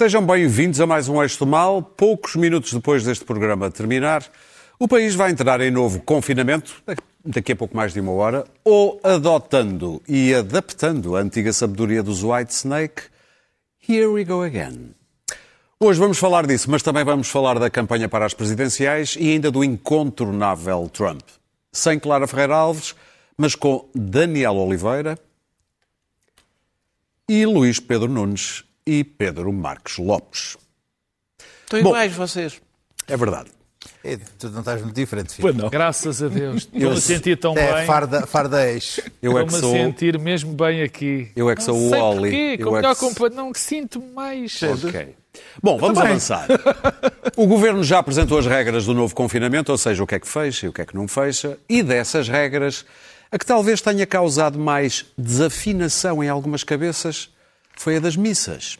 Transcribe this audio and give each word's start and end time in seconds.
Sejam 0.00 0.24
bem-vindos 0.24 0.80
a 0.80 0.86
mais 0.86 1.10
um 1.10 1.22
Eixo 1.22 1.40
do 1.40 1.46
Mal. 1.46 1.82
Poucos 1.82 2.34
minutos 2.34 2.72
depois 2.72 3.04
deste 3.04 3.22
programa 3.22 3.70
terminar, 3.70 4.24
o 4.78 4.88
país 4.88 5.14
vai 5.14 5.30
entrar 5.30 5.60
em 5.60 5.70
novo 5.70 6.00
confinamento, 6.00 6.82
daqui 7.22 7.52
a 7.52 7.56
pouco 7.56 7.76
mais 7.76 7.92
de 7.92 8.00
uma 8.00 8.12
hora, 8.12 8.46
ou 8.64 8.98
adotando 9.04 10.00
e 10.08 10.34
adaptando 10.34 11.16
a 11.16 11.20
antiga 11.20 11.52
sabedoria 11.52 12.02
dos 12.02 12.22
White 12.22 12.50
Snake. 12.50 13.02
Here 13.86 14.06
we 14.06 14.24
go 14.24 14.42
again. 14.42 14.94
Hoje 15.78 16.00
vamos 16.00 16.16
falar 16.16 16.46
disso, 16.46 16.70
mas 16.70 16.82
também 16.82 17.04
vamos 17.04 17.28
falar 17.28 17.58
da 17.58 17.68
campanha 17.68 18.08
para 18.08 18.24
as 18.24 18.32
presidenciais 18.32 19.18
e 19.20 19.28
ainda 19.28 19.50
do 19.50 19.62
incontornável 19.62 20.88
Trump. 20.90 21.24
Sem 21.70 21.98
Clara 21.98 22.26
Ferreira 22.26 22.56
Alves, 22.56 22.94
mas 23.36 23.54
com 23.54 23.86
Daniel 23.94 24.56
Oliveira 24.56 25.18
e 27.28 27.44
Luís 27.44 27.78
Pedro 27.78 28.08
Nunes 28.08 28.64
e 28.90 29.04
Pedro 29.04 29.52
Marques 29.52 29.98
Lopes. 29.98 30.56
Estão 31.62 31.80
Bom. 31.82 31.90
iguais 31.90 32.12
vocês. 32.12 32.60
É 33.06 33.16
verdade. 33.16 33.50
É, 34.02 34.16
tu 34.38 34.48
não 34.50 34.58
estás 34.60 34.82
muito 34.82 34.94
diferente, 34.96 35.32
filho. 35.34 35.42
Pois 35.42 35.54
não. 35.56 35.70
Graças 35.70 36.20
a 36.22 36.28
Deus. 36.28 36.62
Estou-me 36.72 36.96
a 36.96 37.00
sentir 37.00 37.36
tão 37.38 37.56
É 37.56 37.74
bem. 37.76 37.86
farda, 37.86 38.26
farda. 38.26 38.58
Eu 39.22 39.38
é 39.38 39.44
que 39.46 39.52
sou. 39.52 39.72
sentir 39.72 40.18
mesmo 40.18 40.52
bem 40.54 40.82
aqui. 40.82 41.30
Eu 41.36 41.48
é 41.48 41.54
que 41.54 41.62
sou 41.62 41.78
não 41.78 41.98
o 42.00 42.10
Oli. 42.16 42.20
Porquê, 42.30 42.56
Eu 42.58 42.66
com 42.68 42.76
é 42.76 42.80
melhor 42.80 42.94
que- 42.94 43.00
compa- 43.00 43.28
Não 43.30 43.54
sinto 43.54 44.02
mais. 44.14 44.60
Ok. 44.62 45.14
Bom, 45.62 45.78
vamos 45.78 45.98
avançar. 45.98 46.48
O 47.36 47.46
Governo 47.46 47.84
já 47.84 48.00
apresentou 48.00 48.38
as 48.38 48.46
regras 48.46 48.84
do 48.86 48.92
novo 48.94 49.14
confinamento, 49.14 49.70
ou 49.70 49.78
seja, 49.78 50.02
o 50.02 50.06
que 50.06 50.16
é 50.16 50.18
que 50.18 50.26
fecha 50.28 50.66
e 50.66 50.68
o 50.68 50.72
que 50.72 50.82
é 50.82 50.84
que 50.86 50.94
não 50.96 51.06
fecha, 51.06 51.56
e 51.68 51.82
dessas 51.82 52.28
regras, 52.28 52.84
a 53.30 53.38
que 53.38 53.46
talvez 53.46 53.80
tenha 53.80 54.04
causado 54.06 54.58
mais 54.58 55.06
desafinação 55.16 56.22
em 56.24 56.28
algumas 56.28 56.64
cabeças 56.64 57.30
foi 57.80 57.96
a 57.96 58.00
das 58.00 58.14
missas. 58.14 58.76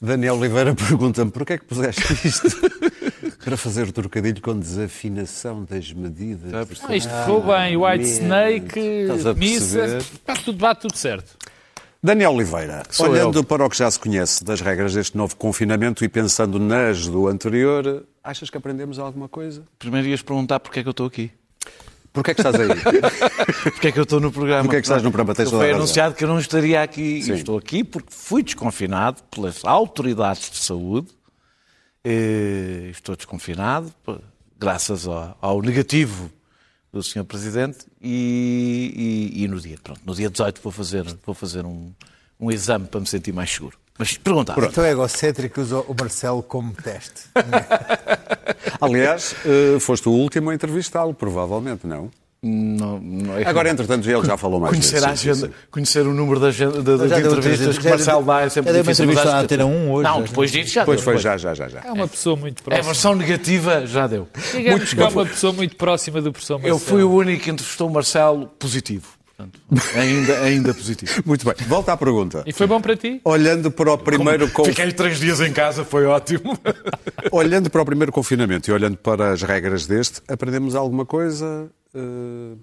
Daniel 0.00 0.36
Oliveira 0.36 0.74
pergunta-me 0.74 1.30
porquê 1.30 1.54
é 1.54 1.58
que 1.58 1.64
puseste 1.66 2.26
isto 2.26 2.48
para 3.44 3.58
fazer 3.58 3.86
o 3.86 3.92
trocadilho 3.92 4.40
com 4.40 4.58
desafinação 4.58 5.62
das 5.64 5.92
medidas. 5.92 6.54
Ah, 6.54 6.94
isto 6.94 7.10
ficou 7.10 7.42
bem. 7.42 7.76
White. 7.76 8.04
Snake, 8.04 8.80
missa, 9.36 9.98
está 9.98 10.34
tudo, 10.36 10.58
bate 10.58 10.80
tudo 10.82 10.96
certo. 10.96 11.43
Daniel 12.04 12.32
Oliveira, 12.34 12.82
Sou 12.90 13.08
olhando 13.08 13.38
eu. 13.38 13.44
para 13.44 13.64
o 13.64 13.70
que 13.70 13.78
já 13.78 13.90
se 13.90 13.98
conhece 13.98 14.44
das 14.44 14.60
regras 14.60 14.92
deste 14.92 15.16
novo 15.16 15.34
confinamento 15.36 16.04
e 16.04 16.08
pensando 16.08 16.58
nas 16.58 17.06
do 17.06 17.28
anterior, 17.28 18.04
achas 18.22 18.50
que 18.50 18.58
aprendemos 18.58 18.98
alguma 18.98 19.26
coisa? 19.26 19.62
Primeiro 19.78 20.08
ias 20.08 20.20
perguntar 20.20 20.60
porque 20.60 20.80
é 20.80 20.82
que 20.82 20.88
eu 20.88 20.90
estou 20.90 21.06
aqui. 21.06 21.30
Porquê 22.12 22.32
é 22.32 22.34
que 22.34 22.42
estás 22.42 22.54
aí? 22.60 22.68
Porque 23.72 23.88
é 23.88 23.92
que 23.92 23.98
eu 23.98 24.02
estou 24.04 24.20
no 24.20 24.30
programa. 24.30 24.62
Porque 24.64 24.76
é 24.76 24.80
que 24.80 24.86
estás 24.86 25.02
no 25.02 25.10
programa? 25.10 25.34
Tens 25.34 25.50
Foi 25.50 25.72
anunciado 25.72 26.14
que 26.14 26.22
eu 26.22 26.28
não 26.28 26.38
estaria 26.38 26.80
aqui. 26.80 27.22
Sim. 27.22 27.32
Estou 27.32 27.58
aqui 27.58 27.82
porque 27.82 28.06
fui 28.10 28.40
desconfinado 28.44 29.20
pelas 29.24 29.64
autoridades 29.64 30.48
de 30.48 30.58
saúde. 30.58 31.08
Eh, 32.04 32.90
Estou 32.92 33.16
desconfinado, 33.16 33.92
graças 34.56 35.08
ao 35.40 35.60
negativo 35.60 36.30
do 36.94 37.02
Sr. 37.02 37.24
Presidente. 37.24 37.78
E, 38.00 39.32
e- 39.34 39.44
e 39.44 39.48
no 39.48 39.60
dia, 39.60 39.76
pronto, 39.82 40.00
no 40.04 40.14
dia 40.14 40.30
18 40.30 40.60
vou 40.62 40.72
fazer, 40.72 41.04
vou 41.26 41.34
fazer 41.34 41.64
um, 41.66 41.92
um 42.40 42.50
exame 42.50 42.86
para 42.86 43.00
me 43.00 43.06
sentir 43.06 43.32
mais 43.32 43.50
seguro. 43.50 43.76
Mas 43.98 44.16
perguntar. 44.16 44.56
Então 44.58 44.82
é 44.82 44.90
egocêntrico 44.90 45.60
usa 45.60 45.78
o 45.80 45.94
Marcelo 45.98 46.42
como 46.42 46.72
teste. 46.72 47.28
Aliás, 48.80 49.36
eh, 49.44 49.78
foste 49.78 50.08
o 50.08 50.12
último 50.12 50.50
a 50.50 50.54
entrevistá-lo, 50.54 51.14
provavelmente, 51.14 51.86
não? 51.86 52.10
Não, 52.46 53.00
não, 53.00 53.38
é- 53.38 53.46
Agora, 53.46 53.70
entretanto, 53.70 54.08
ele 54.10 54.26
já 54.26 54.36
falou 54.36 54.60
mais 54.60 54.70
Conhecer, 54.72 54.92
vezes, 55.00 55.06
a 55.08 55.16
sim, 55.16 55.30
agenda, 55.30 55.46
sim, 55.46 55.52
conhecer 55.70 56.06
o 56.06 56.12
número 56.12 56.38
da 56.38 56.48
agenda, 56.48 56.78
entrevistas 56.78 57.38
entrevista- 57.38 57.80
que 57.80 57.88
Marcelo 57.88 58.22
dá 58.24 58.40
é 58.42 58.48
sempre 58.50 58.68
já 58.68 58.72
deu 58.72 58.82
uma 58.82 58.92
difícil. 58.92 59.04
entrevista 59.06 59.62
à 59.62 59.66
1 59.66 59.90
hoje, 59.92 60.08
Não, 60.08 60.20
já. 60.20 60.26
depois 60.26 60.52
disso 60.52 60.72
já 60.74 60.84
Pois 60.84 60.96
deu. 61.00 61.04
foi, 61.04 61.18
já, 61.18 61.36
já, 61.38 61.54
já. 61.54 61.68
já. 61.68 61.80
É 61.80 61.90
uma 61.92 62.06
pessoa 62.06 62.36
muito 62.36 62.60
A 62.60 62.64
próxima. 62.64 62.84
versão 62.86 63.14
negativa 63.14 63.86
já 63.86 64.06
deu. 64.06 64.28
Digamos 64.52 64.92
que 64.92 65.00
é 65.00 65.08
uma 65.08 65.24
pessoa 65.24 65.52
muito 65.54 65.74
próxima 65.76 66.20
do 66.20 66.32
professor 66.32 66.54
Marcelo. 66.58 66.74
Eu 66.74 66.78
fui 66.78 67.02
o 67.02 67.10
único 67.10 67.44
que 67.44 67.50
entrevistou 67.50 67.88
o 67.88 67.92
Marcelo 67.92 68.46
positivo. 68.58 69.06
Portanto, 69.36 69.58
ainda, 69.96 70.38
ainda 70.42 70.72
positivo. 70.72 71.10
Muito 71.26 71.44
bem. 71.44 71.54
Volta 71.66 71.92
à 71.92 71.96
pergunta. 71.96 72.44
E 72.46 72.52
foi 72.52 72.68
bom 72.68 72.80
para 72.80 72.94
ti? 72.94 73.20
Olhando 73.24 73.68
para 73.68 73.92
o 73.92 73.98
primeiro 73.98 74.48
con- 74.50 74.64
Fiquei 74.64 74.92
três 74.92 75.18
dias 75.18 75.40
em 75.40 75.52
casa, 75.52 75.84
foi 75.84 76.04
ótimo. 76.06 76.56
olhando 77.32 77.68
para 77.68 77.82
o 77.82 77.84
primeiro 77.84 78.12
confinamento 78.12 78.70
e 78.70 78.72
olhando 78.72 78.96
para 78.96 79.32
as 79.32 79.42
regras 79.42 79.86
deste, 79.86 80.20
aprendemos 80.28 80.76
alguma 80.76 81.04
coisa? 81.04 81.68
Eh, 81.94 82.56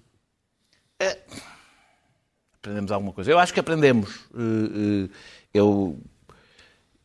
Aprendemos 2.62 2.92
alguma 2.92 3.12
coisa. 3.12 3.32
Eu 3.32 3.40
acho 3.40 3.54
que 3.54 3.60
aprendemos. 3.60 4.10
Eh, 4.36 5.08
eh, 5.08 5.10
Eu, 5.54 6.00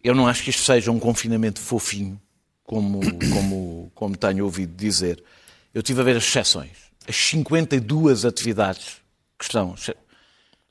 eu 0.05 0.15
não 0.15 0.29
acho 0.29 0.43
que 0.45 0.51
isto 0.51 0.63
seja 0.63 0.91
um 0.93 1.01
confinamento 1.01 1.61
fofinho, 1.61 2.21
como, 2.63 3.01
como, 3.33 3.91
como 3.95 4.17
tenho 4.17 4.45
ouvido 4.45 4.75
dizer. 4.77 5.23
Eu 5.73 5.81
estive 5.81 6.01
a 6.01 6.05
ver 6.05 6.17
as 6.17 6.25
exceções. 6.25 6.77
As 7.09 7.17
52 7.17 8.25
atividades 8.25 9.01
que 9.39 9.45
estão. 9.45 9.75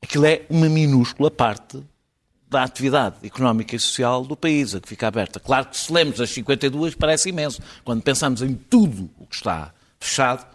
Aquilo 0.02 0.26
é 0.26 0.46
uma 0.50 0.70
minúscula 0.70 1.32
parte 1.32 1.82
da 2.48 2.64
atividade 2.64 3.26
económica 3.26 3.76
e 3.76 3.80
social 3.80 4.24
do 4.24 4.38
país, 4.38 4.76
a 4.76 4.80
que 4.80 4.88
fica 4.88 5.08
aberta. 5.08 5.40
Claro 5.40 5.68
que 5.68 5.78
se 5.78 5.92
lemos 5.92 6.22
as 6.22 6.30
52 6.30 6.94
parece 6.96 7.30
imenso. 7.30 7.62
Quando 7.84 8.04
pensamos 8.04 8.42
em 8.42 8.54
tudo 8.54 9.10
o 9.18 9.26
que 9.26 9.36
está 9.36 9.74
fechado, 10.00 10.46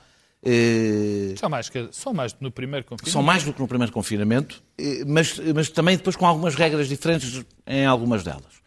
eh, 0.43 1.35
Só 1.37 1.49
mais, 1.49 1.69
que, 1.69 1.89
só 1.93 2.13
mais 2.13 2.35
no 2.41 2.51
primeiro 2.51 2.85
confinamento. 2.87 3.13
são 3.13 3.23
mais 3.23 3.45
do 3.45 3.53
que 3.53 3.61
no 3.61 3.69
primeiro 3.69 3.93
confinamento, 3.93 4.63
eh, 4.79 5.05
mas, 5.07 5.39
mas 5.55 5.69
também 5.69 5.97
depois 5.97 6.17
com 6.17 6.27
algumas 6.27 6.55
regras 6.55 6.89
diferentes 6.89 7.45
em 7.67 7.85
algumas 7.85 8.23
delas. 8.23 8.61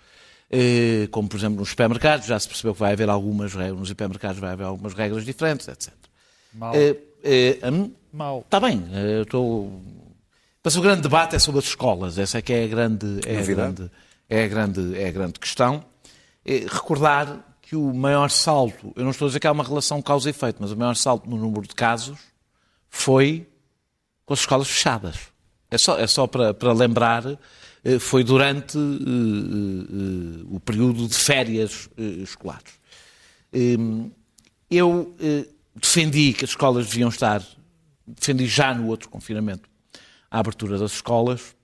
Eh, 0.51 1.07
Como, 1.11 1.27
por 1.27 1.37
exemplo, 1.37 1.59
nos 1.59 1.69
supermercados, 1.69 2.27
já 2.27 2.39
se 2.39 2.47
percebeu 2.47 2.73
que 2.73 2.79
vai 2.79 2.93
haver 2.93 3.09
algumas 3.09 3.53
regras, 3.53 3.79
nos 3.79 3.87
supermercados 3.89 4.39
vai 4.39 4.51
haver 4.51 4.65
algumas 4.65 4.93
regras 4.93 5.25
diferentes, 5.25 5.67
etc. 5.67 5.91
Mal. 6.53 6.73
Hum, 7.71 7.91
Mal. 8.11 8.41
Está 8.41 8.59
bem, 8.59 8.83
estou... 9.23 9.81
Mas 10.63 10.75
o 10.75 10.81
grande 10.81 11.01
debate 11.01 11.35
é 11.35 11.39
sobre 11.39 11.59
as 11.59 11.65
escolas, 11.65 12.17
essa 12.19 12.37
é 12.37 12.41
que 12.41 12.53
é 12.53 12.63
a 12.65 12.67
grande, 12.67 13.19
é 13.25 13.39
a 13.39 13.41
grande, 13.43 13.91
é 14.29 14.43
a 14.43 14.47
grande, 14.47 14.95
é 15.01 15.07
a 15.07 15.11
grande 15.11 15.39
questão. 15.39 15.83
Recordar 16.45 17.52
que 17.73 17.77
o 17.77 17.91
maior 17.91 18.29
salto, 18.29 18.93
eu 18.95 19.03
não 19.03 19.09
estou 19.09 19.25
a 19.25 19.29
dizer 19.29 19.39
que 19.39 19.47
há 19.47 19.51
uma 19.51 19.63
relação 19.63 19.99
causa 19.99 20.29
e 20.29 20.31
efeito, 20.31 20.57
mas 20.59 20.71
o 20.71 20.77
maior 20.77 20.95
salto 20.95 21.27
no 21.27 21.37
número 21.37 21.63
de 21.67 21.73
casos 21.73 22.19
foi 22.87 23.47
com 24.27 24.33
as 24.35 24.41
escolas 24.41 24.67
fechadas. 24.67 25.17
É 25.71 25.77
só, 25.79 25.97
é 25.97 26.05
só 26.05 26.27
para, 26.27 26.53
para 26.53 26.71
lembrar, 26.71 27.25
eh, 27.83 27.97
foi 27.97 28.23
durante 28.23 28.77
eh, 28.77 28.81
eh, 28.81 30.43
eh, 30.43 30.45
o 30.51 30.59
período 30.59 31.07
de 31.07 31.15
férias 31.15 31.89
escolares. 31.97 32.73
Hum, 33.51 34.11
Eu 34.69 35.15
eh, 35.19 35.47
defendi 35.75 36.31
que 36.33 36.45
as 36.45 36.51
escolas 36.51 36.85
deviam 36.85 37.09
estar, 37.09 37.43
defendi 38.05 38.45
já 38.45 38.71
no 38.75 38.85
outro 38.85 39.09
confinamento, 39.09 39.67
a 40.29 40.37
abertura 40.37 40.77
das 40.77 40.91
escolas, 40.91 41.55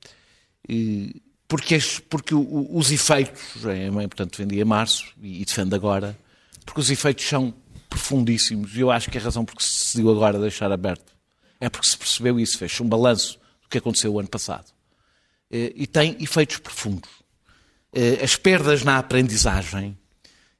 e- 0.67 1.21
porque, 1.49 1.77
porque 2.09 2.33
os 2.33 2.91
efeitos, 2.91 3.65
é, 3.65 3.87
é 3.87 3.91
portanto 3.91 4.31
defendi 4.37 4.61
em 4.61 4.63
março 4.63 5.03
e, 5.21 5.43
defendo 5.43 5.73
agora, 5.75 6.17
porque 6.65 6.79
os 6.79 6.89
efeitos 6.89 7.25
são 7.25 7.53
profundíssimos 7.89 8.73
e 8.75 8.79
eu 8.81 8.89
acho 8.91 9.09
que 9.09 9.17
a 9.17 9.21
razão 9.21 9.43
por 9.43 9.55
que 9.55 9.63
se 9.63 9.79
decidiu 9.79 10.11
agora 10.11 10.39
deixar 10.39 10.71
aberto 10.71 11.11
é 11.59 11.67
porque 11.67 11.87
se 11.87 11.97
percebeu 11.97 12.39
isso, 12.39 12.57
fez 12.57 12.79
um 12.79 12.87
balanço 12.87 13.37
do 13.63 13.67
que 13.67 13.77
aconteceu 13.79 14.13
o 14.13 14.19
ano 14.19 14.29
passado. 14.29 14.65
Eh, 15.51 15.73
E 15.75 15.87
tem 15.87 16.15
efeitos 16.21 16.57
profundos. 16.59 17.09
Eh, 17.91 18.23
As 18.23 18.35
perdas 18.35 18.83
na 18.83 18.97
aprendizagem 18.99 19.97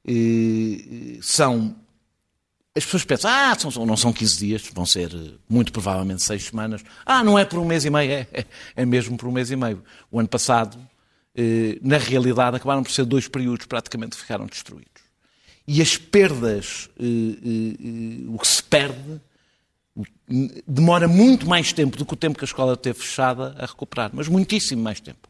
eh, 0.04 1.18
são. 1.22 1.76
As 2.76 2.84
pessoas 2.84 3.04
pensam, 3.04 3.30
ah, 3.32 3.56
são- 3.58 3.84
não 3.86 3.96
são 3.96 4.12
15 4.12 4.38
dias, 4.38 4.62
vão 4.72 4.86
ser 4.86 5.10
muito 5.48 5.72
provavelmente 5.72 6.22
6 6.22 6.44
semanas. 6.44 6.82
Ah, 7.04 7.22
não 7.24 7.36
é 7.38 7.44
por 7.44 7.58
um 7.58 7.64
mês 7.64 7.84
e 7.84 7.90
meio, 7.90 8.12
é, 8.12 8.26
é, 8.32 8.44
é 8.76 8.84
mesmo 8.86 9.16
por 9.16 9.28
um 9.28 9.32
mês 9.32 9.50
e 9.50 9.56
meio. 9.56 9.82
O 10.10 10.18
ano 10.20 10.28
passado, 10.28 10.78
na 11.82 11.96
realidade, 11.98 12.56
acabaram 12.56 12.82
por 12.82 12.92
ser 12.92 13.04
dois 13.04 13.28
períodos 13.28 13.66
praticamente 13.66 14.16
ficaram 14.16 14.46
destruídos. 14.46 15.02
E 15.66 15.80
as 15.80 15.96
perdas, 15.96 16.88
eh, 16.98 17.04
eh, 17.04 17.76
eh, 17.80 18.24
o 18.28 18.38
que 18.38 18.48
se 18.48 18.62
perde, 18.62 19.20
demora 20.66 21.06
muito 21.06 21.46
mais 21.46 21.72
tempo 21.72 21.96
do 21.96 22.04
que 22.04 22.12
o 22.14 22.16
tempo 22.16 22.36
que 22.38 22.44
a 22.44 22.46
escola 22.46 22.76
teve 22.76 22.98
fechada 22.98 23.54
a 23.58 23.66
recuperar, 23.66 24.10
mas 24.12 24.26
muitíssimo 24.26 24.82
mais 24.82 25.00
tempo. 25.00 25.28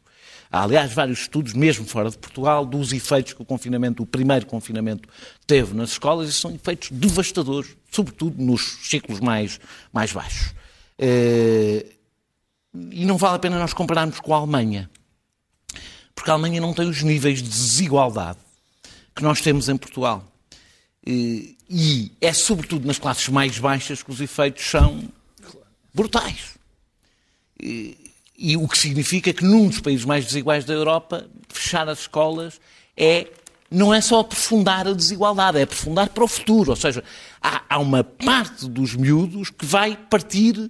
Há, 0.51 0.63
aliás, 0.63 0.93
vários 0.93 1.19
estudos, 1.19 1.53
mesmo 1.53 1.85
fora 1.85 2.09
de 2.09 2.17
Portugal, 2.17 2.65
dos 2.65 2.91
efeitos 2.91 3.33
que 3.33 3.41
o 3.41 3.45
confinamento, 3.45 4.01
o 4.03 4.05
primeiro 4.05 4.45
confinamento, 4.45 5.07
teve 5.45 5.73
nas 5.75 5.91
escolas, 5.91 6.29
e 6.29 6.33
são 6.33 6.51
efeitos 6.55 6.89
devastadores, 6.91 7.75
sobretudo 7.91 8.41
nos 8.41 8.79
ciclos 8.89 9.19
mais, 9.19 9.59
mais 9.93 10.11
baixos. 10.11 10.53
Eh, 10.97 11.85
E 12.73 13.05
não 13.05 13.17
vale 13.17 13.35
a 13.35 13.39
pena 13.39 13.59
nós 13.59 13.73
compararmos 13.73 14.19
com 14.19 14.33
a 14.33 14.37
Alemanha. 14.37 14.89
Porque 16.21 16.29
a 16.29 16.35
Alemanha 16.35 16.61
não 16.61 16.71
tem 16.71 16.87
os 16.87 17.01
níveis 17.01 17.41
de 17.41 17.49
desigualdade 17.49 18.37
que 19.15 19.23
nós 19.23 19.41
temos 19.41 19.67
em 19.67 19.75
Portugal. 19.75 20.23
E, 21.03 22.11
é 22.21 22.31
sobretudo 22.31 22.85
nas 22.85 22.99
classes 22.99 23.27
mais 23.29 23.57
baixas 23.57 24.03
que 24.03 24.11
os 24.11 24.21
efeitos 24.21 24.63
são 24.63 25.09
brutais. 25.91 26.59
E, 27.59 27.97
e 28.37 28.55
o 28.55 28.67
que 28.67 28.77
significa 28.77 29.33
que 29.33 29.43
num 29.43 29.67
dos 29.67 29.79
países 29.79 30.05
mais 30.05 30.23
desiguais 30.23 30.63
da 30.63 30.75
Europa, 30.75 31.27
fechar 31.49 31.89
as 31.89 32.01
escolas 32.01 32.61
é 32.95 33.27
não 33.71 33.91
é 33.91 33.99
só 33.99 34.19
aprofundar 34.19 34.87
a 34.87 34.93
desigualdade, 34.93 35.57
é 35.57 35.63
aprofundar 35.63 36.09
para 36.09 36.23
o 36.23 36.27
futuro. 36.27 36.69
Ou 36.69 36.75
seja, 36.75 37.03
há, 37.41 37.63
há 37.67 37.79
uma 37.79 38.03
parte 38.03 38.69
dos 38.69 38.93
miúdos 38.93 39.49
que 39.49 39.65
vai 39.65 39.97
partir 39.97 40.69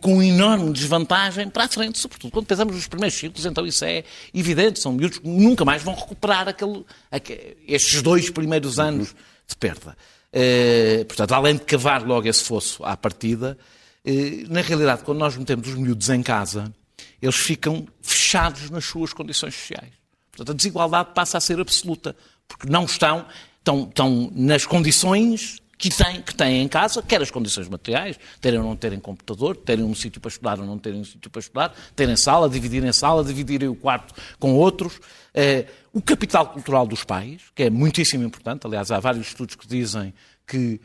com 0.00 0.22
enorme 0.22 0.72
desvantagem 0.72 1.48
para 1.48 1.64
a 1.64 1.68
frente, 1.68 1.98
sobretudo 1.98 2.30
quando 2.30 2.46
pensamos 2.46 2.74
nos 2.74 2.86
primeiros 2.86 3.16
ciclos, 3.18 3.44
então 3.44 3.66
isso 3.66 3.84
é 3.84 4.04
evidente, 4.32 4.80
são 4.80 4.92
miúdos 4.92 5.18
que 5.18 5.28
nunca 5.28 5.64
mais 5.64 5.82
vão 5.82 5.94
recuperar 5.94 6.48
aquele, 6.48 6.84
aque- 7.10 7.56
estes 7.66 8.00
dois 8.02 8.30
primeiros 8.30 8.78
anos 8.78 9.14
de 9.46 9.56
perda. 9.56 9.96
Eh, 10.32 11.04
portanto, 11.06 11.32
além 11.32 11.54
de 11.56 11.62
cavar 11.62 12.02
logo 12.04 12.26
esse 12.26 12.42
fosso 12.42 12.84
à 12.84 12.96
partida, 12.96 13.56
eh, 14.04 14.44
na 14.48 14.60
realidade, 14.62 15.02
quando 15.04 15.18
nós 15.18 15.36
metemos 15.36 15.68
os 15.68 15.74
miúdos 15.74 16.08
em 16.08 16.22
casa, 16.22 16.72
eles 17.20 17.36
ficam 17.36 17.86
fechados 18.02 18.70
nas 18.70 18.84
suas 18.84 19.12
condições 19.12 19.54
sociais. 19.54 19.90
Portanto, 20.32 20.50
a 20.52 20.56
desigualdade 20.56 21.10
passa 21.14 21.38
a 21.38 21.40
ser 21.40 21.60
absoluta, 21.60 22.16
porque 22.48 22.68
não 22.68 22.84
estão, 22.84 23.26
estão, 23.58 23.84
estão 23.88 24.30
nas 24.34 24.66
condições 24.66 25.60
que 25.90 25.96
têm, 26.04 26.22
que 26.22 26.34
têm 26.34 26.62
em 26.62 26.68
casa, 26.68 27.02
quer 27.02 27.20
as 27.22 27.30
condições 27.30 27.68
materiais, 27.68 28.18
terem 28.40 28.58
ou 28.58 28.64
não 28.64 28.76
terem 28.76 28.98
computador, 29.00 29.56
terem 29.56 29.84
um 29.84 29.94
sítio 29.94 30.20
para 30.20 30.28
estudar 30.28 30.58
ou 30.58 30.66
não 30.66 30.78
terem 30.78 31.00
um 31.00 31.04
sítio 31.04 31.30
para 31.30 31.40
estudar, 31.40 31.74
terem 31.96 32.16
sala, 32.16 32.48
dividirem 32.48 32.92
sala, 32.92 33.24
dividirem 33.24 33.68
o 33.68 33.74
quarto 33.74 34.14
com 34.38 34.54
outros. 34.54 35.00
Eh, 35.34 35.66
o 35.92 36.00
capital 36.02 36.48
cultural 36.48 36.86
dos 36.86 37.04
pais, 37.04 37.42
que 37.54 37.64
é 37.64 37.70
muitíssimo 37.70 38.24
importante, 38.24 38.66
aliás, 38.66 38.90
há 38.90 38.98
vários 39.00 39.28
estudos 39.28 39.54
que 39.54 39.66
dizem 39.66 40.12
que 40.46 40.80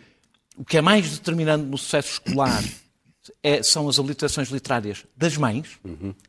o 0.57 0.65
que 0.65 0.77
é 0.77 0.81
mais 0.81 1.09
determinante 1.09 1.63
no 1.65 1.77
sucesso 1.77 2.13
escolar 2.13 2.63
é- 3.43 3.63
são 3.63 3.87
as 3.87 3.97
habilitações 3.99 4.49
literárias 4.49 5.05
das 5.15 5.37
mães. 5.37 5.79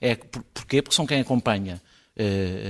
É, 0.01 0.15
por, 0.15 0.43
porquê? 0.55 0.83
Porque 0.83 0.95
são 0.95 1.07
quem 1.07 1.21
acompanha 1.21 1.81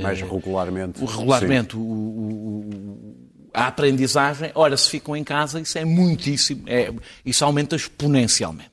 Mais 0.03 0.21
regularmente. 0.21 1.03
o 1.03 1.07
regularmente 1.07 1.77
o- 1.77 1.81
o- 1.81 2.71
o- 2.71 3.31
a 3.53 3.67
aprendizagem. 3.67 4.53
Ora, 4.55 4.77
se 4.77 4.89
ficam 4.89 5.17
em 5.17 5.25
casa, 5.25 5.61
isso 5.61 5.77
é 5.79 5.85
muitíssimo, 5.85 6.65
é- 6.69 6.93
isso 7.25 7.45
aumenta 7.45 7.75
exponencialmente. 7.77 8.71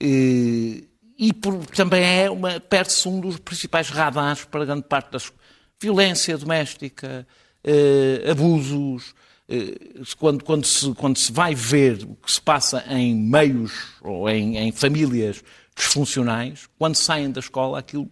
E, 0.00 0.88
e 1.18 1.32
por- 1.32 1.64
também 1.66 2.02
é 2.02 2.30
uma, 2.30 2.58
perde-se 2.58 3.06
um 3.08 3.20
dos 3.20 3.38
principais 3.38 3.88
radares 3.90 4.44
para 4.44 4.64
grande 4.64 4.82
parte 4.88 5.12
das 5.12 5.32
violência 5.80 6.36
doméstica, 6.38 7.26
eh, 7.62 8.24
abusos. 8.30 9.14
eh, 9.46 9.74
quando, 10.18 10.42
quando, 10.42 10.64
se, 10.64 10.92
quando 10.94 11.18
se 11.18 11.30
vai 11.30 11.54
ver 11.54 12.02
o 12.04 12.14
que 12.16 12.32
se 12.32 12.40
passa 12.40 12.82
em 12.88 13.14
meios 13.14 13.72
ou 14.00 14.26
em, 14.30 14.56
em 14.56 14.72
famílias 14.72 15.44
disfuncionais, 15.76 16.66
quando 16.78 16.94
saem 16.94 17.30
da 17.30 17.40
escola, 17.40 17.78
aquilo 17.78 18.10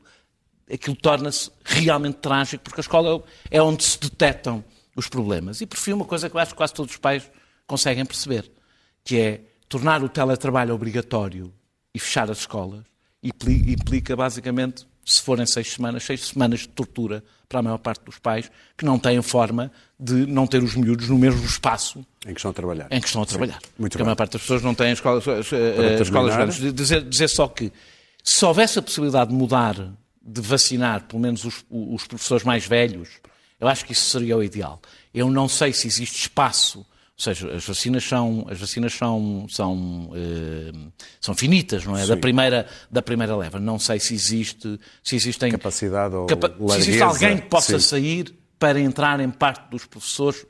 aquilo 0.72 0.96
torna-se 0.96 1.50
realmente 1.64 2.16
trágico, 2.16 2.64
porque 2.64 2.80
a 2.80 2.82
escola 2.82 3.22
é 3.50 3.60
onde 3.62 3.84
se 3.84 3.98
detectam 4.00 4.64
os 4.96 5.08
problemas. 5.08 5.60
E 5.60 5.66
por 5.66 5.76
fim, 5.78 5.92
uma 5.92 6.04
coisa 6.04 6.28
que 6.30 6.36
eu 6.36 6.40
acho 6.40 6.52
que 6.52 6.56
quase 6.56 6.72
todos 6.74 6.92
os 6.92 6.98
pais 6.98 7.30
conseguem 7.66 8.04
perceber, 8.04 8.50
que 9.04 9.18
é 9.18 9.40
tornar 9.68 10.02
o 10.02 10.08
teletrabalho 10.08 10.74
obrigatório 10.74 11.52
e 11.94 11.98
fechar 11.98 12.30
as 12.30 12.38
escolas, 12.38 12.82
impli- 13.22 13.72
implica 13.72 14.14
basicamente, 14.16 14.86
se 15.04 15.20
forem 15.20 15.44
seis 15.46 15.72
semanas, 15.72 16.04
seis 16.04 16.26
semanas 16.26 16.60
de 16.60 16.68
tortura 16.68 17.24
para 17.48 17.58
a 17.58 17.62
maior 17.62 17.78
parte 17.78 18.04
dos 18.04 18.18
pais, 18.18 18.50
que 18.78 18.84
não 18.84 18.98
têm 18.98 19.20
forma 19.20 19.70
de 19.98 20.26
não 20.26 20.46
ter 20.46 20.62
os 20.62 20.74
miúdos 20.74 21.08
no 21.08 21.18
mesmo 21.18 21.44
espaço 21.44 21.98
Em 22.26 22.32
que 22.32 22.38
estão 22.40 22.50
a 22.50 22.54
trabalhar. 22.54 22.86
em 22.90 23.00
que 23.00 23.06
estão 23.06 23.22
a 23.22 23.26
trabalhar. 23.26 23.58
muito 23.78 23.92
Porque 23.92 23.98
bem. 23.98 24.02
a 24.02 24.04
maior 24.06 24.16
parte 24.16 24.32
das 24.32 24.42
pessoas 24.42 24.62
não 24.62 24.74
têm 24.74 24.92
escolas, 24.92 25.24
eh, 25.26 26.00
escolas 26.00 26.34
grandes. 26.36 26.74
Dizer, 26.74 27.02
dizer 27.08 27.28
só 27.28 27.48
que 27.48 27.72
se 28.24 28.44
houvesse 28.44 28.78
a 28.78 28.82
possibilidade 28.82 29.30
de 29.30 29.36
mudar, 29.36 29.74
de 30.24 30.40
vacinar, 30.40 31.04
pelo 31.06 31.20
menos 31.20 31.44
os, 31.44 31.64
os 31.70 32.06
professores 32.06 32.44
mais 32.44 32.66
velhos, 32.66 33.08
eu 33.60 33.68
acho 33.68 33.84
que 33.84 33.92
isso 33.92 34.10
seria 34.10 34.36
o 34.36 34.42
ideal. 34.42 34.80
Eu 35.12 35.30
não 35.30 35.48
sei 35.48 35.72
se 35.72 35.86
existe 35.86 36.16
espaço, 36.22 36.78
ou 36.80 36.86
seja, 37.16 37.52
as 37.52 37.64
vacinas 37.64 38.02
são, 38.04 38.46
as 38.50 38.58
vacinas 38.58 38.92
são, 38.94 39.46
são, 39.48 40.10
eh, 40.14 40.72
são 41.20 41.34
finitas, 41.34 41.84
não 41.84 41.96
é? 41.96 42.06
Da 42.06 42.16
primeira, 42.16 42.66
da 42.90 43.02
primeira 43.02 43.36
leva. 43.36 43.60
Não 43.60 43.78
sei 43.78 44.00
se 44.00 44.14
existe, 44.14 44.80
se 45.04 45.14
existem 45.16 45.50
Capacidade 45.52 46.14
ou 46.16 46.26
se 46.28 46.78
existe 46.78 46.98
largueza, 46.98 47.04
alguém 47.04 47.38
que 47.38 47.48
possa 47.48 47.78
sim. 47.78 47.86
sair 47.86 48.34
para 48.58 48.80
entrar 48.80 49.20
em 49.20 49.30
parte 49.30 49.70
dos 49.70 49.84
professores. 49.86 50.44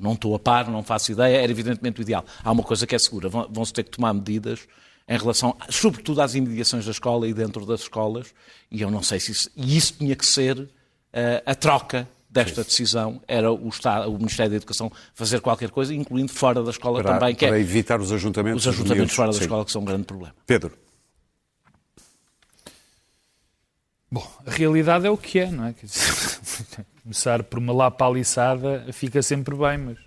Não 0.00 0.14
estou 0.14 0.34
a 0.34 0.38
par, 0.38 0.68
não 0.68 0.82
faço 0.82 1.12
ideia, 1.12 1.36
era 1.42 1.52
evidentemente 1.52 2.00
o 2.00 2.02
ideal. 2.02 2.24
Há 2.42 2.50
uma 2.50 2.62
coisa 2.62 2.86
que 2.86 2.94
é 2.94 2.98
segura, 2.98 3.28
vão- 3.28 3.46
vão-se 3.52 3.72
ter 3.72 3.84
que 3.84 3.90
tomar 3.90 4.12
medidas 4.14 4.60
em 5.08 5.18
relação, 5.18 5.56
sobretudo 5.70 6.20
às 6.20 6.34
imediações 6.34 6.84
da 6.84 6.90
escola 6.90 7.28
e 7.28 7.34
dentro 7.34 7.64
das 7.64 7.82
escolas, 7.82 8.34
e 8.70 8.82
eu 8.82 8.90
não 8.90 9.02
sei 9.02 9.20
se 9.20 9.32
isso, 9.32 9.50
e 9.56 9.76
isso 9.76 9.94
tinha 9.94 10.16
que 10.16 10.26
ser 10.26 10.68
eh, 11.12 11.42
a 11.46 11.54
troca 11.54 12.08
desta 12.28 12.64
decisão, 12.64 13.22
era 13.26 13.50
o, 13.50 13.68
Estado, 13.68 14.10
o 14.12 14.18
Ministério 14.18 14.50
da 14.50 14.56
Educação 14.56 14.90
fazer 15.14 15.40
qualquer 15.40 15.70
coisa, 15.70 15.94
incluindo 15.94 16.32
fora 16.32 16.62
da 16.62 16.70
escola 16.70 17.02
Para, 17.02 17.18
também, 17.18 17.34
que 17.34 17.46
para 17.46 17.56
é 17.56 17.60
evitar 17.60 18.00
os 18.00 18.12
ajuntamentos. 18.12 18.66
os 18.66 18.74
ajuntamentos 18.74 19.14
fora 19.14 19.28
da 19.28 19.34
Sim. 19.34 19.44
escola, 19.44 19.64
que 19.64 19.72
são 19.72 19.82
um 19.82 19.84
grande 19.84 20.04
problema. 20.04 20.34
Pedro, 20.44 20.72
Bom, 24.10 24.26
a 24.46 24.50
realidade 24.50 25.06
é 25.06 25.10
o 25.10 25.16
que 25.16 25.40
é, 25.40 25.50
não 25.50 25.66
é? 25.66 25.72
Quer 25.72 25.86
dizer, 25.86 26.86
começar 27.02 27.42
por 27.42 27.58
uma 27.58 27.72
lapaliçada 27.72 28.86
fica 28.92 29.20
sempre 29.20 29.54
bem, 29.56 29.78
mas 29.78 29.98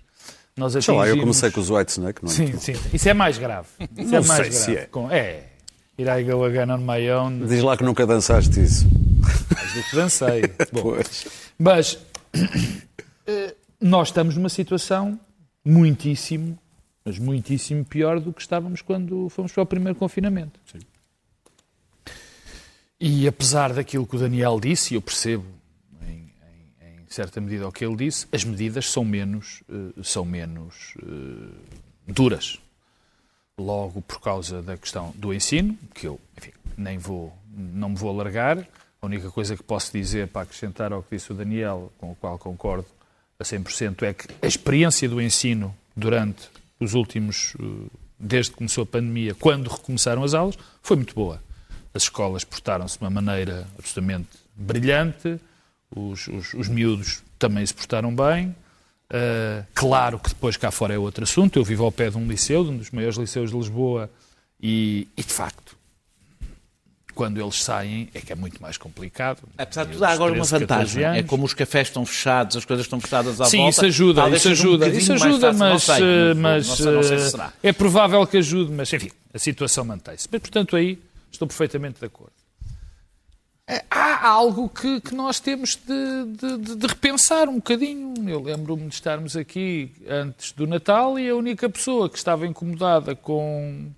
nós 0.60 0.72
sei 0.72 0.94
lá, 0.94 1.00
eu 1.00 1.12
atingimos- 1.14 1.20
comecei 1.40 1.50
com 1.50 1.60
os 1.60 1.70
Whitesnake, 1.70 2.22
não 2.24 2.30
é? 2.30 2.34
Sim, 2.34 2.56
sim. 2.58 2.74
Isso 2.92 3.08
é 3.08 3.14
mais 3.14 3.38
grave. 3.38 3.66
Isso 3.80 4.10
Não 4.12 4.18
é 4.18 4.26
mais 4.26 4.42
sei 4.46 4.52
se 4.52 4.66
grave. 4.72 4.80
é. 4.80 4.86
Com- 4.86 5.10
é. 5.10 5.44
Here 5.98 6.08
I 6.20 6.24
go 6.24 6.44
again 6.44 6.70
on 6.70 6.78
my 6.78 7.10
own. 7.10 7.46
Diz 7.46 7.62
lá 7.62 7.76
que 7.76 7.82
nunca 7.84 8.06
dançaste 8.06 8.60
isso. 8.62 8.86
Mais 9.54 9.74
do 9.74 9.82
que 9.90 9.96
dancei. 9.96 10.42
Bom, 10.72 10.82
Pois. 10.94 11.26
Mas 11.58 11.98
eh, 13.26 13.54
nós 13.80 14.08
estamos 14.08 14.34
numa 14.36 14.48
situação 14.48 15.18
muitíssimo, 15.64 16.58
mas 17.04 17.18
muitíssimo 17.18 17.84
pior 17.84 18.18
do 18.20 18.32
que 18.32 18.40
estávamos 18.40 18.80
quando 18.80 19.28
fomos 19.28 19.52
para 19.52 19.62
o 19.62 19.66
primeiro 19.66 19.98
confinamento. 19.98 20.58
E 22.98 23.26
apesar 23.26 23.72
daquilo 23.72 24.06
que 24.06 24.16
o 24.16 24.18
Daniel 24.18 24.58
disse, 24.60 24.94
e 24.94 24.96
eu 24.96 25.02
percebo 25.02 25.44
certa 27.10 27.40
medida 27.40 27.66
o 27.66 27.72
que 27.72 27.84
ele 27.84 27.96
disse, 27.96 28.26
as 28.32 28.44
medidas 28.44 28.88
são 28.88 29.04
menos, 29.04 29.62
eh, 29.68 30.00
são 30.02 30.24
menos 30.24 30.94
eh, 31.02 31.48
duras. 32.06 32.60
Logo 33.58 34.00
por 34.00 34.20
causa 34.20 34.62
da 34.62 34.76
questão 34.76 35.12
do 35.16 35.34
ensino, 35.34 35.76
que 35.92 36.06
eu 36.06 36.20
enfim, 36.38 36.52
nem 36.78 36.96
vou, 36.96 37.36
não 37.52 37.90
me 37.90 37.96
vou 37.96 38.10
alargar. 38.10 38.66
A 39.02 39.06
única 39.06 39.28
coisa 39.30 39.56
que 39.56 39.62
posso 39.62 39.92
dizer 39.92 40.28
para 40.28 40.42
acrescentar 40.42 40.92
ao 40.92 41.02
que 41.02 41.16
disse 41.16 41.32
o 41.32 41.34
Daniel, 41.34 41.92
com 41.98 42.12
o 42.12 42.14
qual 42.14 42.38
concordo 42.38 42.86
a 43.38 43.42
100%, 43.42 44.02
é 44.04 44.14
que 44.14 44.28
a 44.40 44.46
experiência 44.46 45.08
do 45.08 45.20
ensino 45.20 45.74
durante 45.96 46.48
os 46.78 46.94
últimos, 46.94 47.54
eh, 47.58 47.90
desde 48.20 48.52
que 48.52 48.58
começou 48.58 48.84
a 48.84 48.86
pandemia, 48.86 49.34
quando 49.34 49.68
recomeçaram 49.68 50.22
as 50.22 50.32
aulas, 50.32 50.56
foi 50.80 50.96
muito 50.96 51.14
boa. 51.14 51.42
As 51.92 52.04
escolas 52.04 52.44
portaram-se 52.44 52.98
de 52.98 53.04
uma 53.04 53.10
maneira 53.10 53.66
absolutamente 53.76 54.28
brilhante, 54.54 55.40
os, 55.94 56.28
os, 56.28 56.54
os 56.54 56.68
miúdos 56.68 57.22
também 57.38 57.64
se 57.64 57.74
portaram 57.74 58.14
bem. 58.14 58.54
Uh, 59.12 59.66
claro 59.74 60.20
que 60.20 60.28
depois 60.28 60.56
cá 60.56 60.70
fora 60.70 60.94
é 60.94 60.98
outro 60.98 61.24
assunto. 61.24 61.58
Eu 61.58 61.64
vivo 61.64 61.84
ao 61.84 61.90
pé 61.90 62.10
de 62.10 62.16
um 62.16 62.26
liceu, 62.26 62.62
de 62.62 62.70
um 62.70 62.76
dos 62.76 62.90
maiores 62.90 63.16
liceus 63.16 63.50
de 63.50 63.56
Lisboa, 63.56 64.08
e, 64.62 65.08
e, 65.16 65.22
de 65.22 65.32
facto, 65.32 65.76
quando 67.14 67.40
eles 67.40 67.62
saem 67.62 68.08
é 68.14 68.20
que 68.20 68.32
é 68.32 68.36
muito 68.36 68.62
mais 68.62 68.76
complicado. 68.76 69.42
Apesar 69.58 69.84
de 69.84 69.92
tudo, 69.92 70.04
há 70.04 70.10
agora 70.10 70.32
uma 70.32 70.46
13, 70.46 70.66
14 70.66 70.94
vantagem. 70.94 71.20
É 71.20 71.22
como 71.22 71.44
os 71.44 71.54
cafés 71.54 71.88
estão 71.88 72.06
fechados, 72.06 72.56
as 72.56 72.64
coisas 72.64 72.86
estão 72.86 73.00
fechadas 73.00 73.40
à 73.40 73.46
Sim, 73.46 73.58
volta. 73.58 73.70
isso 73.70 73.86
ajuda, 73.86 74.28
isso 74.28 74.48
um 74.48 74.52
ajuda, 74.52 74.86
bocadinho 74.86 74.98
isso 75.00 75.12
ajuda, 75.12 75.52
mas, 75.52 75.82
sei, 75.82 75.96
eh, 76.02 76.34
mas 76.34 76.66
sei, 76.66 76.86
não 76.86 77.02
sei 77.02 77.18
se 77.18 77.24
eh, 77.26 77.30
será. 77.30 77.52
é 77.62 77.72
provável 77.72 78.24
que 78.26 78.36
ajude, 78.36 78.72
mas 78.72 78.92
enfim, 78.92 79.10
a 79.34 79.38
situação 79.38 79.84
mantém-se. 79.84 80.28
Mas, 80.30 80.40
portanto, 80.40 80.76
aí 80.76 80.98
estou 81.32 81.48
perfeitamente 81.48 81.98
de 81.98 82.06
acordo. 82.06 82.39
Eh, 83.70 83.84
Há 83.90 84.26
algo 84.28 84.68
que, 84.68 85.00
que 85.00 85.14
nós 85.14 85.38
temos 85.38 85.76
de, 85.76 86.24
de- 86.58 86.74
de- 86.76 86.86
repensar 86.86 87.48
um 87.48 87.56
bocadinho. 87.56 88.14
Eu 88.28 88.42
lembro-me 88.42 88.88
de 88.88 88.94
estarmos 88.94 89.36
aqui 89.36 89.92
antes 90.08 90.52
do 90.52 90.66
Natal 90.66 91.18
e 91.18 91.28
a 91.28 91.34
única 91.36 91.68
pessoa 91.70 92.08
que 92.10 92.18
estava 92.18 92.46
incomodada 92.46 93.14
com, 93.14 93.88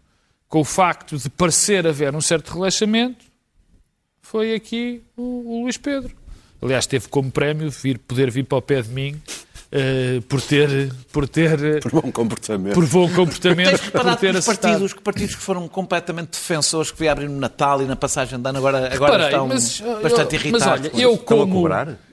com 0.48 0.60
o 0.60 0.64
facto 0.64 1.16
de 1.16 1.30
parecer 1.30 1.86
haver 1.86 2.14
um 2.14 2.20
certo 2.20 2.52
relaxamento 2.52 3.24
foi 4.20 4.54
aqui 4.54 5.02
o, 5.16 5.22
o 5.58 5.62
Luís 5.62 5.76
Pedro. 5.76 6.14
Aliás, 6.60 6.86
teve 6.86 7.08
como 7.08 7.30
prémio 7.30 7.70
vir, 7.70 7.98
poder 7.98 8.30
vir 8.30 8.44
para 8.44 8.58
o 8.58 8.62
pé 8.62 8.82
de 8.82 8.88
mim 8.90 9.20
eh, 9.74 10.20
por 10.28 10.40
ter, 10.42 10.92
por 11.10 11.26
ter, 11.26 11.80
Por 11.80 11.92
bom 12.02 12.12
comportamento. 12.12 12.74
por 12.74 12.86
bom 12.86 13.08
comportamento, 13.08 13.68
Tens 13.70 13.80
por 13.80 13.86
reparado 13.86 14.20
ter 14.20 14.32
que 14.32 14.38
os 14.38 14.44
partidos, 14.44 14.92
que 14.92 15.00
partidos 15.00 15.34
que 15.34 15.40
foram 15.40 15.66
completamente 15.66 16.32
defensores, 16.32 16.90
que 16.90 16.98
vieram 16.98 17.22
no 17.24 17.38
Natal 17.40 17.80
e 17.82 17.86
na 17.86 17.96
passagem 17.96 18.38
de 18.38 18.46
ano, 18.48 18.58
agora, 18.58 18.92
agora 18.94 19.12
Reparei, 19.12 19.26
estão 19.26 19.48
mas, 19.48 19.80
bastante 20.02 20.34
eu- 20.36 20.40
irritados. 20.40 20.66
Mas 20.66 20.80
olha, 20.80 20.90
com 20.90 20.98
eu 21.00 21.16
como. 21.18 21.68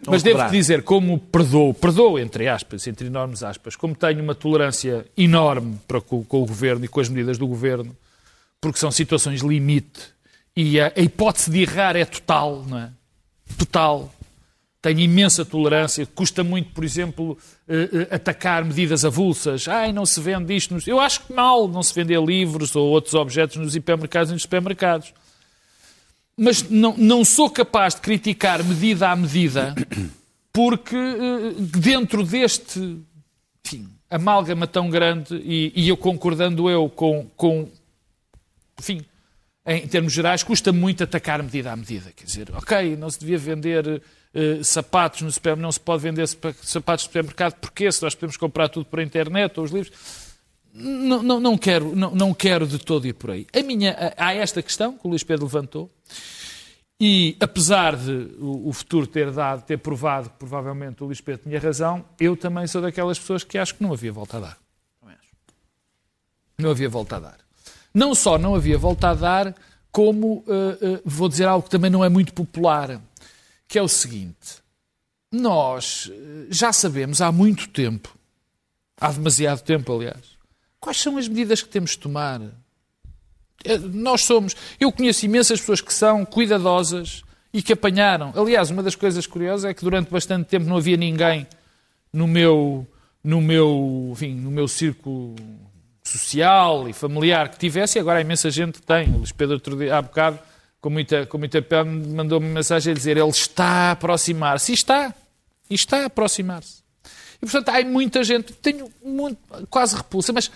Mas 0.08 0.24
devo 0.24 0.38
cobrar. 0.38 0.50
dizer, 0.52 0.84
como 0.84 1.20
perdoo, 1.20 1.74
perdoo 1.74 2.18
entre 2.18 2.48
aspas, 2.48 2.88
entre 2.88 3.08
enormes 3.08 3.44
aspas, 3.44 3.76
como 3.76 3.94
tenho 3.94 4.24
uma 4.24 4.34
tolerância 4.34 5.06
enorme 5.18 5.78
para 5.86 6.00
com, 6.00 6.24
com 6.24 6.42
o 6.42 6.46
governo 6.46 6.86
e 6.86 6.88
com 6.88 7.02
as 7.02 7.10
medidas 7.10 7.38
do 7.38 7.46
governo, 7.46 7.94
porque 8.62 8.80
são 8.80 8.90
situações 8.90 9.42
limite 9.42 10.00
e 10.56 10.80
a, 10.80 10.94
a 10.96 11.02
hipótese 11.02 11.52
de 11.52 11.62
errar 11.62 11.98
é 11.98 12.06
total, 12.06 12.64
não 12.68 12.80
é? 12.80 12.90
Total. 13.58 14.10
Tenho 14.82 15.00
imensa 15.02 15.44
tolerância. 15.44 16.06
Custa 16.06 16.42
muito, 16.44 16.72
por 16.72 16.84
exemplo, 16.86 17.38
eh, 17.68 17.90
eh, 18.10 18.16
atacar 18.16 18.64
medidas 18.64 19.04
avulsas. 19.04 19.68
Ai, 19.68 19.92
não 19.92 20.06
se 20.06 20.22
vende 20.22 20.56
isto. 20.56 20.74
nos- 20.74 20.88
Eu 20.88 21.00
acho 21.02 21.22
que 21.26 21.34
mal 21.34 21.68
não 21.68 21.84
se 21.84 21.94
vender 21.94 22.22
livros 22.24 22.76
ou 22.76 22.88
outros 22.90 23.14
objetos 23.14 23.58
nos 23.58 23.76
hipermercados 23.76 24.30
e 24.32 24.34
nos 24.34 24.44
supermercados. 24.44 25.14
Mas 26.38 26.70
não, 26.70 26.96
não 26.98 27.26
sou 27.26 27.50
capaz 27.50 27.94
de 27.96 28.00
criticar 28.02 28.64
medida 28.64 29.10
a 29.10 29.16
medida, 29.18 29.76
porque 30.54 30.96
eh, 30.96 31.54
dentro 31.78 32.24
deste 32.26 32.98
enfim, 33.66 33.90
amálgama 34.10 34.66
tão 34.66 34.90
grande, 34.90 35.36
e, 35.44 35.74
e 35.76 35.90
eu 35.90 35.98
concordando 35.98 36.70
eu 36.70 36.88
com, 36.90 37.28
com 37.36 37.68
enfim, 38.80 39.02
em 39.66 39.86
termos 39.88 40.14
gerais, 40.14 40.42
custa 40.42 40.72
muito 40.72 41.04
atacar 41.04 41.44
medida 41.44 41.74
a 41.74 41.76
medida. 41.76 42.12
Quer 42.16 42.24
dizer, 42.24 42.48
ok, 42.56 42.96
não 42.96 43.10
se 43.10 43.20
devia 43.20 43.38
vender 43.38 44.02
eh, 44.34 44.60
sapatos 44.64 45.22
no 45.22 45.32
supermercado, 45.32 45.64
não 45.64 45.72
se 45.72 45.80
pode 45.80 46.04
vender 46.04 46.28
sapa- 46.28 46.56
sapatos 46.62 47.06
no 47.06 47.10
supermercado, 47.10 47.54
porque 47.56 47.92
se 47.92 48.02
nós 48.04 48.14
podemos 48.16 48.38
comprar 48.38 48.70
tudo 48.70 48.86
por 48.86 49.00
internet 49.00 49.58
ou 49.60 49.66
os 49.66 49.72
livros. 49.72 50.30
Não, 50.72 51.24
não, 51.24 51.40
não, 51.40 51.58
quero, 51.58 51.96
não, 51.96 52.12
não 52.14 52.34
quero 52.34 52.68
de 52.68 52.78
todo 52.78 53.08
ir 53.08 53.14
por 53.14 53.32
aí. 53.32 53.48
A 53.54 53.64
minha, 53.64 54.14
há 54.16 54.34
esta 54.36 54.62
questão 54.62 54.94
que 54.94 55.06
o 55.06 55.10
Luís 55.10 55.24
Pedro 55.24 55.46
levantou, 55.46 55.90
e 57.02 57.36
apesar 57.40 57.96
de 57.96 58.36
o, 58.40 58.70
o 58.70 58.74
futuro 58.74 59.08
ter 59.08 59.32
dado, 59.32 59.64
ter 59.66 59.78
provado 59.78 60.30
que 60.30 60.36
provavelmente 60.38 61.02
o 61.02 61.08
Luís 61.08 61.22
Pedro 61.22 61.44
tinha 61.44 61.60
razão, 61.60 62.06
eu 62.20 62.38
também 62.38 62.68
sou 62.68 62.82
daquelas 62.82 63.18
pessoas 63.18 63.44
que 63.44 63.58
acho 63.58 63.74
que 63.76 63.84
não 63.84 63.92
havia 63.94 64.12
volta 64.12 64.38
a 64.38 64.40
dar. 64.42 64.58
Não 66.58 66.72
havia 66.72 66.90
volta 66.90 67.16
a 67.16 67.20
dar. 67.20 67.38
Não 67.94 68.14
só 68.14 68.38
não 68.38 68.54
havia 68.54 68.78
volta 68.78 69.10
a 69.10 69.14
dar, 69.14 69.56
como 69.92 70.44
eh, 70.48 70.78
eh, 70.82 71.02
vou 71.06 71.30
dizer 71.30 71.48
algo 71.48 71.64
que 71.64 71.70
também 71.70 71.90
não 71.90 72.04
é 72.04 72.10
muito 72.10 72.34
popular, 72.34 73.02
que 73.70 73.80
é 73.80 73.82
o 73.82 73.88
seguinte: 73.88 74.58
nós 75.32 76.12
eh, 76.12 76.48
já 76.50 76.74
sabemos 76.74 77.22
há 77.22 77.32
muito 77.32 77.70
tempo, 77.70 78.14
há 79.00 79.12
demasiado 79.12 79.62
tempo, 79.62 79.96
aliás, 79.96 80.38
quais 80.82 80.98
são 80.98 81.18
as 81.18 81.28
medidas 81.30 81.62
que 81.62 81.70
temos 81.70 81.92
de 81.92 82.00
tomar. 82.00 82.42
Eh, 83.64 83.78
Nós 83.78 84.22
somos. 84.26 84.56
Eu 84.80 84.92
conheço 84.92 85.26
imensas 85.26 85.60
pessoas 85.60 85.80
que 85.80 85.94
são 85.94 86.26
cuidadosas 86.26 87.24
e 87.54 87.62
que 87.62 87.74
apanharam. 87.74 88.34
Aliás, 88.36 88.70
uma 88.72 88.84
das 88.84 88.96
coisas 88.96 89.26
curiosas 89.28 89.66
é 89.70 89.74
que 89.74 89.84
durante 89.84 90.10
bastante 90.10 90.48
tempo 90.48 90.66
não 90.66 90.78
havia 90.78 90.98
ninguém 90.98 91.48
no 92.12 92.28
meu, 92.28 92.88
no 93.24 93.40
meu, 93.40 94.10
enfim, 94.12 94.34
no 94.34 94.50
meu 94.50 94.68
círculo 94.68 95.36
social 96.04 96.90
e 96.90 96.94
familiar 96.94 97.50
que 97.50 97.60
tivesse, 97.60 98.00
e 98.00 98.02
agora 98.02 98.18
há 98.18 98.22
imensa 98.22 98.50
gente 98.50 98.80
que 98.80 98.86
tem. 98.86 99.10
O 99.10 99.18
Luís 99.18 99.32
Pedro, 99.32 99.62
há 99.94 100.02
bocado, 100.02 100.40
com 100.82 100.90
muita, 100.90 101.26
com 101.26 101.38
muita 101.38 101.62
pena, 101.62 101.86
mandou-me 101.86 102.48
uma 102.48 102.54
mensagem 102.54 102.92
a 102.92 102.96
dizer 102.96 103.18
ele 103.18 103.30
está 103.30 103.66
a 103.66 103.92
aproximar-se. 103.92 104.72
E 104.72 104.76
está. 104.76 105.14
E 105.70 105.76
está 105.76 106.04
a 106.04 106.06
aproximar-se. 106.06 106.80
E, 107.42 107.46
portanto, 107.46 107.70
há 107.70 107.84
muita 107.86 108.24
gente, 108.24 108.54
tenho 108.54 108.92
muito, 109.04 109.40
quase 109.70 109.96
repulsa, 109.96 110.34
mas 110.34 110.52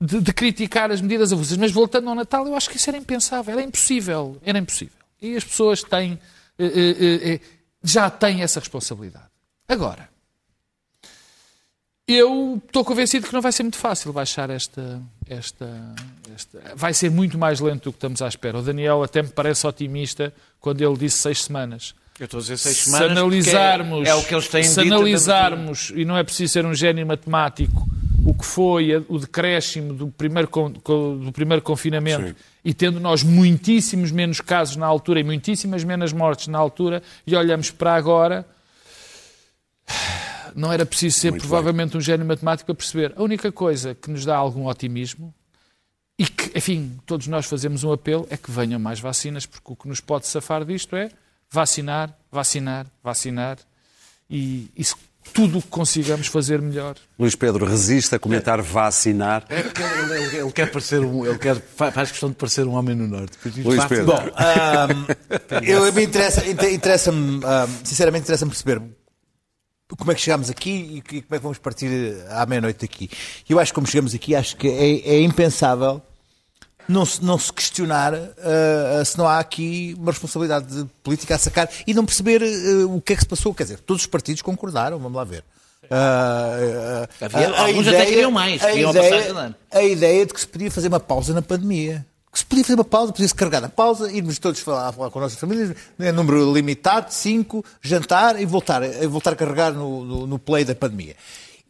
de, 0.00 0.20
de 0.20 0.32
criticar 0.32 0.90
as 0.90 1.00
medidas 1.00 1.32
avulsas. 1.32 1.56
Mas 1.56 1.70
voltando 1.70 2.08
ao 2.08 2.14
Natal, 2.14 2.46
eu 2.46 2.56
acho 2.56 2.68
que 2.68 2.76
isso 2.76 2.90
era 2.90 2.96
impensável, 2.96 3.52
era 3.52 3.62
impossível, 3.62 4.40
era 4.44 4.58
impossível. 4.58 4.98
E 5.20 5.36
as 5.36 5.44
pessoas 5.44 5.82
têm, 5.82 6.18
eh, 6.58 6.66
eh, 6.66 7.34
eh, 7.34 7.40
já 7.82 8.10
têm 8.10 8.42
essa 8.42 8.60
responsabilidade. 8.60 9.26
Agora, 9.68 10.08
eu 12.06 12.60
estou 12.66 12.84
convencido 12.84 13.26
que 13.26 13.32
não 13.32 13.40
vai 13.40 13.50
ser 13.52 13.62
muito 13.62 13.78
fácil 13.78 14.12
baixar 14.12 14.50
esta, 14.50 15.00
esta, 15.28 15.66
esta. 16.34 16.60
Vai 16.76 16.92
ser 16.92 17.10
muito 17.10 17.38
mais 17.38 17.60
lento 17.60 17.84
do 17.84 17.92
que 17.92 17.96
estamos 17.96 18.20
à 18.20 18.28
espera. 18.28 18.58
O 18.58 18.62
Daniel 18.62 19.02
até 19.02 19.22
me 19.22 19.28
parece 19.28 19.66
otimista 19.66 20.32
quando 20.60 20.82
ele 20.82 20.96
disse 20.96 21.18
seis 21.18 21.42
semanas. 21.44 21.94
Eu 22.20 22.26
estou 22.26 22.38
a 22.38 22.40
dizer 22.42 22.58
seis 22.58 22.76
Se 22.76 22.84
semanas. 22.84 23.10
analisarmos, 23.10 24.06
É, 24.06 24.10
é 24.10 24.14
o 24.14 24.22
que 24.22 24.34
eles 24.34 24.48
têm 24.48 24.62
se 24.62 24.82
dito. 24.82 24.94
analisarmos, 24.94 25.92
e 25.96 26.04
não 26.04 26.16
é 26.16 26.22
preciso 26.22 26.52
ser 26.52 26.64
um 26.66 26.74
gênio 26.74 27.04
matemático, 27.06 27.88
o 28.24 28.32
que 28.34 28.44
foi 28.44 28.94
o 29.08 29.18
decréscimo 29.18 29.92
do 29.92 30.06
primeiro, 30.08 30.48
do 30.48 31.32
primeiro 31.32 31.60
confinamento, 31.62 32.28
Sim. 32.28 32.34
e 32.64 32.72
tendo 32.72 33.00
nós 33.00 33.22
muitíssimos 33.24 34.10
menos 34.12 34.40
casos 34.40 34.76
na 34.76 34.86
altura 34.86 35.20
e 35.20 35.24
muitíssimas 35.24 35.82
menos 35.84 36.12
mortes 36.12 36.46
na 36.48 36.58
altura, 36.58 37.02
e 37.26 37.34
olhamos 37.34 37.70
para 37.72 37.94
agora, 37.96 38.46
não 40.54 40.72
era 40.72 40.84
preciso 40.86 41.18
ser 41.18 41.30
Muito 41.30 41.42
provavelmente 41.42 41.96
um 41.96 42.00
gênio 42.00 42.26
matemático 42.26 42.66
para 42.66 42.74
perceber. 42.74 43.12
A 43.16 43.22
única 43.22 43.50
coisa 43.52 43.94
que 43.94 44.10
nos 44.10 44.24
dá 44.24 44.36
algum 44.36 44.66
otimismo 44.66 45.34
e 46.18 46.26
que, 46.26 46.56
enfim, 46.56 46.98
todos 47.06 47.26
nós 47.26 47.46
fazemos 47.46 47.82
um 47.84 47.92
apelo 47.92 48.26
é 48.30 48.36
que 48.36 48.50
venham 48.50 48.78
mais 48.78 49.00
vacinas, 49.00 49.46
porque 49.46 49.72
o 49.72 49.76
que 49.76 49.88
nos 49.88 50.00
pode 50.00 50.26
safar 50.26 50.64
disto 50.64 50.94
é 50.96 51.08
vacinar, 51.50 52.16
vacinar, 52.30 52.86
vacinar 53.02 53.58
e, 54.30 54.68
e 54.76 54.84
se 54.84 54.94
tudo 55.32 55.58
o 55.58 55.62
que 55.62 55.68
consigamos 55.68 56.26
fazer 56.26 56.60
melhor. 56.60 56.96
Luís 57.18 57.34
Pedro 57.34 57.64
resiste 57.64 58.14
a 58.14 58.18
comentar 58.18 58.60
vacinar. 58.60 59.44
É 59.48 59.62
porque 59.62 59.82
ele, 59.82 60.12
ele- 60.22 60.36
ele 60.36 60.52
quer 60.52 60.70
parecer 60.70 61.00
um, 61.00 61.24
ele 61.24 61.38
quer, 61.38 61.56
fa- 61.56 61.90
faz 61.90 62.10
questão 62.10 62.28
de 62.28 62.34
parecer 62.36 62.66
um 62.66 62.74
homem 62.74 62.94
no 62.94 63.08
norte. 63.08 63.38
Luís 63.64 63.84
Pedro. 63.86 64.04
Bom, 64.06 64.18
Ahm, 64.36 65.06
eu 65.66 65.90
me 65.94 66.04
interessa, 66.04 66.46
inter- 66.46 66.74
interessa-me, 66.74 67.42
ahm, 67.42 67.68
sinceramente 67.82 68.24
interessa-me 68.24 68.50
perceber 68.50 68.82
como 69.98 70.10
é 70.10 70.14
que 70.14 70.20
chegamos 70.20 70.48
aqui 70.50 71.02
e 71.06 71.20
como 71.22 71.34
é 71.34 71.36
que 71.38 71.42
vamos 71.42 71.58
partir 71.58 72.16
à 72.30 72.46
meia-noite 72.46 72.80
daqui. 72.80 73.10
Eu 73.48 73.58
acho 73.60 73.70
que 73.70 73.74
como 73.74 73.86
chegamos 73.86 74.14
aqui, 74.14 74.34
acho 74.34 74.56
que 74.56 74.66
é, 74.68 75.16
é 75.16 75.20
impensável 75.22 76.00
não 76.88 77.04
se, 77.06 77.22
não 77.24 77.38
se 77.38 77.52
questionar 77.52 78.12
ah, 78.14 79.04
se 79.04 79.16
não 79.18 79.26
há 79.28 79.38
aqui 79.38 79.94
uma 79.98 80.10
responsabilidade 80.12 80.66
de 80.66 80.84
política 81.02 81.34
a 81.34 81.38
sacar 81.38 81.68
e 81.86 81.94
não 81.94 82.04
perceber 82.04 82.42
ah, 82.42 82.86
o 82.88 83.00
que 83.00 83.12
é 83.12 83.16
que 83.16 83.22
se 83.22 83.28
passou. 83.28 83.54
Quer 83.54 83.64
dizer, 83.64 83.80
todos 83.80 84.02
os 84.02 84.06
partidos 84.06 84.42
concordaram, 84.42 84.98
vamos 84.98 85.16
lá 85.16 85.24
ver. 85.24 85.44
Ah, 85.90 87.06
Havia- 87.20 87.50
a- 87.50 87.60
a 87.60 87.66
alguns 87.66 87.86
até 87.86 88.06
queriam 88.06 88.30
mais, 88.30 88.62
a 88.62 88.68
queriam 88.70 88.88
a 88.90 88.92
ideia- 88.94 89.32
ano. 89.32 89.54
a 89.70 89.82
ideia 89.82 90.26
de 90.26 90.32
que 90.32 90.40
se 90.40 90.46
podia 90.46 90.70
fazer 90.70 90.88
uma 90.88 91.00
pausa 91.00 91.32
na 91.34 91.42
pandemia. 91.42 92.04
Que 92.34 92.40
se 92.40 92.46
podia 92.46 92.64
fazer 92.64 92.74
uma 92.74 92.84
pausa, 92.84 93.12
podia-se 93.12 93.34
carregar 93.34 93.60
na 93.60 93.68
pausa, 93.68 94.10
irmos 94.12 94.40
todos 94.40 94.58
falar, 94.58 94.90
falar 94.92 95.08
com 95.08 95.20
as 95.20 95.22
nossas 95.26 95.38
famílias, 95.38 95.74
né, 95.96 96.10
número 96.10 96.52
limitado, 96.52 97.14
cinco, 97.14 97.64
jantar 97.80 98.40
e 98.42 98.44
voltar, 98.44 98.82
e 98.82 99.06
voltar 99.06 99.34
a 99.34 99.36
carregar 99.36 99.72
no, 99.72 100.04
no, 100.04 100.26
no 100.26 100.36
play 100.38 100.64
da 100.64 100.74
pandemia. 100.74 101.14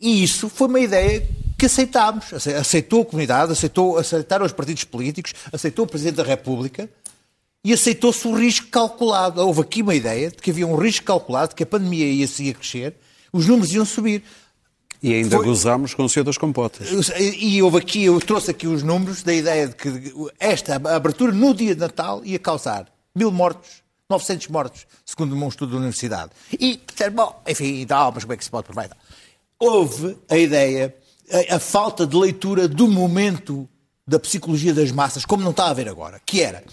E 0.01 0.25
isso 0.25 0.49
foi 0.49 0.67
uma 0.69 0.81
ideia 0.81 1.23
que 1.59 1.67
aceitámos. 1.67 2.33
Ace- 2.33 2.55
Aceitou 2.55 3.03
a 3.03 3.05
comunidade, 3.05 3.53
aceitou, 3.53 3.99
aceitaram 3.99 4.47
os 4.47 4.53
partidos 4.53 4.85
políticos, 4.85 5.35
aceitou 5.53 5.85
o 5.85 5.89
Presidente 5.89 6.17
da 6.17 6.25
República 6.25 6.89
e 7.63 7.71
aceitou-se 7.73 8.27
o 8.27 8.35
risco 8.35 8.69
calculado. 8.69 9.41
Houve 9.47 9.61
aqui 9.61 9.83
uma 9.83 9.95
ideia 9.95 10.31
de 10.31 10.37
que 10.39 10.51
havia 10.51 10.67
um 10.67 10.77
risco 10.77 11.05
calculado, 11.05 11.51
de 11.51 11.57
que 11.57 11.63
a 11.63 11.67
pandemia 11.67 12.07
ia 12.07 12.27
seguir 12.27 12.53
a 12.53 12.55
crescer, 12.55 12.95
os 13.31 13.47
números 13.47 13.71
iam 13.75 13.85
subir. 13.85 14.23
E 15.07 15.13
ainda 15.13 15.37
Foi- 15.37 15.45
gozamos 15.45 15.93
com 15.93 16.03
o 16.05 16.09
Senhor 16.09 16.25
das 16.25 16.39
Compotas. 16.39 16.89
E 17.39 17.63
houve 17.63 17.77
aqui, 17.77 18.05
eu 18.05 18.19
trouxe 18.21 18.51
aqui 18.51 18.67
os 18.67 18.83
números 18.83 19.23
da 19.23 19.35
ideia 19.35 19.69
de 19.69 19.75
que 19.75 19.91
esta 20.41 20.77
abertura 20.77 21.31
no 21.31 21.53
dia 21.53 21.75
de 21.75 21.81
Natal 21.83 22.23
ia 22.25 22.39
causar 22.39 22.87
mil 23.15 23.31
mortos, 23.31 23.83
900 24.09 24.49
mortos, 24.49 24.87
segundo 25.05 25.37
um 25.37 25.49
estudo 25.49 25.73
da 25.73 25.77
universidade. 25.77 26.31
E 26.59 26.81
bom, 27.13 27.39
enfim, 27.47 27.81
e 27.83 27.85
tal, 27.85 28.13
mas 28.15 28.25
como 28.25 28.33
é 28.33 28.37
que 28.39 28.45
se 28.45 28.51
pode 28.51 28.65
provar? 28.65 28.89
Houve 29.59 30.17
a 30.27 30.39
ideia, 30.39 30.95
a, 31.51 31.57
a 31.57 31.59
falta 31.59 32.07
de 32.07 32.17
leitura 32.17 32.67
do 32.67 32.89
momento 32.89 33.69
da 34.09 34.19
psicologia 34.19 34.73
das 34.73 34.91
massas, 34.91 35.27
como 35.27 35.43
não 35.43 35.51
está 35.51 35.65
a 35.67 35.71
haver 35.71 35.87
agora, 35.87 36.19
que 36.25 36.41
era 36.41 36.65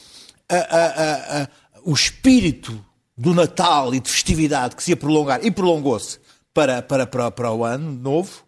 a- 0.50 1.42
a- 1.42 1.48
o 1.84 1.92
espírito 1.94 2.80
do 3.18 3.34
Natal 3.34 3.94
e 3.94 4.00
de 4.00 4.10
festividade 4.10 4.74
que 4.74 4.84
se 4.84 4.92
ia 4.92 4.98
prolongar, 4.98 5.44
e 5.46 5.52
prolongou-se 5.52 6.18
para, 6.54 6.82
para, 6.82 7.06
para, 7.08 7.32
para 7.32 7.52
o 7.52 7.64
ano 7.64 7.92
novo, 7.92 8.44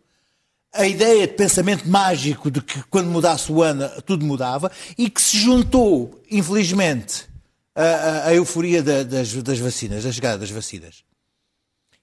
a 0.74 0.88
ideia 0.88 1.28
de 1.28 1.34
pensamento 1.34 1.88
mágico 1.88 2.50
de 2.50 2.62
que 2.62 2.82
quando 2.90 3.08
mudasse 3.10 3.52
o 3.52 3.62
ano 3.62 3.88
tudo 4.06 4.26
mudava 4.26 4.72
e 4.98 5.10
que 5.10 5.22
se 5.22 5.38
juntou, 5.38 6.20
infelizmente, 6.30 7.26
a- 7.76 8.28
a 8.28 8.34
euforia 8.34 8.82
da- 8.82 9.04
das, 9.04 9.32
das 9.34 9.60
vacinas, 9.60 10.04
da 10.04 10.12
chegada 10.12 10.38
das 10.40 10.50
vacinas. 10.50 11.04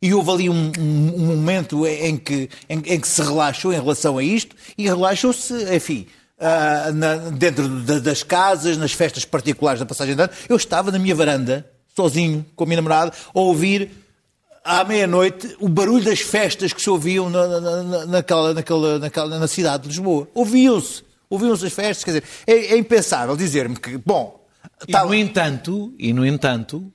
E 0.03 0.15
houve 0.15 0.31
ali 0.31 0.49
um, 0.51 0.73
um- 0.79 1.15
um 1.15 1.27
momento 1.37 1.87
em 1.87 2.17
que, 2.17 2.49
em, 2.69 2.79
em 2.79 3.01
que 3.01 3.09
se 3.09 3.21
relaxou 3.23 3.73
em 3.73 3.77
relação 3.77 4.17
a 4.17 4.23
isto 4.23 4.57
e 4.79 4.85
relaxou-se, 4.85 5.53
enfim, 5.75 6.07
ah, 6.39 6.91
na- 6.95 7.17
dentro 7.17 7.69
da- 7.83 7.99
das 7.99 8.23
casas, 8.23 8.77
nas 8.79 8.93
festas 8.93 9.25
particulares 9.25 9.79
da 9.81 9.85
passagem 9.87 10.15
de 10.17 10.23
ano. 10.23 10.33
Eu 10.49 10.57
estava 10.57 10.91
na 10.91 10.99
minha 10.99 11.15
varanda, 11.15 11.69
sozinho, 11.95 12.47
com 12.57 12.65
a 12.65 12.67
minha 12.67 12.77
namorada, 12.77 13.13
a 13.35 13.39
ouvir 13.41 13.91
à 14.79 14.85
meia-noite 14.85 15.57
o 15.61 15.69
barulho 15.69 16.05
das 16.05 16.21
festas 16.21 16.73
que 16.73 16.81
se 16.81 16.89
ouviam 16.91 17.29
na, 17.31 17.47
na- 17.61 17.83
na- 17.83 18.07
naquela, 18.07 18.55
naquela, 18.55 18.99
naquela, 18.99 19.39
na 19.39 19.49
cidade 19.49 19.83
de 19.85 19.89
Lisboa. 19.89 20.29
Ouviam-se. 20.35 21.03
Ouviam-se 21.29 21.67
as 21.67 21.73
festas. 21.73 22.05
Quer 22.05 22.11
dizer, 22.11 22.25
é, 22.47 22.75
é 22.75 22.79
impensável 22.79 23.37
dizer-me 23.37 23.77
que, 23.77 23.97
bom. 23.99 24.39
E, 24.87 24.93
tá- 24.93 25.05
no 25.05 25.15
entanto, 25.15 25.93
e 25.99 26.13
no 26.13 26.25
entanto, 26.27 26.93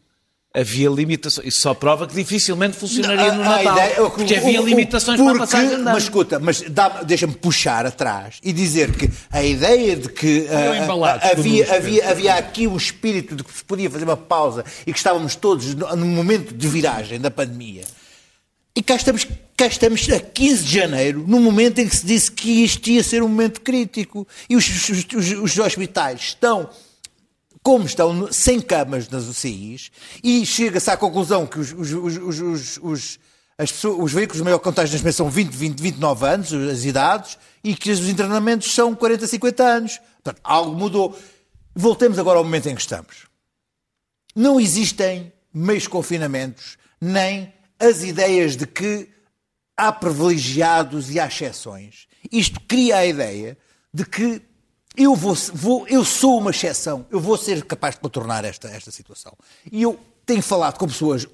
havia 0.55 0.89
limitações. 0.89 1.47
Isso 1.47 1.61
só 1.61 1.73
prova 1.73 2.07
que 2.07 2.15
dificilmente 2.15 2.77
funcionaria 2.77 3.33
no 3.33 3.43
A- 3.43 3.45
a 3.45 3.63
Natal. 3.63 3.73
ideia- 3.77 4.03
o- 4.03 4.09
porque 4.11 4.33
o- 4.33 4.37
havia 4.37 4.61
limitações 4.61 5.19
porque- 5.19 5.33
para 5.33 5.43
a 5.43 5.47
passagem 5.47 5.69
de 5.69 5.75
ano. 5.75 5.83
Mas 5.85 6.03
escuta, 6.03 6.39
mas 6.39 6.63
deixa-me 7.05 7.33
puxar 7.33 7.85
atrás 7.85 8.37
e 8.41 8.53
dizer 8.53 8.91
que 8.93 9.09
a 9.31 9.43
ideia 9.43 9.95
de 9.95 10.09
que 10.09 10.47
ah, 10.49 10.77
embalados, 10.83 11.23
ah, 11.25 11.29
como 11.31 11.41
havia, 11.41 11.63
nos 11.65 11.73
havia, 11.73 12.09
havia 12.09 12.33
aqui 12.35 12.67
um 12.67 12.77
espírito 12.77 13.35
de 13.35 13.43
que 13.43 13.51
se 13.53 13.63
podia 13.63 13.89
fazer 13.89 14.05
uma 14.05 14.17
pausa 14.17 14.63
e 14.87 14.91
que 14.93 14.97
estávamos 14.97 15.35
todos 15.35 15.75
no- 15.75 15.95
num 15.95 16.07
momento 16.07 16.53
de 16.55 16.67
viragem 16.67 17.19
da 17.19 17.29
pandemia. 17.29 17.83
E 18.77 18.81
cá 18.83 18.95
estamos, 18.97 19.25
cá 19.55 19.67
estamos 19.67 20.05
a 20.09 20.19
15 20.19 20.63
de 20.65 20.73
janeiro, 20.73 21.23
no 21.25 21.39
momento 21.39 21.79
em 21.79 21.87
que 21.87 21.95
se 21.95 22.05
disse 22.05 22.29
que 22.29 22.63
isto 22.63 22.89
ia 22.89 23.01
ser 23.03 23.23
um 23.23 23.27
momento 23.29 23.61
crítico. 23.61 24.27
E 24.49 24.55
os, 24.57 24.67
os- 24.89 25.05
os- 25.15 25.31
os 25.31 25.57
hospitais 25.59 26.19
estão 26.21 26.69
como 27.65 27.83
estão 27.87 28.31
sem 28.31 28.61
camas 28.61 29.09
nas 29.09 29.23
UCIs, 29.23 29.89
e 30.23 30.45
chega-se 30.45 30.91
à 30.91 30.95
conclusão 30.95 31.47
que 31.47 31.57
os, 31.57 31.71
os- 31.73 31.91
os- 31.93 32.17
os- 32.17 32.39
os- 32.39 32.79
os- 32.83 33.19
as 33.57 33.71
pessoas- 33.71 34.03
os 34.03 34.13
veículos 34.13 34.37
de 34.37 34.43
maior 34.43 34.59
contágio 34.59 34.91
neste 34.93 35.03
momento 35.03 35.15
são 35.15 35.29
20, 35.31 35.51
20, 35.51 35.81
29 35.81 36.27
anos, 36.27 36.53
as 36.53 36.85
idades, 36.85 37.39
e 37.63 37.75
que 37.75 37.89
os 37.89 38.07
internamentos 38.07 38.71
são 38.71 38.93
40, 38.93 39.25
50 39.25 39.63
anos. 39.63 39.97
Portanto, 40.23 40.39
algo 40.43 40.75
mudou. 40.77 41.17
Voltemos 41.73 42.19
agora 42.19 42.37
ao 42.37 42.43
momento 42.43 42.69
em 42.69 42.75
que 42.75 42.81
estamos. 42.81 43.25
Não 44.35 44.59
existem 44.59 45.33
meios 45.51 45.87
confinamentos, 45.87 46.77
nem 47.01 47.51
as 47.79 48.03
ideias 48.03 48.55
de 48.55 48.67
que 48.67 49.09
há 49.75 49.91
privilegiados 49.91 51.09
e 51.09 51.19
há 51.19 51.25
exceções. 51.25 52.05
Isto 52.31 52.59
cria 52.67 52.97
a 52.97 53.05
ideia 53.07 53.57
de 53.91 54.05
que 54.05 54.39
eu, 54.97 55.15
vou, 55.15 55.33
vou- 55.53 55.87
eu 55.87 56.03
sou 56.05 56.39
uma 56.39 56.51
exceção, 56.51 57.05
eu 57.11 57.19
vou 57.19 57.37
ser 57.37 57.63
capaz 57.65 57.95
de 57.95 58.01
contornar 58.01 58.43
esta, 58.45 58.67
esta 58.69 58.91
situação. 58.91 59.33
E 59.71 59.81
eu 59.83 59.99
tenho 60.25 60.41
falado 60.41 60.77
com 60.77 60.87
pessoas 60.87 61.27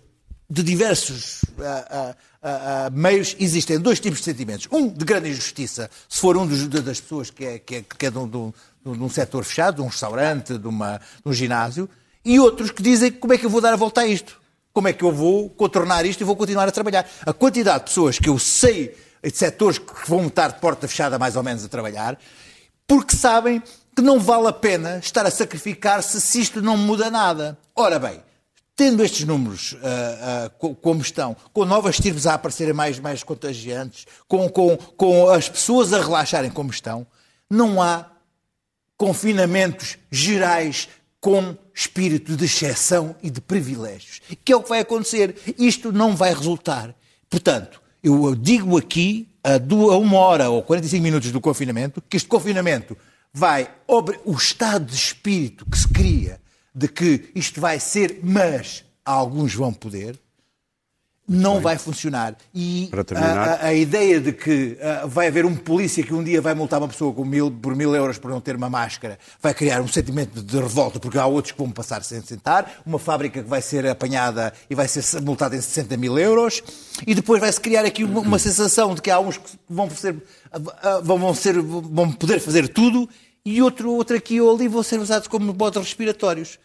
de 0.50 0.64
diversos 0.64 1.42
ah, 1.60 1.86
ah, 1.90 2.16
ah, 2.44 2.90
meios, 2.92 3.36
existem 3.40 3.80
dois 3.80 4.00
tipos 4.00 4.20
de 4.20 4.26
sentimentos. 4.26 4.68
Um 4.72 4.88
de 4.88 5.06
grande 5.06 5.30
injustiça, 5.30 5.90
se 6.10 6.20
for 6.20 6.36
um 6.36 6.46
dos- 6.46 6.68
das 6.68 7.00
pessoas 7.00 7.30
que 7.30 7.46
é, 7.46 7.60
que 7.60 7.76
é, 7.76 7.82
que 7.84 8.06
é 8.06 8.12
de, 8.12 8.18
um, 8.18 8.28
de 8.28 8.38
um- 8.38 8.54
de 8.84 8.90
um 9.04 9.10
setor 9.10 9.44
fechado, 9.46 9.76
de 9.76 9.82
um 9.82 9.88
restaurante, 9.88 10.58
de, 10.58 10.68
uma, 10.68 10.98
de 10.98 11.30
um 11.30 11.34
ginásio, 11.34 11.90
e 12.26 12.40
outros 12.40 12.72
que 12.72 12.82
dizem 12.84 13.12
como 13.12 13.32
é 13.34 13.38
que 13.38 13.46
eu 13.46 13.50
vou 13.50 13.62
dar 13.62 13.74
a 13.74 13.78
volta 13.78 14.02
a 14.02 14.08
isto? 14.08 14.42
Como 14.74 14.88
é 14.88 14.94
que 14.94 15.04
eu 15.04 15.12
vou 15.12 15.50
contornar 15.50 16.06
isto 16.06 16.22
e 16.22 16.24
vou 16.24 16.36
continuar 16.36 16.68
a 16.68 16.72
trabalhar? 16.72 17.08
A 17.26 17.32
quantidade 17.34 17.80
de 17.80 17.86
pessoas 17.86 18.18
que 18.20 18.28
eu 18.30 18.38
sei, 18.40 18.96
de 19.24 19.38
setores 19.38 19.78
que 19.78 20.10
vão 20.10 20.28
estar 20.28 20.48
de 20.50 20.60
porta 20.60 20.88
fechada 20.88 21.20
mais 21.20 21.36
ou 21.36 21.44
menos 21.44 21.64
a 21.64 21.68
trabalhar, 21.70 22.18
porque 22.92 23.16
sabem 23.16 23.64
que 23.96 24.02
não 24.02 24.20
vale 24.20 24.48
a 24.50 24.52
pena 24.52 24.98
estar 24.98 25.26
a 25.26 25.32
sacrificar-se 25.32 26.20
se 26.20 26.42
isto 26.42 26.62
não 26.62 26.76
muda 26.76 27.10
nada. 27.10 27.58
Ora 27.74 27.98
bem, 27.98 28.22
tendo 28.76 29.02
estes 29.02 29.26
números 29.26 29.78
ah, 29.82 30.52
co- 30.60 30.76
como 30.76 31.02
estão, 31.02 31.34
com 31.54 31.64
novas 31.64 31.96
tirpes 31.96 32.28
a 32.28 32.34
aparecerem 32.34 32.74
mais, 32.74 33.00
mais 33.00 33.24
contagiantes, 33.24 34.06
com, 34.28 34.50
com, 34.50 34.76
com 34.76 35.30
as 35.30 35.48
pessoas 35.48 35.94
a 35.94 36.02
relaxarem 36.02 36.52
como 36.52 36.70
estão, 36.70 37.08
não 37.50 37.82
há 37.82 38.08
confinamentos 38.98 39.98
gerais 40.12 40.90
com 41.22 41.56
espírito 41.74 42.36
de 42.36 42.44
exceção 42.44 43.16
e 43.24 43.30
de 43.30 43.40
privilégios. 43.40 44.20
Que 44.44 44.52
é 44.52 44.56
o 44.58 44.62
que 44.62 44.68
vai 44.68 44.82
acontecer. 44.82 45.34
Isto 45.58 45.94
não 45.94 46.14
vai 46.14 46.34
resultar. 46.34 46.94
Portanto, 47.30 47.82
eu 48.04 48.36
digo 48.36 48.78
aqui, 48.78 49.31
a, 49.44 49.96
uma 49.98 50.18
hora 50.18 50.50
ou 50.50 50.62
45 50.62 51.04
minutos 51.04 51.32
do 51.32 51.42
confinamento, 51.42 52.02
que 52.10 52.18
este 52.18 52.30
confinamento 52.30 52.98
vai. 53.34 53.70
O 54.26 54.34
estado 54.34 54.86
de 54.86 54.96
espírito 54.96 55.66
que 55.66 55.78
se 55.78 55.88
cria 55.88 56.40
de 56.74 56.88
que 56.88 57.32
isto 57.36 57.60
vai 57.60 57.80
ser, 57.80 58.20
mas 58.24 58.84
alguns 59.06 59.54
vão 59.54 59.74
poder, 59.74 60.20
não 61.32 61.62
vai 61.62 61.78
funcionar. 61.78 62.36
E 62.54 62.88
a- 63.24 63.44
a, 63.64 63.66
a 63.68 63.74
ideia 63.74 64.20
de 64.20 64.32
que 64.34 64.78
ah, 64.82 65.06
vai 65.08 65.28
haver 65.28 65.46
um 65.46 65.56
polícia 65.56 66.04
que 66.04 66.14
um 66.14 66.24
dia 66.24 66.42
vai 66.42 66.54
multar 66.54 66.80
uma 66.80 66.88
pessoa 66.88 67.14
com 67.14 67.24
mil, 67.24 67.50
por 67.50 67.76
mil 67.76 67.96
euros 67.96 68.18
por 68.18 68.30
não 68.30 68.42
ter 68.42 68.56
uma 68.56 68.70
máscara 68.70 69.18
vai 69.42 69.54
criar 69.54 69.82
um 69.82 69.88
sentimento 69.88 70.42
de 70.42 70.58
revolta, 70.60 71.00
porque 71.00 71.18
há 71.18 71.26
outros 71.26 71.52
que 71.52 71.58
vão 71.58 71.72
passar 71.72 72.04
sem 72.04 72.22
sentar, 72.22 72.82
uma 72.86 73.00
fábrica 73.00 73.42
que 73.42 73.50
vai 73.50 73.62
ser 73.62 73.88
apanhada 73.88 74.54
e 74.70 74.76
vai 74.76 74.88
ser 74.88 75.22
multada 75.22 75.56
em 75.56 75.62
60 75.62 75.96
mil 75.98 76.18
euros, 76.20 76.62
e 77.08 77.16
depois 77.16 77.40
vai-se 77.40 77.60
criar 77.60 77.86
aqui 77.86 78.04
uma, 78.04 78.20
uma 78.22 78.40
sensação 78.40 78.94
de 78.94 79.02
que 79.02 79.10
há 79.10 79.20
uns 79.20 79.38
que 79.38 79.52
vão, 79.70 79.90
ser, 79.90 80.16
ah, 80.52 81.00
vão, 81.04 81.34
ser, 81.34 81.60
vão 81.62 82.12
poder 82.12 82.40
fazer 82.40 82.68
tudo, 82.68 83.08
e 83.46 83.62
outro, 83.62 83.92
outro 83.92 84.16
aqui 84.18 84.40
ou 84.42 84.54
ali 84.56 84.68
vão 84.68 84.84
ser 84.84 85.00
usados 85.00 85.28
como 85.28 85.52
bodes 85.54 85.82
respiratórios 85.82 86.60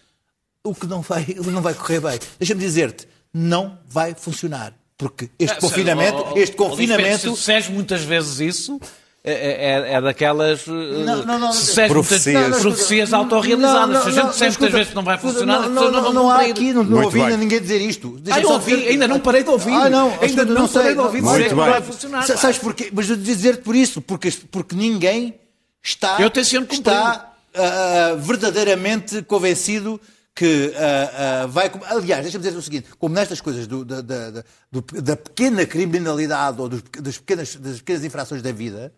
o 0.63 0.75
que 0.75 0.87
não 0.87 1.01
vai, 1.01 1.25
não 1.47 1.63
vai 1.63 1.75
correr 1.75 2.01
bem. 2.01 2.19
Deixa-me 2.41 2.61
dizer-te, 2.61 3.07
não 3.37 3.79
vai 3.87 4.15
funcionar. 4.15 4.73
Porque 4.97 5.29
este 5.39 5.59
confinamento, 5.61 6.17
Oh, 6.17 6.33
oh, 6.35 6.39
este 6.39 6.39
Lisbeth, 6.39 6.57
confinamento. 6.57 7.37
Se 7.37 7.71
muitas 7.71 8.01
vezes 8.03 8.41
isso, 8.41 8.81
é, 9.23 9.33
é, 9.33 9.93
é 9.93 10.01
daquelas. 10.01 10.67
Não, 10.67 11.27
não, 11.27 11.39
não, 11.39 11.53
se 11.53 11.67
disseres 11.67 11.93
muitas- 11.93 12.09
Profecias. 12.23 12.61
profecias 12.63 13.13
autorrealizadas. 13.13 14.03
Se 14.05 14.09
a 14.09 14.13
gente 14.13 14.31
disser 14.31 14.49
muitas 14.53 14.71
vezes 14.73 14.89
que 14.89 14.95
não 14.95 15.03
vai 15.03 15.19
funcionar, 15.19 15.57
as 15.59 15.65
não, 15.67 15.75
pessoas 15.75 15.93
não, 15.93 15.99
não, 15.99 16.03
vão 16.05 16.23
não 16.23 16.31
há 16.31 16.41
aqui, 16.41 16.73
não, 16.73 16.83
não 16.83 17.03
ouvi 17.05 17.21
bem. 17.21 17.37
ninguém 17.37 17.61
dizer 17.61 17.79
isto. 17.83 18.19
Ah, 18.31 18.41
eu 18.41 18.49
ouvi, 18.53 18.75
dizer- 18.75 18.89
ainda 18.89 19.07
não 19.09 19.21
parei 19.21 19.43
de 19.43 19.51
ouvir. 19.51 19.75
Ah, 19.75 19.91
não, 19.91 20.13
ainda 20.13 20.25
escuta, 20.27 20.45
não, 20.47 20.67
sei, 20.67 20.81
parei 20.81 20.95
de 20.95 21.01
ouvir 21.01 21.23
não- 21.23 21.33
dizer 21.33 21.39
Muito 21.41 21.49
que 21.51 21.55
não 21.57 21.71
vai 21.73 21.83
funcionar. 21.83 22.23
Sa- 22.27 22.37
Sabes 22.39 22.57
porquê? 22.59 22.91
Mas 22.91 23.11
eu 23.11 23.17
dizer-te 23.17 23.61
por 23.63 23.77
isso, 23.77 24.01
porque, 24.01 24.33
porque 24.51 24.75
ninguém 24.75 25.35
está, 25.83 26.17
Eu 26.21 26.31
cumprir. 26.31 26.73
está 26.73 27.33
ah, 27.55 28.15
verdadeiramente 28.17 29.21
convencido 29.23 30.01
que 30.37 30.73
ah, 30.77 31.43
ah, 31.43 31.47
vai. 31.47 31.71
Aliás, 31.87 32.23
deixa-me 32.23 32.45
dizer 32.45 32.57
o 32.57 32.63
seguinte: 32.63 32.89
como 32.99 33.15
nestas 33.15 33.41
coisas 33.41 33.67
do- 33.67 33.85
da, 33.85 34.01
da- 34.03 34.31
da- 34.31 34.45
do- 34.71 35.03
da 35.03 35.17
pequena 35.17 35.65
criminalidade 35.67 36.61
ou 36.61 36.69
dos- 36.69 36.83
das, 37.01 37.17
pequenas, 37.19 37.57
das 37.57 37.79
pequenas 37.79 38.05
infrações 38.05 38.43
da 38.43 38.53
vida. 38.53 38.93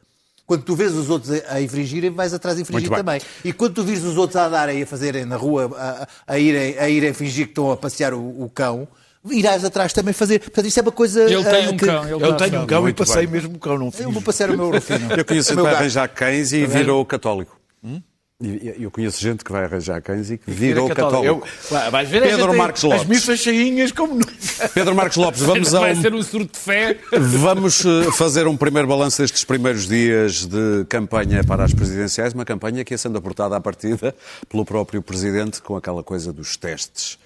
Quando 0.44 0.62
tu 0.64 0.74
vês 0.74 0.94
os 0.94 1.11
outros 1.11 1.31
a, 1.46 1.55
a 1.55 1.62
infringirem, 1.62 2.11
vais 2.11 2.33
atrás 2.35 2.57
de 2.57 2.62
infringir 2.62 2.88
também. 2.90 3.20
E 3.44 3.53
quando 3.53 3.74
tu 3.74 3.85
vires 3.85 4.03
os 4.03 4.16
outros 4.16 4.35
a 4.37 4.46
andarem 4.46 4.79
e 4.81 4.83
a 4.83 4.87
fazerem 4.87 5.24
na 5.27 5.37
rua, 5.37 5.70
a, 5.77 6.09
a 6.35 6.38
irem, 6.38 6.79
a 6.79 6.88
irem 6.88 7.12
fingir 7.12 7.44
que 7.46 7.51
estão 7.53 7.70
a 7.70 7.77
passear 7.77 8.14
o, 8.14 8.18
o 8.44 8.48
cão, 8.48 8.88
irás 9.31 9.62
atrás 9.62 9.92
também 9.92 10.14
fazer. 10.14 10.38
Portanto, 10.40 10.64
isto 10.66 10.79
é 10.79 10.83
uma 10.83 10.90
coisa. 10.92 11.22
Ele 11.31 11.44
tem 11.44 11.66
ah, 11.66 11.70
um 11.70 11.77
que- 11.77 11.85
cão. 11.87 12.05
Ele 12.05 12.24
Eu 12.24 12.37
tenho 12.38 12.62
um 12.62 12.66
cão 12.66 12.88
e 12.88 12.94
passei 12.94 13.27
bem. 13.27 13.35
mesmo 13.40 13.57
o 13.57 13.59
cão, 13.59 13.79
não 13.79 13.90
fiz. 13.90 14.01
Eu 14.01 14.11
vou 14.11 14.22
passear 14.22 14.51
o 14.51 14.57
meu 14.57 14.70
Rufino. 14.72 15.12
Eu 15.12 15.24
conheço 15.24 15.53
O 15.53 15.57
meu 15.57 15.66
arranjar 15.66 16.09
cães 16.09 16.51
e 16.53 16.64
virou 16.66 17.05
católico. 17.05 17.61
E 17.85 18.03
Eu 18.40 18.88
conheço 18.92 19.20
gente 19.20 19.42
que 19.44 19.51
vai 19.51 19.64
arranjar 19.64 20.01
cães 20.01 20.31
e 20.31 20.38
que 20.38 20.48
virou 20.48 20.88
católico. 20.88 21.24
Eu, 21.24 21.44
Vai- 21.68 21.90
vais 21.90 22.09
ver, 22.09 22.22
Pedro 22.22 22.51
tem 22.51 22.57
Marques 22.57 22.85
As 22.85 22.90
Lopes. 22.90 23.07
missas 23.09 23.40
cheinhas 23.40 23.90
como 23.90 24.14
nunca. 24.14 24.33
Pedro 24.72 24.94
Marcos 24.94 25.16
Lopes, 25.16 25.40
vamos 25.42 25.74
a 25.74 25.81
Vai 25.81 25.92
um 25.94 26.01
ser 26.01 26.14
um 26.14 26.22
surto 26.22 26.53
de 26.53 26.59
fé. 26.59 26.96
Vamos 27.18 27.85
eh, 27.85 28.12
fazer 28.12 28.46
um 28.46 28.57
primeiro 28.57 28.87
balanço 28.87 29.20
destes 29.20 29.42
primeiros 29.42 29.88
dias 29.88 30.46
de 30.46 30.85
campanha 30.88 31.42
para 31.42 31.64
as 31.64 31.74
presidenciais, 31.74 32.33
uma 32.33 32.44
campanha 32.44 32.85
que 32.85 32.94
ia 32.94 32.98
sendo 32.98 33.18
aportada 33.18 33.57
à 33.57 33.61
partida 33.61 34.14
pelo 34.48 34.64
próprio 34.64 35.03
Presidente 35.03 35.61
com 35.61 35.74
aquela 35.77 36.05
coisa 36.05 36.33
dos 36.33 36.57
testes. 36.57 37.18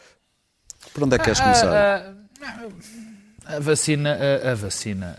Por 0.94 1.02
onde 1.04 1.16
é 1.16 1.18
que 1.18 1.24
queres 1.24 1.40
começar? 1.40 2.14
A 3.44 3.60
vacina. 3.60 4.16
A, 4.46 4.52
a 4.52 4.54
vacina. 4.54 5.18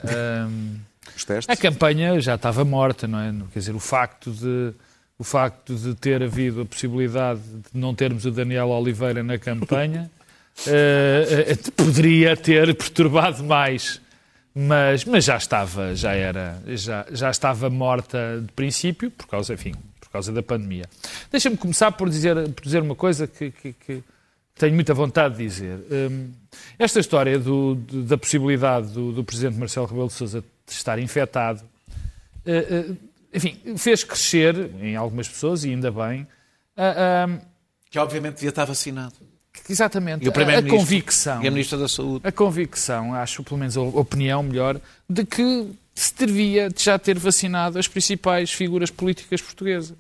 hum, 0.50 0.76
Os 1.16 1.24
testes? 1.24 1.56
a 1.56 1.56
campanha 1.56 2.20
já 2.20 2.34
estava 2.34 2.66
morta, 2.66 3.08
não 3.08 3.20
é? 3.20 3.32
Quer 3.54 3.60
dizer, 3.60 3.76
o 3.76 3.80
facto 3.80 4.32
de. 4.32 4.74
O 5.18 5.24
facto 5.24 5.76
de 5.76 5.94
ter 5.96 6.22
havido 6.24 6.62
a 6.62 6.66
possibilidade 6.66 7.40
de 7.42 7.80
não 7.80 7.94
termos 7.94 8.26
o 8.26 8.32
Daniel 8.32 8.70
Oliveira 8.70 9.22
na 9.24 9.38
campanha 9.38 10.10
eh, 10.68 11.46
eh, 11.52 11.72
poderia 11.76 12.36
ter 12.36 12.74
perturbado 12.76 13.44
mais, 13.44 14.02
mas, 14.56 15.06
mas 15.06 15.24
já 15.24 15.38
estava, 15.38 15.96
já 15.96 16.14
era, 16.14 16.62
já, 16.76 17.06
já 17.12 17.30
estava 17.30 17.70
morta 17.70 18.42
de 18.46 18.52
princípio, 18.54 19.10
por 19.12 19.28
causa, 19.28 19.54
enfim, 19.54 19.74
por 20.02 20.10
causa 20.10 20.32
da 20.32 20.42
pandemia. 20.44 20.86
Deixa-me 21.32 21.58
começar 21.58 21.92
por 21.92 22.10
dizer, 22.10 22.50
por 22.50 22.64
dizer 22.64 22.82
uma 22.82 22.96
coisa 22.96 23.28
que, 23.28 23.52
que- 23.52 23.74
que 23.74 24.04
tenho 24.56 24.74
muita 24.76 24.94
vontade 24.94 25.38
de 25.38 25.44
dizer. 25.48 25.80
Hum, 25.92 26.30
esta 26.78 27.00
história 27.00 27.40
do- 27.40 27.76
do- 27.76 28.04
da 28.04 28.18
possibilidade 28.18 28.88
do, 28.94 29.12
do 29.12 29.24
Presidente 29.24 29.58
Marcelo 29.58 29.86
Rebelo 29.88 30.08
de 30.08 30.14
Sousa 30.14 30.42
de 30.42 30.74
estar 30.74 31.00
infectado, 31.00 31.62
eh, 32.46 32.86
enfim, 33.34 33.58
fez 33.78 34.04
crescer 34.04 34.70
em 34.82 34.96
algumas 34.96 35.28
pessoas, 35.28 35.64
e 35.64 35.70
ainda 35.70 35.92
bem, 35.92 36.28
a- 36.78 37.26
a- 37.26 37.40
Que 37.90 38.00
obviamente 38.00 38.36
devia 38.36 38.50
estar 38.50 38.66
vacinado. 38.66 39.14
exatamente 39.70 40.26
E 40.26 40.30
o 40.30 40.32
a, 40.32 40.58
a 40.60 40.64
convicção 40.70 41.44
E 41.44 41.48
a 41.48 41.52
Ministra 41.52 41.78
da 41.78 41.88
Saúde. 41.88 42.26
a 42.28 42.32
convicção, 42.32 43.14
acho 43.14 43.44
pelo 43.44 43.58
menos 43.60 43.78
a 43.78 43.82
opinião 43.82 44.42
melhor, 44.44 44.80
de 45.10 45.26
que 45.26 45.70
se 45.96 46.14
devia 46.16 46.70
já 46.76 46.98
ter 46.98 47.18
vacinado 47.20 47.78
as 47.78 47.88
principais 47.88 48.52
figuras 48.52 48.90
políticas 48.90 49.42
portuguesas. 49.42 49.96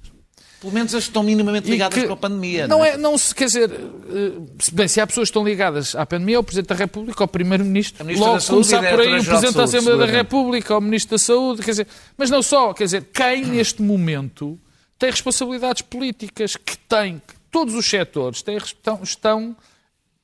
Pelo 0.63 0.73
menos 0.73 0.95
as 0.95 1.03
que 1.03 1.09
estão 1.09 1.23
minimamente 1.23 1.69
ligadas 1.69 1.99
que 1.99 2.07
com 2.07 2.13
a 2.13 2.17
pandemia. 2.17 2.69
Não 2.69 2.77
não 2.77 2.85
é, 2.85 2.97
não 2.97 3.17
se 3.17 3.35
quer 3.35 3.47
dizer, 3.47 3.69
eh, 3.69 4.31
bem, 4.71 4.87
se 4.87 5.01
há 5.01 5.05
pessoas 5.05 5.27
que 5.27 5.31
estão 5.31 5.43
ligadas 5.43 5.93
à 5.93 6.05
pandemia, 6.05 6.37
ao 6.37 6.43
Presidente 6.43 6.69
da 6.69 6.75
República, 6.75 7.21
ao 7.21 7.27
Primeiro-Ministro, 7.27 8.05
logo 8.17 8.41
começar 8.41 8.79
por 8.89 9.01
aí 9.01 9.19
o 9.19 9.23
Presidente 9.25 9.55
da 9.55 9.63
Assembleia 9.65 9.97
da. 9.97 10.05
República, 10.05 10.73
ao 10.73 10.79
Ministro 10.79 11.17
da 11.17 11.19
Saúde, 11.19 11.63
quer 11.63 11.71
dizer, 11.71 11.87
mas 12.17 12.29
não 12.29 12.41
só, 12.41 12.73
quer 12.73 12.85
dizer, 12.85 13.09
quem 13.13 13.43
neste 13.43 13.81
momento 13.81 14.57
tem 14.97 15.11
responsabilidades 15.11 15.81
políticas, 15.81 16.55
que 16.55 16.77
tem, 16.77 17.21
que 17.27 17.33
todos 17.51 17.75
os 17.75 17.85
setores 17.85 18.41
têm, 18.41 18.55
estão, 18.55 19.01
estão 19.03 19.57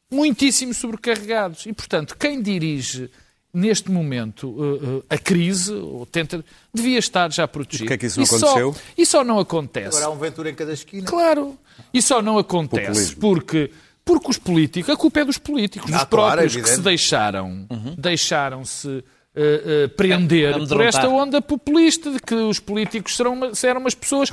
muitíssimo 0.09 0.73
sobrecarregados. 0.73 1.65
E, 1.65 1.73
portanto, 1.73 2.15
quem 2.17 2.41
dirige 2.41 3.11
neste 3.53 3.89
momento 3.91 4.55
eh, 4.59 5.03
eh, 5.11 5.15
a 5.15 5.17
crise, 5.17 5.73
ou 5.73 6.05
tenta, 6.05 6.43
devia 6.73 6.99
estar 6.99 7.31
já 7.31 7.47
protegido. 7.47 7.85
Porquê 7.85 7.93
é 7.93 7.97
que 7.97 8.05
isso 8.05 8.19
não 8.19 8.23
E 8.23 8.27
só- 8.27 8.35
aconteceu? 8.37 8.75
E 8.97 9.05
só 9.05 9.23
não 9.23 9.39
acontece. 9.39 9.87
Agora 9.87 10.05
há 10.05 10.09
um 10.09 10.17
Ventura 10.19 10.49
em 10.49 10.55
cada 10.55 10.73
esquina. 10.73 11.05
Claro. 11.07 11.57
E 11.93 12.01
só 12.01 12.21
não 12.21 12.37
acontece 12.37 12.85
Populismo. 13.15 13.19
porque, 13.21 13.71
porque 14.05 14.29
os 14.29 14.37
políticos, 14.37 14.89
a 14.93 14.97
culpa 14.97 15.21
é 15.21 15.25
dos 15.25 15.37
políticos, 15.37 15.89
dos 15.89 15.99
Ah, 16.01 16.05
claro, 16.05 16.31
próprios 16.41 16.55
que 16.55 16.69
se 16.69 16.81
deixaram, 16.81 17.65
deixaram-se 17.97 19.03
eh, 19.35 19.63
eh, 19.85 19.87
prender 19.89 20.51
por 20.53 20.57
Amedrontar. 20.61 20.87
esta 20.87 21.07
onda 21.07 21.41
populista 21.41 22.11
de 22.11 22.19
que 22.19 22.33
os 22.33 22.59
políticos 22.59 23.15
serão, 23.15 23.33
uma- 23.33 23.51
eram 23.63 23.79
umas 23.79 23.93
pessoas, 23.95 24.29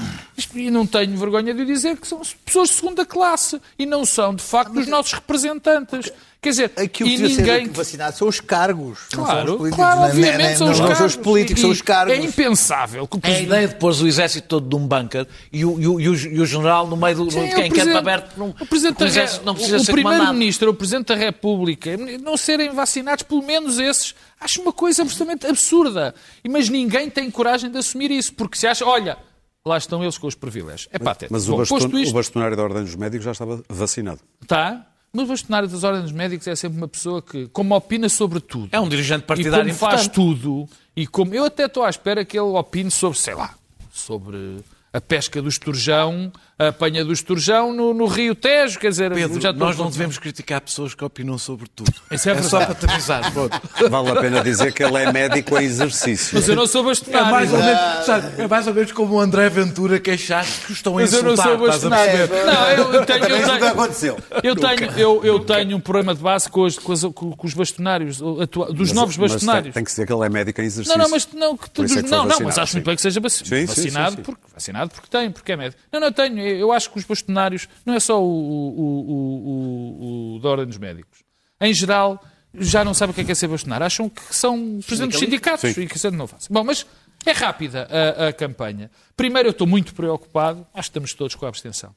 e 0.54 0.70
não 0.70 0.86
tenho 0.86 1.16
vergonha 1.16 1.52
de 1.54 1.64
dizer, 1.66 1.96
que 1.98 2.06
são 2.08 2.20
pessoas 2.44 2.70
de 2.70 2.74
segunda 2.76 3.04
classe 3.04 3.60
e 3.78 3.84
não 3.86 4.04
são, 4.04 4.34
de 4.34 4.42
facto, 4.42 4.78
os 4.78 4.86
nossos 4.86 5.12
representantes. 5.12 6.10
Quer 6.40 6.50
dizer, 6.50 6.72
Aquilo 6.76 7.08
e 7.08 7.12
que 7.12 7.22
devia 7.22 7.36
ninguém... 7.38 7.66
ser 7.66 7.72
vacinado 7.72 8.16
são 8.16 8.28
os 8.28 8.40
cargos. 8.40 9.00
não 9.16 9.26
são 9.26 9.56
os 9.56 9.70
Claro, 9.70 9.70
claro, 9.74 10.00
nem- 10.00 10.08
obviamente 10.10 10.58
são 10.58 10.70
os 10.70 10.78
não 10.78 10.86
cargos. 10.86 10.98
são 10.98 11.06
os 11.06 11.16
políticos, 11.16 11.58
E- 11.58 11.62
são 11.62 11.70
os 11.70 11.82
cargos. 11.82 12.14
É 12.14 12.18
impensável 12.18 13.06
que 13.08 13.16
o 13.16 13.18
A 13.18 13.20
Presidente... 13.20 13.46
ideia 13.46 13.68
de 13.68 13.74
pôr 13.76 13.92
o 13.92 14.06
exército 14.06 14.46
todo 14.46 14.78
num 14.78 14.86
bunker 14.86 15.26
e 15.52 15.64
o, 15.64 15.80
e 15.80 15.88
o, 15.88 16.00
e 16.00 16.08
o, 16.08 16.14
e 16.14 16.40
o 16.40 16.46
general 16.46 16.86
no 16.86 16.96
meio 16.96 17.16
do, 17.16 17.30
Sim, 17.30 17.48
de 17.48 17.54
quem 17.54 17.70
o 17.70 17.74
quer 17.74 17.96
aberto 17.96 18.36
num, 18.36 18.50
o 18.60 18.66
Presidente 18.66 19.02
o 19.02 19.06
da 19.12 19.42
não 19.44 19.54
precisa 19.54 19.76
o 19.76 19.80
ser 19.80 19.92
comandado. 19.92 19.92
Primeiro-Ministro, 19.92 20.70
o 20.70 20.74
Presidente 20.74 21.06
da 21.08 21.16
República, 21.16 21.96
não 22.22 22.36
serem 22.36 22.70
vacinados, 22.70 23.24
pelo 23.24 23.42
menos 23.42 23.78
esses, 23.80 24.14
acho 24.40 24.60
uma 24.62 24.72
coisa 24.72 25.02
absolutamente 25.02 25.46
absurda. 25.46 26.14
E- 26.44 26.48
Mas 26.48 26.68
ninguém 26.68 27.10
tem 27.10 27.28
coragem 27.30 27.70
de 27.70 27.78
assumir 27.78 28.10
isso, 28.12 28.32
porque 28.34 28.56
se 28.56 28.66
acha, 28.68 28.84
olha, 28.86 29.16
lá 29.64 29.76
estão 29.78 30.00
eles 30.02 30.16
com 30.16 30.28
os 30.28 30.34
privilégios. 30.36 30.88
É 30.92 30.98
patético. 30.98 31.32
Mas 31.32 31.48
o, 31.48 31.52
Bom, 31.52 31.58
baston, 31.58 31.88
o 31.88 31.98
isto, 31.98 32.14
bastonário 32.14 32.56
da 32.56 32.62
Ordem 32.62 32.84
dos 32.84 32.94
Médicos 32.94 33.24
já 33.24 33.32
estava 33.32 33.60
vacinado. 33.68 34.20
está. 34.42 34.86
Mas 35.16 35.24
o 35.24 35.28
bastonário 35.28 35.66
das 35.68 35.82
ordens 35.82 36.02
dos 36.04 36.12
médicos 36.12 36.46
é 36.46 36.54
sempre 36.54 36.76
uma 36.76 36.86
pessoa 36.88 37.22
que, 37.22 37.46
como 37.48 37.74
opina 37.74 38.08
sobre 38.08 38.38
tudo, 38.38 38.68
É 38.70 38.78
um 38.78 38.88
dirigente 38.88 39.22
e 39.22 39.26
partidário 39.26 39.64
como 39.66 39.78
faz 39.78 40.06
importante. 40.06 40.14
tudo, 40.14 40.68
e 40.94 41.06
como 41.06 41.34
eu 41.34 41.46
até 41.46 41.64
estou 41.64 41.84
à 41.84 41.88
espera 41.88 42.22
que 42.24 42.38
ele 42.38 42.46
opine 42.48 42.90
sobre, 42.90 43.18
sei 43.18 43.34
lá, 43.34 43.54
sobre 43.90 44.58
a 44.92 45.00
pesca 45.00 45.40
do 45.40 45.48
esturjão, 45.48 46.30
a 46.58 46.68
apanha 46.68 47.04
do 47.04 47.12
esturjão 47.12 47.70
no, 47.72 47.92
no 47.92 48.06
Rio 48.06 48.34
Tejo, 48.34 48.78
quer 48.78 48.88
dizer, 48.88 49.12
Pedro, 49.12 49.38
já 49.38 49.52
nós 49.52 49.76
não 49.76 49.90
devemos 49.90 50.16
criticar 50.16 50.58
pessoas 50.62 50.94
que 50.94 51.04
opinam 51.04 51.36
sobre 51.36 51.68
tudo. 51.68 51.92
Isso 52.10 52.30
é 52.30 52.32
é 52.32 52.42
só 52.42 52.64
para 52.64 52.74
te 52.74 52.86
avisar. 52.90 53.30
pronto. 53.30 53.60
Vale 53.90 54.10
a 54.10 54.16
pena 54.16 54.42
dizer 54.42 54.72
que 54.72 54.82
ele 54.82 54.96
é 54.96 55.12
médico 55.12 55.58
em 55.58 55.64
exercício. 55.64 56.30
Mas 56.34 56.48
eu 56.48 56.56
não 56.56 56.66
sou 56.66 56.80
É 56.82 56.86
bastonário. 56.86 57.30
mais, 57.30 57.52
ou 57.52 57.58
menos, 57.58 58.06
sabe, 58.06 58.42
é 58.42 58.48
mais 58.48 58.66
ou 58.66 58.72
menos 58.74 58.92
como 58.92 59.14
o 59.16 59.20
André 59.20 59.50
Ventura 59.50 60.00
queixar-se 60.00 60.60
que 60.64 60.72
os 60.72 60.78
estão 60.78 60.96
a 60.96 61.02
Mas 61.02 61.12
eu 61.12 61.22
não 61.22 61.32
insultar. 61.34 61.56
sou 61.58 61.66
a 61.66 61.68
bastonário. 61.70 62.28
Não, 62.46 62.70
eu, 62.70 62.92
eu 62.94 63.04
tenho, 63.06 63.24
eu 63.26 63.44
tenho, 63.48 63.66
aconteceu. 63.66 64.18
eu 64.42 64.56
tenho, 64.56 64.90
eu, 64.98 65.24
eu 65.24 65.40
tenho 65.40 65.76
um 65.76 65.80
problema 65.80 66.14
de 66.14 66.22
base 66.22 66.48
com 66.48 66.62
os, 66.62 66.78
com 66.78 66.92
os, 66.92 67.02
com 67.04 67.36
os 67.46 67.52
bastonários, 67.52 68.18
atua- 68.42 68.72
dos 68.72 68.92
novos 68.92 69.16
Mas 69.18 69.32
tem, 69.32 69.36
bastonários. 69.36 69.74
tem 69.74 69.84
que 69.84 69.90
dizer 69.90 70.06
que 70.06 70.12
ele 70.12 70.24
é 70.24 70.28
médico 70.30 70.58
em 70.62 70.64
exercício. 70.64 70.96
Não, 70.98 71.04
não, 71.04 71.10
mas 71.10 71.28
não, 71.34 71.54
que, 71.54 71.64
é 71.66 71.68
que 71.68 71.80
não, 71.80 72.10
não, 72.10 72.24
vacinado, 72.24 72.44
mas 72.44 72.58
acho 72.58 72.72
sim. 72.72 72.76
muito 72.78 72.86
bem 72.86 72.96
que 72.96 73.02
seja 73.02 73.20
vac- 73.20 73.30
Sim, 73.30 73.44
sim, 73.44 73.66
vacinado, 73.66 74.10
sim, 74.12 74.16
sim. 74.16 74.22
Porque, 74.22 74.40
vacinado 74.54 74.90
porque 74.90 75.08
tem, 75.10 75.30
porque 75.30 75.52
é 75.52 75.56
médico. 75.56 75.82
Não, 75.92 76.00
não, 76.00 76.10
tenho. 76.12 76.45
Eu 76.48 76.72
acho 76.72 76.90
que 76.90 76.98
os 76.98 77.04
bastonários, 77.04 77.68
não 77.84 77.94
é 77.94 78.00
só 78.00 78.22
o, 78.22 78.26
o, 78.26 79.10
o, 79.12 80.36
o, 80.36 80.40
da 80.40 80.48
Ordem 80.50 80.66
dos 80.66 80.78
Médicos. 80.78 81.24
Em 81.60 81.72
geral, 81.72 82.22
já 82.54 82.84
não 82.84 82.94
sabem 82.94 83.12
o 83.12 83.14
que 83.14 83.20
é, 83.20 83.24
que 83.24 83.32
é 83.32 83.34
ser 83.34 83.48
bastonário. 83.48 83.86
Acham 83.86 84.08
que 84.08 84.22
são 84.34 84.80
presidentes 84.86 85.18
dos 85.18 85.28
sindicatos 85.28 85.74
Sim. 85.74 85.82
e 85.82 85.86
que 85.86 85.96
isso 85.96 86.10
não 86.10 86.26
fazem. 86.26 86.48
Bom, 86.50 86.64
mas 86.64 86.86
é 87.24 87.32
rápida 87.32 87.88
a, 87.90 88.28
a 88.28 88.32
campanha. 88.32 88.90
Primeiro, 89.16 89.48
eu 89.48 89.52
estou 89.52 89.66
muito 89.66 89.94
preocupado, 89.94 90.66
acho 90.72 90.88
que 90.88 90.90
estamos 90.90 91.14
todos 91.14 91.34
com 91.34 91.44
a 91.44 91.48
abstenção. 91.48 91.94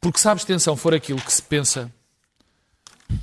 Porque 0.00 0.18
se 0.18 0.28
a 0.28 0.32
abstenção 0.32 0.76
for 0.76 0.94
aquilo 0.94 1.20
que 1.20 1.32
se 1.32 1.42
pensa, 1.42 1.92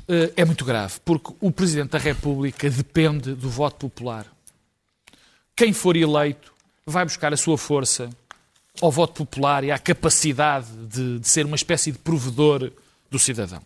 eh, 0.07 0.33
é 0.35 0.45
muito 0.45 0.65
grave. 0.65 0.99
Porque 1.03 1.33
o 1.39 1.51
Presidente 1.51 1.91
da 1.91 1.97
República 1.97 2.69
depende 2.69 3.33
do 3.33 3.49
voto 3.49 3.77
popular. 3.77 4.25
Quem 5.55 5.71
for 5.71 5.95
eleito 5.95 6.53
vai 6.85 7.05
buscar 7.05 7.33
a 7.33 7.37
sua 7.37 7.57
força 7.57 8.09
ao 8.81 8.91
voto 8.91 9.13
popular 9.25 9.63
e 9.63 9.71
à 9.71 9.77
capacidade 9.79 10.67
de, 10.87 11.19
de 11.19 11.27
ser 11.27 11.45
uma 11.45 11.55
espécie 11.55 11.91
de 11.91 11.97
provedor 11.97 12.71
do 13.09 13.17
cidadão. 13.19 13.61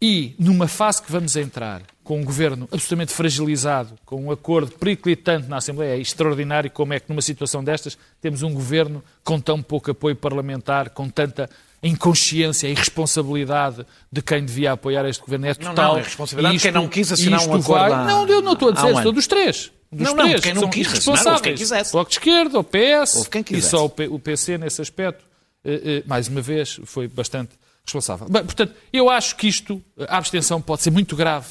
E 0.00 0.34
numa 0.38 0.68
fase 0.68 1.02
que 1.02 1.10
vamos 1.10 1.34
entrar, 1.34 1.82
com 2.04 2.20
um 2.20 2.24
governo 2.24 2.68
absolutamente 2.70 3.12
fragilizado, 3.12 3.98
com 4.06 4.22
um 4.26 4.30
acordo 4.30 4.70
periclitante 4.72 5.48
na 5.48 5.56
Assembleia, 5.56 5.96
é 5.96 6.00
extraordinário 6.00 6.70
como 6.70 6.94
é 6.94 7.00
que 7.00 7.08
numa 7.10 7.20
situação 7.20 7.62
destas 7.64 7.98
temos 8.20 8.42
um 8.42 8.52
governo 8.54 9.02
com 9.24 9.40
tão 9.40 9.60
pouco 9.60 9.90
apoio 9.90 10.14
parlamentar, 10.14 10.90
com 10.90 11.08
tanta 11.08 11.50
inconsciência 11.82 12.68
e 12.68 12.72
irresponsabilidade 12.72 13.84
de 14.10 14.22
quem 14.22 14.44
devia 14.44 14.72
apoiar 14.72 15.04
este 15.08 15.20
governo. 15.20 15.46
É 15.46 15.48
Não, 15.58 15.70
total. 15.70 15.92
não, 15.94 15.98
é 16.00 16.02
responsabilidade 16.02 16.56
de 16.56 16.60
E 16.60 16.62
quem 16.62 16.72
não 16.72 16.88
quis 16.88 17.12
assinar 17.12 17.40
isto 17.40 17.50
um 17.50 17.54
acordo 17.56 17.72
vai- 17.94 18.06
Não, 18.06 18.26
eu 18.28 18.40
não 18.42 18.52
estou 18.52 18.68
a 18.70 18.72
dizer, 18.72 18.94
estou 18.96 19.12
dos 19.12 19.26
três. 19.26 19.72
Dos 19.90 20.06
Não, 20.06 20.14
não, 20.14 20.26
três, 20.28 20.40
quem 20.42 20.52
não 20.54 20.62
são 20.62 20.70
quis 20.70 20.86
irresponsáveis. 20.86 21.26
houve 21.32 21.42
quem 21.42 21.54
quisesse. 21.56 21.92
Bloco 21.92 22.10
de 22.10 22.16
Esquerda, 22.16 22.58
o 22.58 22.64
PS 22.64 23.28
e 23.50 23.62
só 23.62 23.86
o, 23.86 23.88
P- 23.88 24.08
o 24.08 24.18
PC 24.18 24.58
nesse 24.58 24.82
aspecto, 24.82 25.24
eh, 25.64 25.80
eh, 25.84 26.02
mais 26.06 26.28
uma 26.28 26.42
vez, 26.42 26.78
foi 26.84 27.08
bastante 27.08 27.52
responsável. 27.84 28.28
Bem, 28.28 28.44
portanto, 28.44 28.74
eu 28.92 29.08
acho 29.08 29.34
que 29.36 29.48
isto, 29.48 29.82
a 30.06 30.18
abstenção 30.18 30.60
pode 30.60 30.82
ser 30.82 30.90
muito 30.90 31.16
grave, 31.16 31.46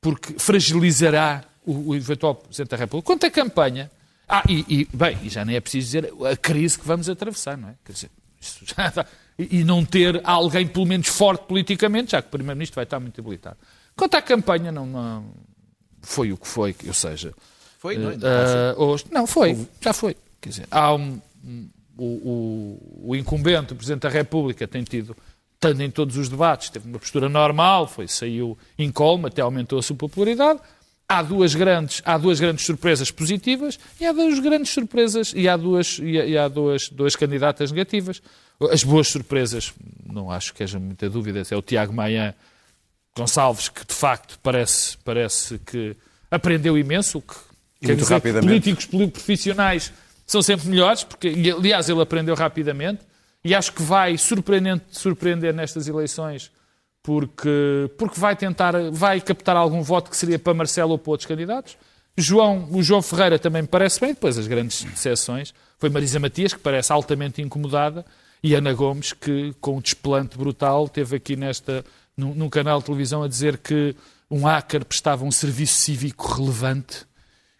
porque 0.00 0.34
fragilizará 0.38 1.42
o, 1.64 1.90
o 1.90 1.94
eventual 1.96 2.36
Presidente 2.36 2.70
da 2.70 2.76
República. 2.76 3.04
Quanto 3.06 3.26
à 3.26 3.30
campanha, 3.32 3.90
ah, 4.28 4.44
e, 4.48 4.64
e, 4.68 4.88
bem, 4.96 5.18
e 5.24 5.28
já 5.28 5.44
nem 5.44 5.56
é 5.56 5.60
preciso 5.60 5.86
dizer 5.86 6.12
a 6.24 6.36
crise 6.36 6.78
que 6.78 6.86
vamos 6.86 7.08
atravessar, 7.08 7.56
não 7.58 7.70
é? 7.70 7.74
Quer 7.84 7.92
dizer, 7.94 8.10
isto 8.40 8.64
já 8.76 8.86
está- 8.88 9.06
e, 9.36 9.58
e 9.60 9.64
não 9.64 9.84
ter 9.84 10.20
alguém, 10.22 10.66
pelo 10.68 10.86
menos, 10.86 11.08
forte 11.08 11.44
politicamente, 11.46 12.12
já 12.12 12.22
que 12.22 12.28
o 12.28 12.30
Primeiro-Ministro 12.30 12.76
vai 12.76 12.84
estar 12.84 13.00
muito 13.00 13.20
habilitado. 13.20 13.56
Quanto 13.96 14.14
à 14.14 14.22
campanha, 14.22 14.70
não, 14.70 14.86
não 14.86 15.26
foi 16.00 16.30
o 16.32 16.36
que 16.36 16.46
foi, 16.46 16.76
ou 16.86 16.94
seja, 16.94 17.34
Foi, 17.94 17.98
não, 17.98 18.10
ainda 18.10 18.28
não 18.74 18.84
ah, 18.84 18.84
hoje- 18.84 19.04
não, 19.10 19.26
foi, 19.26 19.66
já 19.80 19.92
foi. 19.92 20.16
Quer 20.40 20.48
dizer, 20.50 20.66
há 20.70 20.94
um, 20.94 21.20
um- 21.44 21.68
o, 21.98 22.04
o, 22.04 23.10
o 23.10 23.16
incumbente, 23.16 23.72
o 23.72 23.76
Presidente 23.76 24.02
da 24.02 24.08
República, 24.08 24.66
tem 24.68 24.82
tido, 24.84 25.16
tanto 25.58 25.80
em 25.82 25.90
todos 25.90 26.16
os 26.16 26.28
debates, 26.28 26.68
teve 26.68 26.86
uma 26.88 26.98
postura 26.98 27.28
normal, 27.28 27.86
foi, 27.88 28.06
saiu 28.06 28.56
incólume, 28.78 29.26
até 29.28 29.40
aumentou 29.40 29.78
a 29.78 29.82
sua 29.82 29.96
popularidade. 29.96 30.60
Há 31.08 31.22
duas 31.22 31.54
grandes, 31.54 32.02
há 32.04 32.18
duas 32.18 32.40
grandes 32.40 32.66
surpresas 32.66 33.10
positivas 33.12 33.78
e 34.00 34.04
há 34.04 34.12
duas 34.12 34.38
grandes 34.40 34.72
surpresas 34.72 35.32
e 35.36 35.48
há 35.48 35.56
duas, 35.56 35.98
e 36.00 36.16
e 36.16 36.36
há 36.36 36.48
duas, 36.48 36.88
duas 36.88 37.14
candidatas 37.14 37.70
negativas. 37.70 38.20
As 38.72 38.82
boas 38.82 39.06
surpresas, 39.08 39.72
não 40.04 40.30
acho 40.30 40.52
que 40.52 40.64
haja 40.64 40.78
muita 40.80 41.08
dúvida, 41.08 41.42
é 41.48 41.56
o 41.56 41.62
Tiago 41.62 41.92
Maia 41.92 42.34
Gonçalves, 43.16 43.68
que 43.68 43.86
de 43.86 43.94
facto 43.94 44.38
parece, 44.42 44.98
parece 44.98 45.58
que 45.60 45.96
aprendeu 46.30 46.76
imenso, 46.76 47.18
o 47.18 47.22
que 47.22 47.34
quer 47.80 47.88
muito 47.88 48.00
dizer, 48.00 48.14
rapidamente. 48.14 48.46
políticos 48.46 48.86
profissionais 49.12 49.92
são 50.26 50.42
sempre 50.42 50.68
melhores, 50.68 51.04
porque, 51.04 51.28
aliás, 51.56 51.88
ele 51.88 52.00
aprendeu 52.00 52.34
rapidamente 52.34 53.00
e 53.44 53.54
acho 53.54 53.72
que 53.72 53.82
vai 53.82 54.18
surpreender, 54.18 54.80
surpreender 54.90 55.54
nestas 55.54 55.86
eleições 55.86 56.50
porque, 57.06 57.88
porque 57.96 58.18
vai 58.18 58.34
tentar, 58.34 58.74
vai 58.90 59.20
captar 59.20 59.56
algum 59.56 59.80
voto 59.80 60.10
que 60.10 60.16
seria 60.16 60.40
para 60.40 60.52
Marcelo 60.52 60.90
ou 60.90 60.98
para 60.98 61.12
outros 61.12 61.24
candidatos. 61.24 61.78
João, 62.18 62.66
o 62.72 62.82
João 62.82 63.00
Ferreira 63.00 63.38
também 63.38 63.62
me 63.62 63.68
parece 63.68 64.00
bem, 64.00 64.12
depois 64.12 64.36
as 64.36 64.48
grandes 64.48 64.82
decepções. 64.82 65.54
Foi 65.78 65.88
Marisa 65.88 66.18
Matias, 66.18 66.52
que 66.52 66.58
parece 66.58 66.92
altamente 66.92 67.40
incomodada, 67.40 68.04
e 68.42 68.56
Ana 68.56 68.72
Gomes, 68.72 69.12
que 69.12 69.54
com 69.60 69.76
um 69.76 69.80
desplante 69.80 70.36
brutal 70.36 70.88
teve 70.88 71.14
aqui 71.14 71.36
nesta, 71.36 71.84
num, 72.16 72.34
num 72.34 72.48
canal 72.48 72.80
de 72.80 72.86
televisão 72.86 73.22
a 73.22 73.28
dizer 73.28 73.58
que 73.58 73.94
um 74.28 74.42
hacker 74.42 74.84
prestava 74.84 75.24
um 75.24 75.30
serviço 75.30 75.74
cívico 75.74 76.26
relevante 76.26 77.06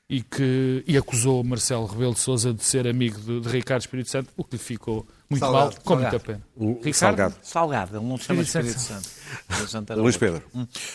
e 0.08 0.22
que 0.22 0.84
e 0.86 0.96
acusou 0.96 1.42
Marcelo 1.42 1.84
Rebelo 1.86 2.14
de 2.14 2.20
Sousa 2.20 2.54
de 2.54 2.62
ser 2.62 2.86
amigo 2.86 3.18
de, 3.20 3.40
de 3.40 3.48
Ricardo 3.48 3.80
Espírito 3.80 4.08
Santo, 4.10 4.30
o 4.36 4.44
que 4.44 4.56
lhe 4.56 4.62
ficou 4.62 5.04
muito 5.28 5.40
Salgado, 5.40 5.64
mal, 5.74 5.82
com 5.84 5.96
muita 5.96 6.20
pena. 6.20 6.42
O 6.56 6.74
Ricardo? 6.74 6.94
Salgado. 6.94 7.34
Salgado, 7.42 7.96
ele 7.96 8.04
não 8.06 8.16
se 8.16 8.24
chama 8.24 8.42
Espírito 8.42 8.76
Espírito 8.76 9.68
Santo. 9.68 9.94
Luís. 9.96 10.16
Pedro. 10.16 10.42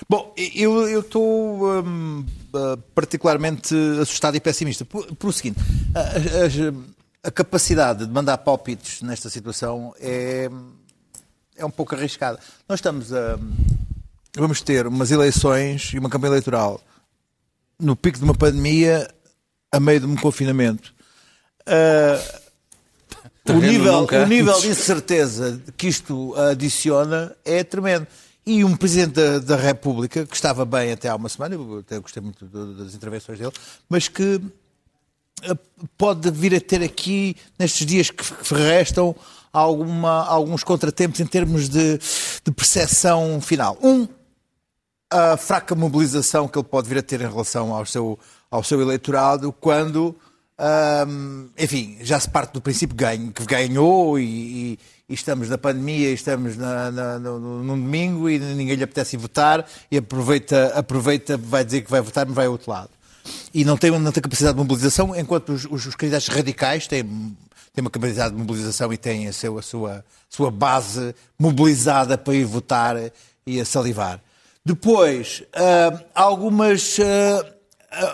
Bom, 0.10 0.34
eu 0.56 0.88
eu 0.88 1.02
estou 1.02 1.84
hum, 1.84 2.26
ah, 2.56 2.78
particularmente 2.96 3.76
assustado 4.02 4.36
e 4.36 4.40
pessimista 4.40 4.86
por, 4.86 5.06
por 5.16 5.28
o 5.28 5.34
seguinte: 5.34 5.60
a, 5.94 6.00
a- 6.00 6.92
a 7.24 7.30
capacidade 7.32 8.06
de 8.06 8.12
mandar 8.12 8.38
palpites 8.40 9.02
nesta 9.04 9.30
situação 9.30 9.94
é, 10.00 10.50
é 11.56 11.64
um 11.66 11.70
pouco 11.70 11.94
arriscada. 11.94 12.40
Nós 12.68 12.80
estamos 12.80 13.14
a. 13.14 13.38
Vamos 14.38 14.62
ter 14.62 14.88
umas 14.88 15.12
eleições 15.12 15.92
e 15.94 16.00
uma 16.00 16.10
campanha 16.10 16.32
eleitoral 16.32 16.82
no 17.82 17.96
pico 17.96 18.20
de 18.20 18.24
uma 18.24 18.36
pandemia 18.36 19.10
a 19.72 19.80
meio 19.80 20.02
de 20.02 20.06
um 20.06 20.16
confinamento. 20.16 20.94
Ah, 21.66 22.22
terreno 23.44 23.68
nível, 23.68 24.08
o 24.08 24.26
nível 24.26 24.60
de 24.60 24.70
incerteza 24.70 25.62
que 25.76 25.88
isto 25.88 26.36
adiciona 26.36 27.36
é 27.44 27.64
tremendo. 27.64 28.08
E 28.46 28.64
um 28.64 28.76
Presidente 28.76 29.14
da, 29.14 29.40
da 29.40 29.56
República, 29.56 30.26
que 30.26 30.36
estava 30.36 30.66
bem 30.66 30.92
até 30.92 31.08
há 31.08 31.16
uma 31.16 31.30
semana, 31.30 31.56
eu 31.56 31.80
até 31.80 32.00
gostei 32.00 32.24
muito 32.24 32.46
das 32.46 32.96
intervenções 32.96 33.38
dele, 33.38 33.52
mas 33.88 34.08
que 34.08 34.42
eh, 35.44 35.58
pode 35.96 36.32
vir 36.32 36.56
a 36.56 36.60
ter 36.60 36.82
aqui, 36.82 37.36
nestes 37.60 37.86
dias 37.86 38.10
que 38.10 38.24
que 38.24 38.54
restam, 38.56 39.16
alguma, 39.54 40.26
alguns 40.26 40.64
contratempos 40.64 41.20
em 41.20 41.26
termos 41.26 41.70
de, 41.70 42.00
de 42.44 42.52
percepção 42.52 43.40
final. 43.42 43.78
Um, 43.82 44.08
a 45.12 45.36
fraca 45.36 45.76
mobilização 45.76 46.48
que 46.48 46.58
ele 46.58 46.68
pode 46.68 46.88
vir 46.88 46.98
a 46.98 47.02
ter 47.04 47.20
em 47.20 47.28
relação 47.28 47.74
ao 47.74 47.86
seu, 47.86 48.18
ao 48.50 48.64
seu 48.64 48.82
eleitorado 48.82 49.52
quando, 49.52 50.16
ahm, 50.58 51.48
enfim, 51.60 51.98
já 52.02 52.18
se 52.18 52.30
parte 52.30 52.54
do 52.54 52.62
princípio 52.62 52.96
ganho, 52.96 53.32
que 53.34 53.46
ganhou 53.46 54.18
e, 54.18 54.24
e- 54.24 54.80
e 55.10 55.14
estamos 55.14 55.50
na 55.50 55.58
pandemia, 55.58 56.10
estamos 56.12 56.56
na, 56.56 56.90
na, 56.90 57.20
no, 57.20 57.62
num 57.62 57.76
domingo 57.78 58.30
e 58.30 58.40
ninguém 58.40 58.76
lhe 58.78 58.84
apetece 58.86 59.18
votar 59.18 59.68
e 59.92 59.98
aproveita, 59.98 60.68
aproveita, 60.74 61.36
vai 61.36 61.66
dizer 61.66 61.82
que 61.82 61.92
vai 61.92 62.00
votar, 62.00 62.26
mas 62.26 62.34
vai 62.34 62.46
ao 62.46 62.54
outro 62.54 62.72
lado. 62.72 62.90
E 63.54 63.66
não 63.66 63.76
tem, 63.76 63.92
não 63.92 64.12
tem 64.14 64.24
capacidade 64.24 64.56
de 64.56 64.60
mobilização, 64.64 65.14
enquanto 65.14 65.50
os, 65.52 65.66
os, 65.66 65.86
os 65.88 65.96
candidatos 65.96 66.30
radicais 66.30 66.88
têm, 66.88 67.04
têm 67.04 67.82
uma 67.82 67.90
capacidade 67.90 68.34
de 68.34 68.40
mobilização 68.40 68.94
e 68.94 68.98
têm 68.98 69.28
a, 69.28 69.34
seu, 69.34 69.60
a 69.60 69.62
sua, 69.62 70.06
sua 70.30 70.50
base 70.50 71.14
mobilizada 71.38 72.18
para 72.18 72.34
ir 72.34 72.46
votar 72.46 72.96
e 73.46 73.60
a 73.60 73.66
salivar. 73.66 74.22
Depois, 74.66 75.44
ah, 75.54 76.00
algumas. 76.14 76.98
ah, 77.00 77.46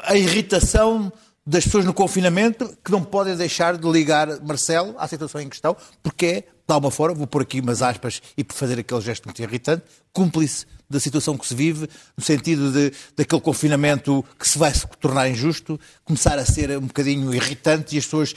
a- 0.05 0.15
irritação 0.15 1.11
das 1.45 1.63
pessoas 1.65 1.85
no 1.85 1.93
confinamento 1.93 2.75
que 2.83 2.91
não 2.91 3.03
podem 3.03 3.35
deixar 3.35 3.77
de 3.77 3.87
ligar 3.89 4.41
Marcelo 4.41 4.95
à 4.97 5.07
situação 5.07 5.39
em 5.39 5.47
questão, 5.47 5.77
porque 6.01 6.25
é, 6.25 6.41
de 6.41 6.73
alguma 6.73 6.89
forma, 6.91 7.15
vou 7.15 7.27
pôr 7.27 7.43
aqui 7.43 7.59
umas 7.61 7.81
aspas 7.81 8.21
e 8.35 8.43
por 8.43 8.53
fazer 8.55 8.79
aquele 8.79 8.99
gesto 9.01 9.25
muito 9.25 9.41
irritante, 9.41 9.83
cúmplice 10.11 10.65
da 10.89 10.99
situação 10.99 11.37
que 11.37 11.45
se 11.47 11.53
vive, 11.53 11.87
no 12.17 12.23
sentido 12.23 12.71
de 12.71 12.91
daquele 13.15 13.39
confinamento 13.41 14.25
que 14.39 14.47
se 14.49 14.57
vai 14.57 14.73
se 14.73 14.85
tornar 14.99 15.29
injusto, 15.29 15.79
começar 16.03 16.37
a 16.39 16.45
ser 16.45 16.75
um 16.77 16.87
bocadinho 16.87 17.33
irritante 17.33 17.95
e 17.95 17.99
as 17.99 18.05
pessoas 18.05 18.33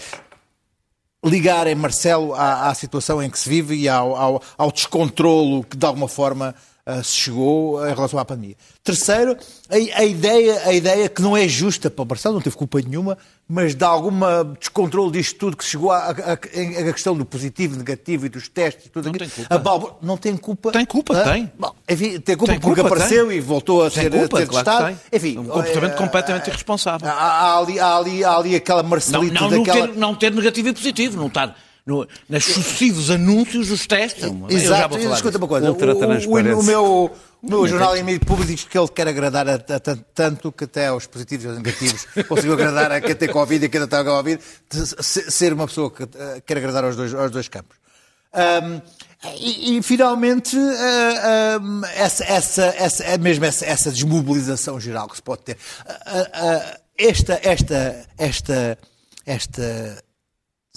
ligarem 1.24 1.74
Marcelo 1.74 2.34
à, 2.34 2.68
à 2.68 2.74
situação 2.74 3.22
em 3.22 3.28
que 3.28 3.38
se 3.38 3.48
vive 3.48 3.74
e 3.76 3.88
ao, 3.88 4.14
ao, 4.16 4.42
ao 4.56 4.70
descontrolo 4.72 5.64
que 5.64 5.76
de 5.76 5.86
alguma 5.86 6.08
forma 6.08 6.54
se 7.02 7.12
chegou 7.16 7.86
em 7.86 7.94
relação 7.94 8.18
à 8.18 8.24
pandemia. 8.24 8.56
Terceiro, 8.82 9.36
a, 9.68 9.74
a 10.00 10.04
ideia, 10.04 10.62
a 10.66 10.72
ideia 10.72 11.08
que 11.08 11.20
não 11.22 11.36
é 11.36 11.46
justa 11.48 11.90
para 11.90 12.02
o 12.02 12.06
Marcelo, 12.06 12.34
não 12.34 12.42
teve 12.42 12.56
culpa 12.56 12.80
nenhuma, 12.80 13.16
mas 13.48 13.74
de 13.74 13.84
alguma 13.84 14.44
descontrole 14.58 15.12
disto 15.12 15.36
tudo 15.38 15.56
que 15.56 15.64
chegou 15.64 15.90
à, 15.90 16.14
questão 16.92 17.16
do 17.16 17.24
positivo, 17.24 17.76
negativo 17.76 18.26
e 18.26 18.28
dos 18.28 18.48
testes 18.48 18.86
e 18.86 18.88
tudo 18.88 19.04
Não 19.06 19.10
aquilo. 19.14 19.28
tem 19.30 19.34
culpa. 19.36 19.54
A 19.54 19.58
Balbo- 19.58 19.96
não 20.02 20.16
tem 20.16 20.36
culpa. 20.36 20.72
Tem 20.72 20.84
culpa, 20.86 21.18
Ah, 21.20 21.32
tem. 21.32 21.52
bom, 21.58 21.74
enfim, 21.88 22.20
tem 22.20 22.36
culpa 22.36 22.52
Tem 22.52 22.60
porque 22.60 22.80
culpa, 22.80 22.94
apareceu 22.96 23.28
tem. 23.28 23.36
e 23.36 23.40
voltou 23.40 23.84
a 23.84 23.90
Tem 23.90 24.04
ser, 24.04 24.10
culpa, 24.10 24.36
a 24.36 24.40
ter 24.40 24.46
claro 24.48 24.64
que 24.64 24.70
testado. 24.72 24.86
tem. 25.10 25.18
Enfim, 25.18 25.38
Um 25.38 25.44
comportamento 25.44 25.92
eh, 25.92 25.96
completamente 25.96 26.46
irresponsável. 26.48 27.08
Há, 27.08 27.12
há 27.12 27.58
ali, 27.58 27.78
há, 27.80 27.96
ali, 27.96 28.24
há 28.24 28.36
ali 28.36 28.56
aquela 28.56 28.82
Não, 28.82 28.90
Marcelita 28.90 29.34
não, 29.34 29.50
não, 29.50 29.62
daquela... 29.62 29.88
ter, 29.88 29.96
não 29.96 30.14
ter 30.14 30.32
negativo 30.32 30.68
e 30.68 30.72
positivo, 30.72 31.16
não 31.16 31.26
estar 31.26 31.56
no, 31.90 32.06
nos 32.28 32.44
sucessivos 32.44 33.10
anúncios 33.10 33.68
dos 33.68 33.86
testes. 33.86 34.22
Eu 34.24 34.48
já 34.48 34.56
Exato, 34.56 34.88
vou 34.90 34.98
falar 35.00 35.16
escuta 35.16 35.38
uma 35.38 35.48
coisa. 35.48 35.66
O, 35.66 35.68
o, 35.70 35.72
Ultra-transparência. 35.72 36.56
o 36.58 36.62
meu, 36.62 37.10
o 37.42 37.48
meu 37.50 37.66
jornal 37.66 37.96
em 37.96 38.02
mídia 38.02 38.20
público 38.26 38.50
diz 38.50 38.64
que 38.64 38.78
ele 38.78 38.88
quer 38.88 39.08
agradar 39.08 39.48
a, 39.48 39.54
a- 39.54 39.58
tanto, 39.80 40.04
tanto 40.14 40.52
que 40.52 40.64
até 40.64 40.86
aos 40.86 41.06
positivos 41.06 41.44
e 41.44 41.48
aos 41.48 41.56
negativos 41.58 42.06
conseguiu 42.28 42.52
agradar 42.54 42.92
a 42.92 43.00
quem 43.00 43.14
tem 43.14 43.28
Covid 43.28 43.64
e 43.64 43.66
a 43.66 43.68
quem 43.68 43.80
não 43.80 43.88
tem 43.88 44.04
Covid, 44.04 44.40
de 44.70 44.86
se- 45.04 45.30
ser 45.30 45.52
uma 45.52 45.66
pessoa 45.66 45.90
que 45.90 46.04
eh, 46.04 46.42
quer 46.46 46.56
agradar 46.58 46.84
aos 46.84 46.96
dois, 46.96 47.12
aos 47.12 47.30
dois 47.30 47.48
campos. 47.48 47.76
Ahm, 48.32 48.80
e, 49.38 49.76
e, 49.76 49.82
finalmente 49.82 50.56
ah, 50.56 51.56
ahm, 51.60 51.82
essa, 51.96 52.24
essa, 52.24 52.64
essa, 52.78 53.04
é 53.04 53.18
mesmo 53.18 53.44
essa, 53.44 53.66
essa 53.66 53.90
desmobilização 53.90 54.78
geral 54.78 55.08
que 55.08 55.16
se 55.16 55.22
pode 55.22 55.42
ter. 55.42 55.56
Ah, 55.84 56.26
ah, 56.32 56.80
esta, 56.96 57.40
esta, 57.42 58.06
esta, 58.16 58.78
esta 59.26 60.02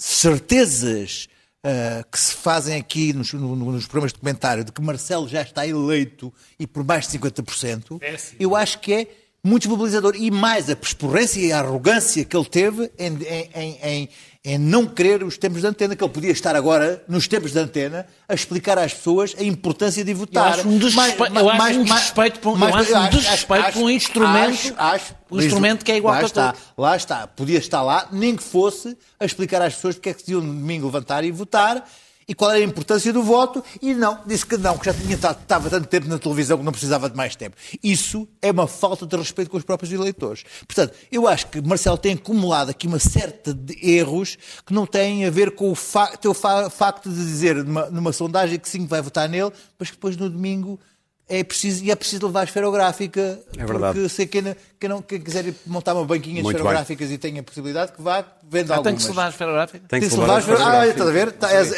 certezas 0.04 1.28
ah, 1.62 2.04
que 2.10 2.18
se 2.18 2.34
fazem 2.34 2.76
aqui 2.76 3.12
nos, 3.12 3.32
no- 3.32 3.56
no- 3.56 3.72
nos 3.72 3.86
programas 3.86 4.12
de 4.12 4.18
comentário 4.18 4.64
de 4.64 4.70
que 4.72 4.82
Marcelo 4.82 5.26
já 5.28 5.40
está 5.42 5.66
eleito 5.66 6.32
e 6.58 6.66
por 6.66 6.84
mais 6.84 7.06
de 7.08 7.18
50%, 7.18 7.98
eu 8.38 8.54
acho 8.54 8.78
que 8.80 8.92
é 8.92 9.06
muito 9.42 9.62
desmobilizador. 9.62 10.14
E 10.16 10.30
mais 10.30 10.68
a 10.70 10.76
persporrência 10.76 11.40
e 11.40 11.52
a 11.52 11.60
arrogância 11.60 12.24
que 12.24 12.36
ele 12.36 12.46
teve 12.46 12.90
em, 12.98 13.12
em- 13.14 13.50
em- 13.54 13.78
em- 13.82 14.08
em 14.46 14.58
não 14.58 14.84
querer 14.84 15.24
os 15.24 15.38
tempos 15.38 15.62
de 15.62 15.66
antena, 15.66 15.96
que 15.96 16.04
ele 16.04 16.12
podia 16.12 16.30
estar 16.30 16.54
agora, 16.54 17.02
nos 17.08 17.26
tempos 17.26 17.52
de 17.52 17.58
antena, 17.58 18.06
a 18.28 18.34
explicar 18.34 18.78
às 18.78 18.92
pessoas 18.92 19.34
a 19.38 19.42
importância 19.42 20.04
de 20.04 20.12
votar. 20.12 20.58
acho 20.58 20.68
um 20.68 20.76
desrespeito- 20.76 21.34
eu 21.40 21.48
acho 21.48 21.78
um 21.80 21.84
desrespeito 21.84 22.40
para 22.40 22.50
um- 22.50 22.58
eu 22.58 22.74
acho 22.76 22.94
um 22.94 23.08
desrespeito 23.08 23.78
um 23.78 23.88
instrumento- 23.90 24.50
acho- 24.52 24.74
acho- 24.76 25.14
um 25.30 25.40
instrumento 25.40 25.84
que 25.84 25.90
é 25.92 25.96
igual 25.96 26.12
lá 26.12 26.18
para 26.18 26.26
está, 26.26 26.52
todos. 26.52 26.68
Lá 26.76 26.96
está. 26.96 27.26
Podia 27.26 27.58
estar 27.58 27.82
lá, 27.82 28.06
nem 28.12 28.36
que 28.36 28.42
fosse, 28.42 28.96
a 29.18 29.24
explicar 29.24 29.62
às 29.62 29.74
pessoas 29.76 29.94
porque 29.94 30.10
é 30.10 30.14
que 30.14 30.22
se 30.22 30.32
iam 30.32 30.42
no 30.42 30.52
domingo 30.52 30.84
levantar 30.86 31.24
e 31.24 31.30
votar 31.30 31.88
e 32.26 32.34
qual 32.34 32.50
era 32.50 32.60
a 32.60 32.64
importância 32.64 33.12
do 33.12 33.22
voto. 33.22 33.62
E 33.80 33.94
não, 33.94 34.20
disse 34.26 34.44
que 34.46 34.56
não, 34.56 34.76
que 34.78 34.86
já 34.86 34.94
tinha 34.94 35.14
estava 35.14 35.70
tanto 35.70 35.86
tempo 35.88 36.08
na 36.08 36.18
televisão 36.18 36.58
que 36.58 36.64
não 36.64 36.72
precisava 36.72 37.08
de 37.08 37.16
mais 37.16 37.36
tempo. 37.36 37.56
Isso 37.82 38.28
é 38.40 38.50
uma 38.50 38.66
falta 38.66 39.06
de 39.06 39.16
respeito 39.16 39.50
com 39.50 39.56
os 39.56 39.64
próprios 39.64 39.92
eleitores. 39.92 40.44
Portanto, 40.66 40.94
eu 41.10 41.26
acho 41.28 41.46
que 41.48 41.60
Marcelo 41.60 41.98
tem 41.98 42.14
acumulado 42.14 42.70
aqui 42.70 42.86
uma 42.86 42.98
certa 42.98 43.52
de 43.52 43.76
erros 43.88 44.36
que 44.66 44.72
não 44.72 44.86
têm 44.86 45.24
a 45.26 45.30
ver 45.30 45.52
com 45.54 45.72
o 45.72 45.76
teu 46.20 46.34
fa- 46.34 46.70
facto 46.70 47.08
de 47.10 47.16
dizer 47.16 47.56
numa, 47.64 47.90
numa 47.90 48.12
sondagem 48.12 48.58
que 48.58 48.68
sim 48.68 48.86
vai 48.86 49.02
votar 49.02 49.28
nele, 49.28 49.52
mas 49.78 49.90
que 49.90 49.96
depois 49.96 50.16
no 50.16 50.28
domingo. 50.28 50.78
É 51.26 51.42
preciso, 51.42 51.82
e 51.82 51.90
é 51.90 51.96
preciso 51.96 52.26
levar 52.26 52.40
a 52.40 52.44
esferográfica. 52.44 53.40
É 53.56 53.64
verdade. 53.64 53.94
Porque 53.94 54.08
sei 54.10 54.26
quem, 54.26 54.54
quem, 54.78 54.88
não, 54.90 55.00
quem 55.00 55.18
quiser 55.18 55.54
montar 55.66 55.94
uma 55.94 56.04
banquinha 56.04 56.42
de 56.42 56.46
esferográficas 56.48 57.10
e 57.10 57.16
tenha 57.16 57.40
a 57.40 57.42
possibilidade 57.42 57.92
que 57.92 58.02
vá, 58.02 58.22
venda 58.46 58.74
Ah, 58.74 58.82
tem 58.82 58.92
algumas. 58.92 58.94
que 58.96 59.02
se 59.04 59.08
levar 59.08 59.26
a 59.26 59.28
esfera 59.30 59.52
gráfica? 59.52 59.84
Tem 59.88 60.00
que 60.00 60.06
Tem 60.06 60.14
se 60.14 60.20
levar 60.20 60.32
a 60.34 60.36
Ah, 60.36 60.38
esferográfica. 60.40 60.90
estás 60.90 61.08
a 61.08 61.12
ver? 61.12 61.32
Tá, 61.32 61.50
és, 61.50 61.72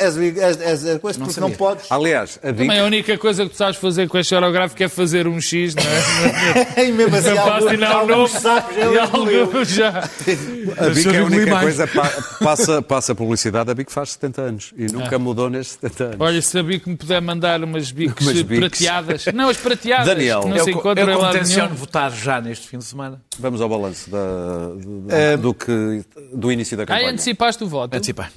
és 0.84 0.98
coisa, 1.00 1.20
porque 1.20 1.38
não 1.40 1.52
podes. 1.52 1.86
Aliás, 1.92 2.40
a 2.42 2.48
Também 2.48 2.80
a 2.80 2.84
única 2.84 3.16
coisa 3.18 3.44
que 3.44 3.50
tu 3.50 3.56
sabes 3.56 3.76
fazer 3.76 4.08
com 4.08 4.18
a 4.18 4.22
xerográfica 4.24 4.82
é 4.84 4.88
fazer 4.88 5.28
um 5.28 5.40
X, 5.40 5.76
não 5.76 5.82
é? 5.84 6.82
E 6.88 6.90
mesmo 6.92 7.14
assim, 7.16 7.30
Não 7.78 7.96
alguns, 7.98 8.30
sapos 8.32 8.76
algo 9.12 9.64
já. 9.64 9.90
a 10.00 10.86
Eu 10.86 11.12
é 11.14 11.18
a 11.20 11.24
única 11.24 11.50
mais. 11.52 11.62
coisa, 11.62 11.86
pa- 11.86 12.22
passa, 12.42 12.82
passa 12.82 13.14
publicidade, 13.14 13.70
a 13.70 13.74
Vic 13.74 13.92
faz 13.92 14.10
70 14.10 14.42
anos 14.42 14.74
e 14.76 14.86
nunca 14.92 15.18
mudou 15.20 15.48
nestes 15.48 15.78
70 15.80 16.04
anos. 16.04 16.16
Olha, 16.20 16.42
sabia 16.42 16.80
que 16.80 16.88
me 16.88 16.96
puder 16.96 17.20
mandar 17.22 17.62
umas 17.62 17.92
bicos. 17.92 18.26
prateadas. 18.42 19.24
Não, 19.36 19.48
as 19.48 19.56
prateadas. 19.56 20.06
Daniel. 20.06 20.40
que 20.40 20.48
não 20.48 20.56
Eu, 20.56 20.64
se 20.64 20.72
co- 20.72 20.78
encontram 20.80 21.08
eu 21.10 21.32
nenhum. 21.44 21.74
votar 21.74 22.10
já 22.10 22.40
neste 22.40 22.66
fim 22.68 22.78
de 22.78 22.84
semana. 22.84 23.22
Vamos 23.38 23.60
ao 23.60 23.68
balanço 23.68 24.10
da- 24.10 24.68
do, 25.36 25.42
do 25.42 25.54
que, 25.54 26.02
do 26.32 26.50
início 26.50 26.76
da 26.76 26.82
Ah, 26.84 26.86
campanha. 26.86 27.10
antecipaste 27.10 27.62
o 27.62 27.68
voto. 27.68 27.94
Antecipar. 27.94 28.32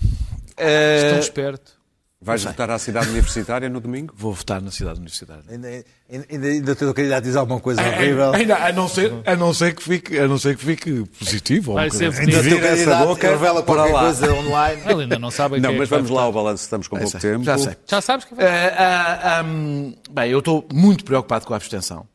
Tão 0.55 1.19
esperto. 1.19 1.78
Vais 2.21 2.43
votar 2.43 2.69
à 2.69 2.77
cidade 2.77 3.07
universitária 3.09 3.69
no 3.69 3.79
domingo? 3.79 4.13
Vou 4.17 4.33
votar 4.33 4.61
na 4.61 4.71
cidade 4.71 4.97
universitária. 4.99 5.41
Ainda, 5.49 5.69
ainda, 6.11 6.47
ainda 6.47 6.75
tenho 6.75 6.91
a 6.91 6.93
qualidade 6.93 7.21
de 7.21 7.27
dizer 7.29 7.39
alguma 7.39 7.61
coisa 7.61 7.81
horrível. 7.81 8.33
Ainda, 8.33 8.57
a, 8.57 8.73
não 8.73 8.89
ser, 8.89 9.13
a, 9.25 9.35
não 9.37 9.53
ser 9.53 9.73
que 9.73 9.81
fique, 9.81 10.19
a 10.19 10.27
não 10.27 10.37
ser 10.37 10.57
que 10.57 10.65
fique 10.65 11.05
positivo. 11.17 11.75
Vai 11.75 11.89
ser 11.89 12.07
assim. 12.07 12.23
Ainda 12.23 12.37
essa 12.37 12.59
qualidade, 12.59 13.05
boca, 13.05 13.29
revela 13.29 13.63
para 13.63 13.85
lá. 13.85 14.01
coisa 14.01 14.33
online. 14.33 14.81
Ele 14.85 15.03
ainda 15.03 15.17
não 15.17 15.31
sabe 15.31 15.61
Não, 15.61 15.69
é 15.69 15.77
mas 15.77 15.87
vai 15.87 15.99
vamos 15.99 16.11
lá 16.11 16.23
ao 16.23 16.33
balanço, 16.33 16.63
estamos 16.63 16.89
com 16.89 16.97
pouco 16.97 17.11
sei, 17.11 17.31
tempo. 17.31 17.45
já 17.45 17.57
sei. 17.57 17.77
Já 17.87 18.01
sabes 18.01 18.25
que 18.25 18.35
vai. 18.35 18.45
Ah, 18.45 19.39
ah, 19.39 19.43
hum, 19.43 19.95
bem, 20.11 20.29
eu 20.29 20.39
estou 20.39 20.67
muito 20.73 21.05
preocupado 21.05 21.45
com 21.45 21.53
a 21.53 21.55
abstenção. 21.55 22.05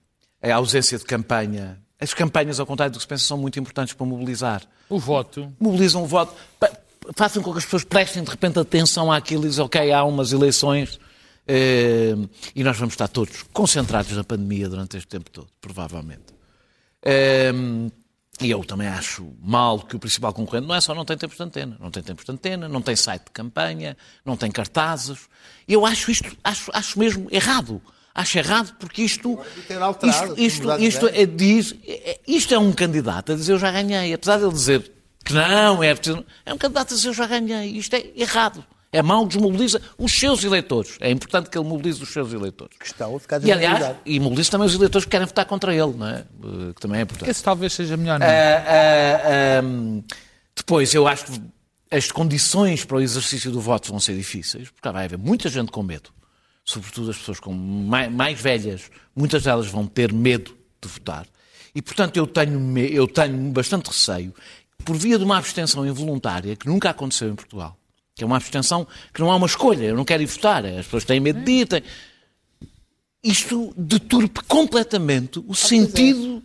É 0.42 0.52
A 0.52 0.56
ausência 0.56 0.98
de 0.98 1.04
campanha. 1.06 1.78
As 1.98 2.12
campanhas, 2.12 2.60
ao 2.60 2.66
contrário 2.66 2.92
do 2.92 2.96
que 2.96 3.02
se 3.02 3.08
pensa, 3.08 3.24
são 3.24 3.38
muito 3.38 3.58
importantes 3.58 3.94
para 3.94 4.04
mobilizar. 4.04 4.60
O 4.90 4.98
voto. 4.98 5.50
Mobilizam 5.58 6.02
o 6.02 6.06
voto. 6.06 6.34
Façam 7.16 7.42
com 7.42 7.52
que 7.52 7.58
as 7.58 7.64
pessoas 7.64 7.84
prestem 7.84 8.22
de 8.22 8.30
repente 8.30 8.58
atenção 8.58 9.12
àquilo 9.12 9.44
e 9.44 9.48
dizem, 9.48 9.64
ok, 9.64 9.92
há 9.92 10.04
umas 10.04 10.32
eleições 10.32 10.98
eh, 11.46 12.14
e 12.54 12.64
nós 12.64 12.76
vamos 12.78 12.94
estar 12.94 13.08
todos 13.08 13.42
concentrados 13.52 14.12
na 14.12 14.24
pandemia 14.24 14.68
durante 14.68 14.96
este 14.96 15.08
tempo 15.08 15.30
todo, 15.30 15.48
provavelmente. 15.60 16.34
Eh, 17.02 17.52
e 18.40 18.50
eu 18.50 18.64
também 18.64 18.88
acho 18.88 19.26
mal 19.40 19.78
que 19.80 19.94
o 19.94 19.98
principal 19.98 20.32
concorrente 20.32 20.66
não 20.66 20.74
é 20.74 20.80
só 20.80 20.92
não 20.94 21.04
tem 21.04 21.16
tempos 21.16 21.36
de 21.36 21.42
antena, 21.44 21.76
não 21.78 21.90
tem 21.90 22.02
tempos 22.02 22.24
de 22.24 22.32
antena, 22.32 22.68
não 22.68 22.82
tem 22.82 22.96
site 22.96 23.26
de 23.26 23.30
campanha, 23.30 23.96
não 24.24 24.36
tem 24.36 24.50
cartazes. 24.50 25.18
Eu 25.68 25.86
acho 25.86 26.10
isto, 26.10 26.36
acho, 26.42 26.70
acho 26.72 26.98
mesmo 26.98 27.28
errado. 27.30 27.80
Acho 28.12 28.38
errado 28.38 28.76
porque 28.78 29.02
isto, 29.02 29.38
ter 29.66 29.80
alterado, 29.80 30.34
isto, 30.40 30.70
isto, 30.70 30.80
isto 30.80 31.08
é, 31.08 31.26
diz, 31.26 31.74
é- 31.84 32.20
isto 32.26 32.54
é 32.54 32.58
um 32.58 32.72
candidato 32.72 33.32
a 33.32 33.34
dizer 33.34 33.52
eu 33.52 33.58
já 33.58 33.70
ganhei, 33.72 34.12
apesar 34.14 34.38
de 34.38 34.44
ele 34.44 34.52
dizer 34.52 34.92
que 35.24 35.32
não, 35.32 35.82
é 35.82 35.94
preciso. 35.94 36.24
É 36.44 36.52
um 36.52 36.58
candidato 36.58 36.92
a 36.92 36.96
dizer 36.96 37.08
eu 37.08 37.14
já 37.14 37.26
ganhei. 37.26 37.70
Isto 37.70 37.94
é 37.94 38.04
errado. 38.16 38.64
É 38.92 39.02
mau, 39.02 39.26
desmobiliza 39.26 39.82
os 39.98 40.12
seus 40.12 40.44
eleitores. 40.44 40.96
É 41.00 41.10
importante 41.10 41.50
que 41.50 41.58
ele 41.58 41.66
mobilize 41.66 42.00
os 42.00 42.12
seus 42.12 42.32
eleitores. 42.32 42.76
Que 42.78 42.86
estão 42.86 43.16
a 43.16 43.18
ficar 43.18 43.44
E 43.44 43.50
aliás, 43.50 43.96
e 44.06 44.20
mobiliza 44.20 44.52
também 44.52 44.68
os 44.68 44.74
eleitores 44.74 45.04
que 45.04 45.10
querem 45.10 45.26
votar 45.26 45.44
contra 45.46 45.74
ele, 45.74 45.94
não 45.94 46.06
é? 46.06 46.18
Eh, 46.20 46.72
Que 46.74 46.80
também 46.80 47.00
é 47.00 47.02
importante. 47.02 47.28
Esse 47.28 47.42
talvez 47.42 47.72
seja 47.72 47.96
melhor, 47.96 48.20
não. 48.20 48.26
Ah, 48.26 48.30
ah, 48.30 49.60
ah, 49.60 50.14
depois, 50.54 50.94
eu 50.94 51.08
acho 51.08 51.24
que 51.24 51.42
as 51.90 52.12
condições 52.12 52.84
para 52.84 52.98
o 52.98 53.00
exercício 53.00 53.50
do 53.50 53.60
voto 53.60 53.90
vão 53.90 53.98
ser 53.98 54.16
difíceis, 54.16 54.70
porque 54.70 54.88
vai 54.88 55.06
haver 55.06 55.18
muita 55.18 55.48
gente 55.48 55.72
com 55.72 55.82
medo, 55.82 56.10
sobretudo 56.64 57.10
as 57.10 57.16
pessoas 57.18 57.40
com 57.40 57.52
mais, 57.52 58.12
mais 58.12 58.40
velhas, 58.40 58.90
muitas 59.14 59.42
delas 59.42 59.66
vão 59.66 59.86
ter 59.88 60.12
medo 60.12 60.56
de 60.80 60.88
votar. 60.88 61.26
E, 61.74 61.82
portanto, 61.82 62.16
eu 62.16 62.26
tenho, 62.28 62.78
eu 62.78 63.08
tenho 63.08 63.36
bastante 63.50 63.88
receio, 63.88 64.32
por 64.84 64.96
via 64.96 65.18
de 65.18 65.24
uma 65.24 65.36
abstenção 65.36 65.86
involuntária, 65.86 66.56
que 66.56 66.66
nunca 66.66 66.90
aconteceu 66.90 67.28
em 67.28 67.34
Portugal, 67.34 67.76
que 68.14 68.22
é 68.22 68.26
uma 68.26 68.36
abstenção 68.36 68.86
que 69.12 69.20
não 69.20 69.30
há 69.30 69.36
uma 69.36 69.46
escolha, 69.46 69.84
eu 69.84 69.96
não 69.96 70.04
quero 70.04 70.22
ir 70.22 70.26
votar, 70.26 70.64
as 70.64 70.84
pessoas 70.84 71.04
têm 71.04 71.20
medo 71.20 71.40
de 71.40 71.50
ir, 71.52 71.66
têm 71.66 71.82
isto 73.22 73.72
deturpe 73.76 74.42
completamente 74.44 75.42
o 75.46 75.54
sentido 75.54 76.42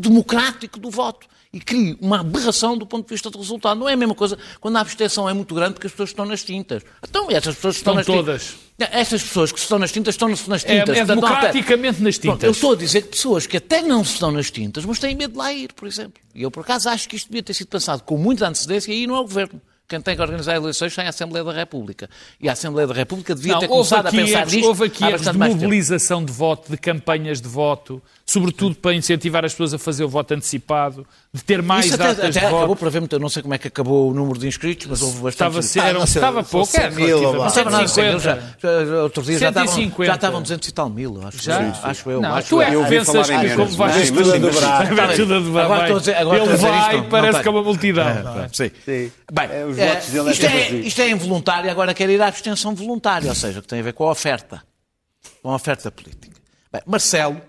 democrático 0.00 0.78
do 0.78 0.90
voto 0.90 1.26
e 1.52 1.60
cria 1.60 1.96
uma 2.00 2.20
aberração 2.20 2.78
do 2.78 2.86
ponto 2.86 3.06
de 3.06 3.10
vista 3.14 3.28
do 3.28 3.38
resultado. 3.38 3.78
Não 3.78 3.88
é 3.88 3.92
a 3.92 3.96
mesma 3.96 4.14
coisa 4.14 4.38
quando 4.60 4.76
a 4.76 4.80
abstenção 4.80 5.28
é 5.28 5.34
muito 5.34 5.54
grande 5.54 5.74
porque 5.74 5.86
as 5.86 5.92
pessoas 5.92 6.08
estão 6.10 6.24
nas 6.24 6.42
tintas. 6.42 6.82
Então, 7.06 7.30
essas 7.30 7.54
pessoas 7.56 7.76
estão, 7.76 7.98
Estão 8.00 8.16
nas 8.16 8.24
todas. 8.24 8.42
tintas. 8.44 8.62
Essas 8.90 9.22
pessoas 9.22 9.52
que 9.52 9.58
estão 9.58 9.78
nas 9.78 9.92
tintas 9.92 10.14
estão 10.14 10.28
nas 10.28 10.64
É, 10.64 10.80
tintas. 10.80 10.96
é 10.96 11.00
há- 11.02 11.04
democraticamente 11.04 12.02
nas 12.02 12.16
Pronto, 12.18 12.34
tintas. 12.36 12.46
eu 12.46 12.52
estou 12.52 12.72
a 12.72 12.76
dizer 12.76 13.02
que 13.02 13.08
pessoas 13.08 13.46
que 13.46 13.56
até 13.58 13.82
não 13.82 14.02
estão 14.02 14.30
nas 14.32 14.50
tintas, 14.50 14.84
mas 14.84 14.98
têm 14.98 15.14
medo 15.14 15.32
de 15.32 15.38
lá 15.38 15.52
ir, 15.52 15.72
por 15.74 15.86
exemplo. 15.86 16.20
E 16.34 16.42
eu, 16.42 16.50
por 16.50 16.60
acaso, 16.60 16.88
acho 16.88 17.08
que 17.08 17.16
isto 17.16 17.28
devia 17.28 17.42
ter 17.42 17.54
sido 17.54 17.68
pensado 17.68 18.02
com 18.02 18.16
muita 18.16 18.48
antecedência 18.48 18.90
e 18.90 18.94
aí 19.02 19.06
não 19.06 19.16
é 19.16 19.20
o 19.20 19.22
Governo. 19.24 19.60
Quem 19.88 20.00
tem 20.00 20.16
que 20.16 20.22
organizar 20.22 20.54
eleições 20.56 20.96
é 20.96 21.04
a 21.04 21.10
Assembleia 21.10 21.44
da 21.44 21.52
República. 21.52 22.08
E 22.40 22.48
a 22.48 22.52
Assembleia 22.52 22.86
da 22.88 22.94
República 22.94 23.34
devia 23.34 23.52
Não, 23.52 23.60
ter 23.60 23.68
começado 23.68 24.06
a 24.06 24.10
pensar 24.10 24.38
erros, 24.40 24.52
nisto 24.54 24.68
houve 24.68 24.84
aqui 24.86 25.04
erros 25.04 25.20
de 25.20 25.32
mobilização 25.36 26.24
de 26.24 26.32
voto, 26.32 26.70
de 26.70 26.78
campanhas 26.78 27.42
de 27.42 27.48
voto, 27.48 28.02
sobretudo 28.32 28.74
para 28.76 28.94
incentivar 28.94 29.44
as 29.44 29.52
pessoas 29.52 29.74
a 29.74 29.78
fazer 29.78 30.04
o 30.04 30.08
voto 30.08 30.32
antecipado, 30.34 31.06
de 31.32 31.42
ter 31.44 31.60
mais 31.62 31.86
Isso 31.86 31.94
até, 31.96 32.04
datas 32.04 32.18
até 32.20 32.30
de 32.30 32.38
acabou 32.38 32.66
voto. 32.68 32.78
por 32.78 32.88
haver 32.88 33.00
muito, 33.00 33.14
eu 33.14 33.20
não 33.20 33.28
sei 33.28 33.42
como 33.42 33.54
é 33.54 33.58
que 33.58 33.68
acabou 33.68 34.10
o 34.10 34.14
número 34.14 34.38
de 34.38 34.46
inscritos, 34.48 34.86
mas 34.86 35.02
houve 35.02 35.16
bastante. 35.20 35.32
Estava, 35.32 35.58
a 35.58 35.62
ser, 35.62 35.78
era, 35.80 35.96
um- 35.96 36.00
não 36.00 36.06
sei, 36.06 36.20
estava 36.20 36.42
pouco, 36.42 36.76
é 36.76 36.90
100 36.90 36.90
mil. 36.92 37.20
Não 37.34 37.46
estava 37.46 37.70
nada, 37.70 37.88
150. 37.88 38.18
já, 38.20 38.38
já, 38.58 39.02
outro 39.02 39.22
dia 39.22 39.38
já 39.38 39.48
estavam, 39.48 39.72
150. 39.74 40.04
já 40.06 40.14
estavam 40.14 40.42
200 40.42 40.68
e 40.68 40.72
tal 40.72 40.88
mil, 40.90 41.16
eu 41.20 41.28
acho. 41.28 41.42
Já? 41.42 41.62
eu. 41.62 41.72
Acho 41.82 42.10
eu. 42.10 42.20
Não, 42.20 42.34
acho 42.34 42.48
tu 42.48 42.62
é 42.62 42.74
eu. 42.74 42.82
que 42.84 42.88
pensas 42.90 43.26
que 43.30 43.54
como 43.56 43.68
vais 43.76 43.96
mas- 43.96 44.10
tudo 44.10 44.32
a 44.34 44.38
dobrar. 44.38 44.86
mas- 44.88 44.96
Vai 44.96 45.16
tudo 45.16 45.34
a 45.34 45.38
dobrar, 45.40 45.64
Agora 45.64 45.82
estou 45.82 45.96
a 45.96 46.00
dizer- 46.00 46.16
agora 46.16 46.38
Ele 46.44 46.56
vai, 46.56 46.96
não 46.96 47.08
parece 47.08 47.40
que 47.42 47.48
é 47.48 47.50
uma 47.50 47.62
multidão. 47.62 48.08
é? 48.08 48.48
Sim. 48.52 48.70
Sim. 48.84 49.12
Bem, 49.32 49.44
É, 49.50 49.66
eh, 49.78 50.02
é 50.46 50.74
isto 50.86 51.00
é 51.00 51.10
involuntário, 51.10 51.70
agora 51.70 51.92
quer 51.94 52.08
ir 52.10 52.20
à 52.22 52.26
abstenção 52.28 52.74
voluntária, 52.74 53.28
ou 53.28 53.34
seja, 53.34 53.60
que 53.60 53.68
tem 53.68 53.80
a 53.80 53.82
ver 53.82 53.92
com 53.92 54.04
a 54.08 54.10
oferta, 54.12 54.62
com 55.42 55.50
a 55.50 55.54
oferta 55.54 55.90
política. 55.90 56.40
Bem, 56.72 56.82
Marcelo, 56.86 57.40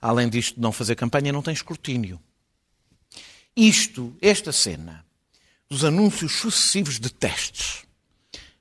além 0.00 0.28
disto 0.28 0.56
de 0.56 0.60
não 0.60 0.72
fazer 0.72 0.94
campanha, 0.94 1.32
não 1.32 1.42
tem 1.42 1.54
escrutínio. 1.54 2.20
Isto, 3.56 4.16
esta 4.20 4.52
cena, 4.52 5.04
dos 5.68 5.84
anúncios 5.84 6.32
sucessivos 6.32 6.98
de 6.98 7.10
testes, 7.10 7.84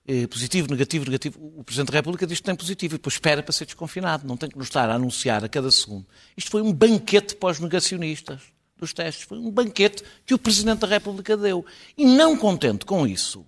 eh, 0.07 0.25
positivo, 0.25 0.69
negativo, 0.69 1.05
negativo, 1.05 1.53
o 1.57 1.63
Presidente 1.63 1.91
da 1.91 1.97
República 1.97 2.25
diz 2.25 2.39
que 2.39 2.45
tem 2.45 2.55
positivo 2.55 2.95
e 2.95 2.97
depois 2.97 3.15
espera 3.15 3.43
para 3.43 3.51
ser 3.51 3.65
desconfinado, 3.65 4.25
não 4.25 4.37
tem 4.37 4.49
que 4.49 4.57
nos 4.57 4.67
estar 4.67 4.89
a 4.89 4.95
anunciar 4.95 5.43
a 5.43 5.49
cada 5.49 5.69
segundo. 5.69 6.05
Isto 6.35 6.49
foi 6.49 6.61
um 6.61 6.73
banquete 6.73 7.35
para 7.35 7.49
os 7.49 7.59
negacionistas 7.59 8.41
dos 8.77 8.93
testes, 8.93 9.25
foi 9.25 9.37
um 9.37 9.51
banquete 9.51 10.03
que 10.25 10.33
o 10.33 10.39
Presidente 10.39 10.79
da 10.79 10.87
República 10.87 11.35
deu. 11.35 11.65
E 11.97 12.05
não 12.05 12.37
contente 12.37 12.85
com 12.85 13.05
isso, 13.05 13.45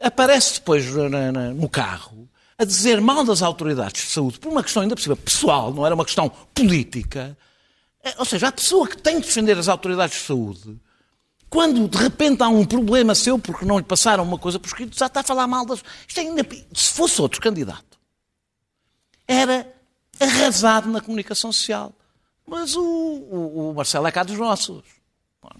aparece 0.00 0.54
depois 0.54 0.84
no 1.56 1.68
carro 1.68 2.27
a 2.58 2.64
dizer 2.64 3.00
mal 3.00 3.24
das 3.24 3.40
autoridades 3.40 4.02
de 4.04 4.10
saúde 4.10 4.38
por 4.40 4.50
uma 4.50 4.62
questão 4.64 4.82
ainda 4.82 4.96
cima 4.96 5.14
pessoal, 5.16 5.72
não 5.72 5.86
era 5.86 5.94
uma 5.94 6.04
questão 6.04 6.28
política. 6.52 7.38
Eh, 8.02 8.14
Ou 8.18 8.24
seja, 8.24 8.48
a 8.48 8.52
pessoa 8.52 8.88
que 8.88 8.96
tem 9.00 9.20
que 9.20 9.26
defender 9.28 9.56
as 9.56 9.68
autoridades 9.68 10.18
de 10.18 10.24
saúde, 10.24 10.76
quando 11.48 11.86
de 11.88 11.96
repente 11.96 12.42
há 12.42 12.48
um 12.48 12.64
problema 12.66 13.14
seu 13.14 13.38
porque 13.38 13.64
não 13.64 13.78
lhe 13.78 13.84
passaram 13.84 14.24
uma 14.24 14.38
coisa 14.38 14.58
por 14.58 14.66
escrito, 14.66 14.98
já 14.98 15.06
está 15.06 15.20
a 15.20 15.22
falar 15.22 15.46
mal 15.46 15.64
das. 15.64 15.82
Isto 16.06 16.18
é 16.18 16.22
ainda... 16.24 16.46
Se 16.74 16.90
fosse 16.92 17.22
outro 17.22 17.40
candidato, 17.40 17.96
era 19.26 19.72
arrasado 20.18 20.88
na 20.90 21.00
comunicação 21.00 21.52
social. 21.52 21.92
Mas 22.46 22.74
o, 22.74 22.82
o- 22.82 23.70
o 23.70 23.74
Marcelo 23.74 24.06
é 24.06 24.10
cá 24.12 24.24
dos 24.24 24.36
nossos. 24.38 24.82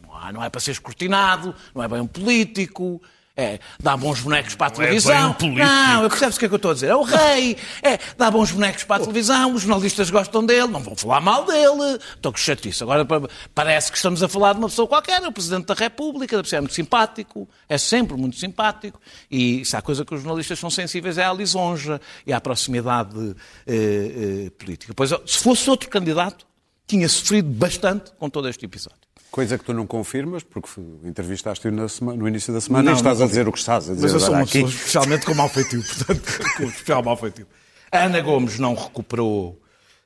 Não, 0.03 0.33
não 0.33 0.43
é 0.45 0.51
para 0.51 0.61
ser 0.61 0.73
escrutinado, 0.73 1.55
não 1.75 1.83
é 1.83 1.87
bem 1.89 2.01
um 2.01 2.07
político, 2.07 3.01
é, 3.38 3.61
dá 3.79 3.96
bons 3.96 4.20
bonecos 4.20 4.57
para 4.57 4.66
a 4.66 4.70
televisão. 4.70 5.37
bem 5.38 5.51
um. 5.53 5.55
Não, 5.55 6.03
eu 6.03 6.11
percebo 6.11 6.35
o 6.35 6.38
que 6.40 6.44
é 6.44 6.48
que 6.48 6.55
eu 6.55 6.57
estou 6.57 6.70
a 6.72 6.74
dizer. 6.74 6.88
É 6.88 6.96
o 6.96 7.03
rei, 7.05 7.57
é, 7.83 7.96
dá 8.18 8.31
bons 8.33 8.51
bonecos 8.51 8.83
para 8.83 8.96
a 8.96 8.98
televisão, 8.98 9.55
os 9.55 9.62
jornalistas 9.62 10.11
gostam 10.11 10.44
dele, 10.44 10.66
não 10.66 10.81
vão 10.81 10.96
falar 10.96 11.20
mal 11.20 11.44
dele. 11.46 12.01
Estou 12.16 12.33
com 12.33 12.38
chatice. 12.38 12.83
Agora 12.83 13.05
pa- 13.05 13.29
parece 13.55 13.92
que 13.92 13.96
estamos 13.96 14.20
a 14.24 14.29
falar 14.29 14.55
de 14.55 14.59
uma 14.59 14.68
pessoa 14.68 14.88
qualquer, 14.88 15.22
é 15.22 15.29
o 15.29 15.33
Presidente 15.33 15.66
da 15.66 15.74
República, 15.74 16.35
deve 16.37 16.48
ser 16.48 16.57
é 16.57 16.61
muito 16.61 16.74
simpático, 16.74 17.48
é 17.68 17.79
sempre 17.79 18.16
muito 18.16 18.37
simpático. 18.37 19.01
E 19.31 19.64
se 19.64 19.77
há 19.77 19.81
coisa 19.81 20.05
que 20.05 20.12
os 20.12 20.20
jornalistas 20.20 20.59
são 20.59 20.68
sensíveis 20.68 21.16
é 21.16 21.24
à 21.24 21.33
lisonja 21.33 22.01
e 22.27 22.33
à 22.33 22.40
proximidade 22.40 23.37
eh, 23.66 24.46
eh, 24.46 24.51
política. 24.59 24.92
Pois, 24.94 25.11
se 25.24 25.38
fosse 25.38 25.70
outro 25.70 25.88
candidato, 25.88 26.44
tinha 26.88 27.09
sofrido 27.09 27.48
bastante 27.48 28.11
com 28.18 28.29
todo 28.29 28.48
este 28.48 28.64
episódio. 28.64 28.98
Coisa 29.31 29.59
que 29.59 29.64
tu 29.64 29.75
não 29.75 29.87
confirmas, 29.87 30.43
porque 30.43 30.69
entrevistaste-o 31.05 31.71
no 31.71 32.27
início 32.27 32.53
da 32.53 32.61
semana 32.61 32.85
Não, 32.85 32.93
e 32.93 32.97
estás 32.97 33.19
não 33.19 33.27
a 33.27 33.29
dizer 33.29 33.47
o 33.47 33.53
que 33.53 33.59
estás 33.59 33.88
a 33.91 33.95
dizer 33.95 34.05
Mas 34.07 34.12
eu 34.14 34.21
sou 34.21 34.31
uma 34.35 34.43
aqui. 34.43 34.53
pessoa 34.53 34.71
especialmente 34.71 35.27
com 35.27 35.35
mau 35.35 35.49
feitio, 35.49 35.83
portanto, 35.85 36.38
com 36.57 36.62
especial 36.64 37.03
mau 37.03 37.17
feitio. 37.17 37.47
A 37.93 38.05
Ana 38.05 38.21
Gomes 38.23 38.59
não 38.59 38.75
recuperou 38.75 39.61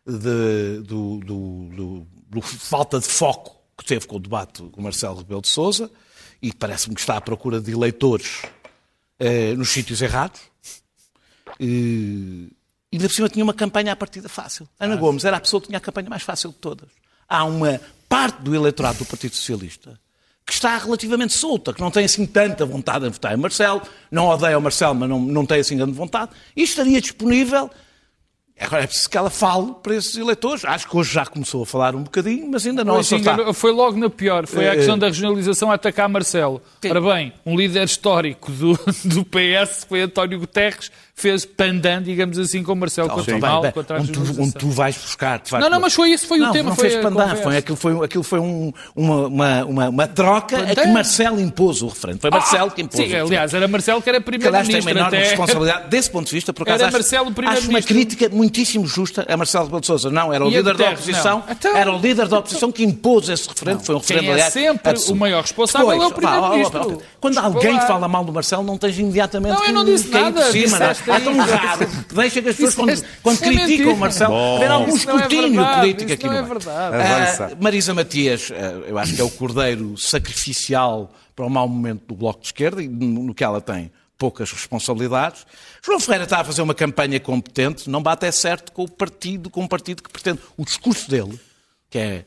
de- 0.06 0.80
do, 0.84 1.18
do- 1.20 1.68
do- 1.68 2.06
do 2.28 2.42
falta 2.42 2.98
de 2.98 3.06
foco 3.06 3.56
que 3.78 3.84
teve 3.84 4.06
com 4.06 4.16
o 4.16 4.20
debate 4.20 4.62
com 4.70 4.80
o 4.80 4.82
Marcelo 4.84 5.16
Rebelo 5.18 5.40
de 5.40 5.48
Sousa 5.48 5.90
e 6.42 6.52
parece-me 6.52 6.94
que 6.94 7.00
está 7.00 7.16
à 7.16 7.20
procura 7.20 7.60
de 7.60 7.70
eleitores 7.72 8.42
eh, 9.20 9.54
nos 9.54 9.70
sítios 9.70 10.02
errados. 10.02 10.40
E, 11.60 12.48
e 12.90 12.96
ainda 12.96 13.08
por 13.08 13.14
cima 13.14 13.28
tinha 13.28 13.44
uma 13.44 13.54
campanha 13.54 13.92
à 13.92 13.96
partida 13.96 14.28
fácil. 14.28 14.68
Ana 14.78 14.96
Gomes 14.96 15.24
era 15.24 15.36
a 15.36 15.40
pessoa 15.40 15.60
que 15.60 15.66
tinha 15.68 15.78
a 15.78 15.80
campanha 15.80 16.08
mais 16.10 16.22
fácil 16.22 16.50
de 16.50 16.56
todas. 16.56 16.88
Há 17.34 17.44
uma 17.44 17.80
parte 18.10 18.42
do 18.42 18.54
eleitorado 18.54 18.98
do 18.98 19.06
Partido 19.06 19.34
Socialista 19.34 19.98
que 20.44 20.52
está 20.52 20.76
relativamente 20.76 21.32
solta, 21.32 21.72
que 21.72 21.80
não 21.80 21.90
tem 21.90 22.04
assim 22.04 22.26
tanta 22.26 22.66
vontade 22.66 23.06
em 23.06 23.08
votar 23.08 23.32
em 23.32 23.38
Marcelo, 23.38 23.80
não 24.10 24.26
odeia 24.26 24.58
o 24.58 24.60
Marcelo, 24.60 24.94
mas 24.94 25.08
não, 25.08 25.18
não 25.18 25.46
tem 25.46 25.60
assim 25.60 25.78
grande 25.78 25.92
vontade, 25.92 26.32
e 26.54 26.62
estaria 26.62 27.00
disponível. 27.00 27.70
Agora 28.64 28.84
é 28.84 28.86
preciso 28.86 29.10
que 29.10 29.16
ela 29.18 29.30
fale 29.30 29.72
para 29.82 29.94
esses 29.94 30.16
eleitores. 30.16 30.64
Acho 30.64 30.88
que 30.88 30.96
hoje 30.96 31.12
já 31.12 31.26
começou 31.26 31.62
a 31.62 31.66
falar 31.66 31.94
um 31.94 32.02
bocadinho, 32.02 32.48
mas 32.50 32.66
ainda 32.66 32.84
não 32.84 32.94
Pois, 32.94 33.06
está. 33.10 33.16
enganou- 33.34 33.52
foi 33.54 33.72
logo 33.72 33.98
na 33.98 34.08
pior. 34.08 34.46
Foi 34.46 34.68
a 34.68 34.72
Eh, 34.72 34.76
questão 34.76 34.98
da 34.98 35.06
regionalização 35.08 35.70
a 35.70 35.74
atacar 35.74 36.08
Marcelo. 36.08 36.62
Sim. 36.80 36.90
Ora 36.90 37.00
bem, 37.00 37.32
um 37.44 37.56
líder 37.56 37.84
histórico 37.84 38.50
do, 38.52 38.78
do 39.04 39.24
PS 39.24 39.84
foi 39.88 40.02
António 40.02 40.38
Guterres, 40.38 40.90
fez 41.14 41.44
pandan, 41.44 42.02
digamos 42.02 42.38
assim, 42.38 42.62
com 42.62 42.74
Marcelo 42.74 43.08
Tá 43.08 43.14
contra 43.14 43.36
o 43.36 43.40
mal, 43.40 43.62
bem, 43.62 43.70
contra 43.72 44.00
onde, 44.00 44.10
tu, 44.12 44.20
onde 44.40 44.52
tu 44.54 44.70
vais 44.70 44.96
buscar. 44.96 45.40
Não, 45.60 45.68
não, 45.70 45.78
mas 45.80 45.92
foi 45.94 46.10
isso, 46.10 46.26
foi 46.26 46.38
o 46.40 46.44
não, 46.44 46.52
tema, 46.52 46.70
Não 46.70 46.76
foi 46.76 46.88
fez 46.90 47.02
pandan, 47.02 47.36
foi, 47.36 47.56
aquilo 47.58 47.76
foi, 47.76 48.04
aquilo 48.04 48.24
foi 48.24 48.40
um- 48.40 48.72
uma, 48.96 49.26
uma, 49.26 49.64
uma, 49.64 49.88
uma 49.90 50.06
troca 50.08 50.56
a 50.58 50.66
que 50.66 50.74
Pandan? 50.74 50.92
Marcelo 50.92 51.38
impôs 51.40 51.82
o 51.82 51.88
referendo. 51.88 52.18
Foi 52.20 52.30
Marcelo 52.30 52.70
que 52.70 52.82
impôs 52.82 52.96
Sim, 52.96 53.02
o 53.02 53.06
referendo. 53.06 53.26
aliás, 53.28 53.54
era 53.54 53.68
Marcelo 53.68 54.02
que 54.02 54.08
era 54.08 54.20
que 54.20 54.28
aliás 54.48 54.66
tem 54.66 54.76
uma 54.76 54.82
primeiro-ministro. 54.82 54.98
enorme 54.98 55.16
até- 55.18 55.28
responsabilidade. 55.28 55.88
Desse 55.90 56.10
ponto 56.10 56.26
de 56.28 56.34
vista, 56.34 56.52
por 56.52 56.62
acaso, 56.62 56.78
Era 56.82 56.86
acho, 56.88 56.92
Marcelo 56.96 57.22
o 57.22 57.28
acho 57.28 57.30
uma 57.30 57.34
primeiro-ministro. 57.34 57.94
crítica 57.94 58.28
muitíssimo 58.52 58.86
justa 58.86 59.24
a 59.28 59.36
Marcelo 59.36 59.64
Rebelo 59.64 59.80
de 59.80 59.86
Sousa. 59.86 60.10
Não, 60.10 60.32
era 60.32 60.44
o 60.44 60.48
E 60.50 60.56
líder 60.56 60.76
da 60.76 60.90
oposição, 60.90 61.38
não. 61.46 61.52
Então- 61.52 61.76
era 61.76 61.90
o 61.92 61.98
líder 61.98 62.28
da 62.28 62.38
oposição 62.38 62.70
que 62.70 62.84
impôs 62.84 63.28
esse 63.30 63.48
referendo. 63.48 63.80
Foi 63.80 63.94
um 63.94 64.00
Quem 64.00 64.16
referendo, 64.16 64.30
é 64.30 64.34
aliás, 64.34 64.52
sempre 64.52 64.90
absurdo. 64.90 65.16
o 65.16 65.20
maior 65.20 65.40
responsável 65.42 65.90
é 65.92 65.96
o 65.96 65.98
Depois, 66.10 66.12
primeiro-ministro. 66.14 67.02
Quando 67.18 67.38
alguém 67.38 67.80
fala 67.80 68.06
mal 68.06 68.24
do 68.24 68.32
Marcelo, 68.32 68.62
não 68.62 68.76
tens 68.76 68.98
imediatamente 68.98 69.52
Não, 69.54 69.60
eu 69.60 69.64
que 69.66 69.72
não 69.72 69.84
disse 69.84 70.08
cair 70.08 70.22
nada, 70.24 70.42
por 70.42 70.52
cima. 70.52 70.78
não 70.78 70.86
é? 70.86 70.90
É 70.90 71.20
tão 71.20 71.36
raro 71.38 71.86
que 72.08 72.14
deixa 72.14 72.42
que 72.42 72.48
as 72.50 72.56
pessoas, 72.56 72.74
quando, 72.74 73.04
quando 73.22 73.36
é 73.36 73.40
criticam 73.40 73.66
mentira. 73.68 73.92
o 73.92 73.96
Marcelo, 73.96 74.34
haver 74.56 74.70
algum 74.70 74.86
não 74.88 74.92
é 74.94 74.96
escrutínio 74.98 75.64
político 75.66 76.12
aqui 76.12 76.26
não 76.26 76.32
no 76.32 76.38
é 76.38 76.42
verdade. 76.42 76.96
Ah, 77.42 77.50
Marisa 77.60 77.94
Matias, 77.94 78.52
ah, 78.52 78.82
eu 78.86 78.98
acho 78.98 79.14
que 79.14 79.20
é 79.20 79.24
o 79.24 79.30
cordeiro 79.30 79.96
sacrificial 79.96 81.10
para 81.34 81.46
o 81.46 81.50
mau 81.50 81.66
momento 81.66 82.02
do 82.08 82.14
Bloco 82.14 82.40
de 82.40 82.48
Esquerda 82.48 82.82
e 82.82 82.88
no 82.88 83.34
que 83.34 83.42
ela 83.42 83.60
tem 83.60 83.90
poucas 84.22 84.52
responsabilidades. 84.52 85.44
João 85.84 85.98
Ferreira 85.98 86.22
está 86.22 86.38
a 86.38 86.44
fazer 86.44 86.62
uma 86.62 86.76
campanha 86.76 87.18
competente, 87.18 87.90
não 87.90 88.00
bate 88.00 88.24
é 88.24 88.30
certo 88.30 88.70
com 88.70 88.84
o 88.84 88.88
partido, 88.88 89.50
com 89.50 89.62
um 89.62 89.66
partido 89.66 90.00
que 90.00 90.08
pretende. 90.08 90.38
O 90.56 90.64
discurso 90.64 91.10
dele, 91.10 91.40
que 91.90 91.98
é, 91.98 92.24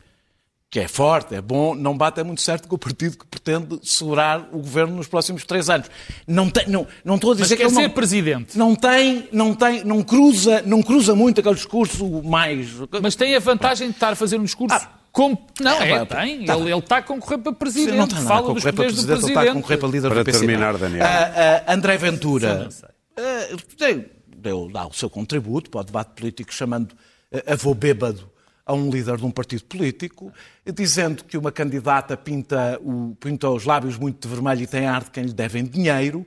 que 0.68 0.78
é 0.78 0.88
forte, 0.88 1.34
é 1.34 1.40
bom, 1.40 1.74
não 1.74 1.96
bate 1.96 2.20
é 2.20 2.22
muito 2.22 2.42
certo 2.42 2.68
com 2.68 2.74
o 2.74 2.78
partido 2.78 3.16
que 3.16 3.26
pretende 3.26 3.80
segurar 3.82 4.46
o 4.52 4.58
governo 4.58 4.96
nos 4.96 5.08
próximos 5.08 5.42
três 5.44 5.70
anos. 5.70 5.90
Não, 6.26 6.50
tem, 6.50 6.68
não, 6.68 6.86
não 7.02 7.14
estou 7.14 7.30
a 7.30 7.34
dizer 7.34 7.44
Mas 7.44 7.48
que 7.48 7.56
quer 7.56 7.62
ele 7.62 7.74
ser 7.74 7.88
não, 7.88 7.94
presidente. 7.94 8.58
não 8.58 8.76
tem, 8.76 9.28
não 9.32 9.54
tem, 9.54 9.82
não 9.82 10.02
cruza, 10.02 10.62
não 10.66 10.82
cruza 10.82 11.14
muito 11.14 11.40
aquele 11.40 11.54
discurso 11.54 12.06
mais. 12.22 12.74
Mas 13.00 13.16
tem 13.16 13.34
a 13.34 13.40
vantagem 13.40 13.88
de 13.88 13.94
estar 13.94 14.12
a 14.12 14.16
fazer 14.16 14.38
um 14.38 14.44
discurso 14.44 14.86
como... 15.16 15.46
Não, 15.62 15.80
É, 15.80 15.92
é, 15.92 16.04
pá, 16.04 16.16
tem. 16.16 16.44
tá 16.44 16.54
ele, 16.58 16.70
ele 16.70 16.78
está 16.78 16.98
a 16.98 17.02
concorrer 17.02 17.38
para 17.38 17.50
Não 17.50 17.56
presidente. 17.58 17.88
tem 17.88 17.96
nada 17.96 18.16
a 18.16 18.20
Fala 18.20 18.52
dos 18.52 18.62
concorrer 18.62 18.62
para 18.62 18.72
poderes 18.84 18.96
do 18.96 19.06
presidente, 19.06 19.24
ele 19.24 19.30
está 19.30 19.50
a 19.50 19.54
concorrer 19.54 19.78
para 19.78 19.88
líder 19.88 20.08
Para 20.10 20.18
do 20.18 20.24
PCP. 20.26 20.46
terminar, 20.46 20.76
Daniel. 20.76 21.06
Ah, 21.06 21.64
ah, 21.66 21.72
André 21.72 21.96
Ventura 21.96 22.68
ah, 23.16 23.56
deu, 23.78 24.04
deu, 24.36 24.70
dá 24.70 24.86
o 24.86 24.92
seu 24.92 25.08
contributo 25.08 25.70
para 25.70 25.80
o 25.80 25.84
debate 25.84 26.10
político, 26.10 26.52
chamando 26.52 26.94
ah, 27.32 27.54
avô 27.54 27.74
bêbado 27.74 28.30
a 28.66 28.74
um 28.74 28.90
líder 28.90 29.16
de 29.16 29.24
um 29.24 29.30
partido 29.30 29.64
político, 29.64 30.30
dizendo 30.74 31.24
que 31.24 31.38
uma 31.38 31.50
candidata 31.50 32.14
pinta, 32.14 32.78
o, 32.82 33.16
pinta 33.18 33.48
os 33.48 33.64
lábios 33.64 33.96
muito 33.96 34.28
de 34.28 34.34
vermelho 34.34 34.64
e 34.64 34.66
tem 34.66 34.86
ar 34.86 35.02
de 35.02 35.10
quem 35.12 35.24
lhe 35.24 35.32
devem 35.32 35.64
dinheiro. 35.64 36.26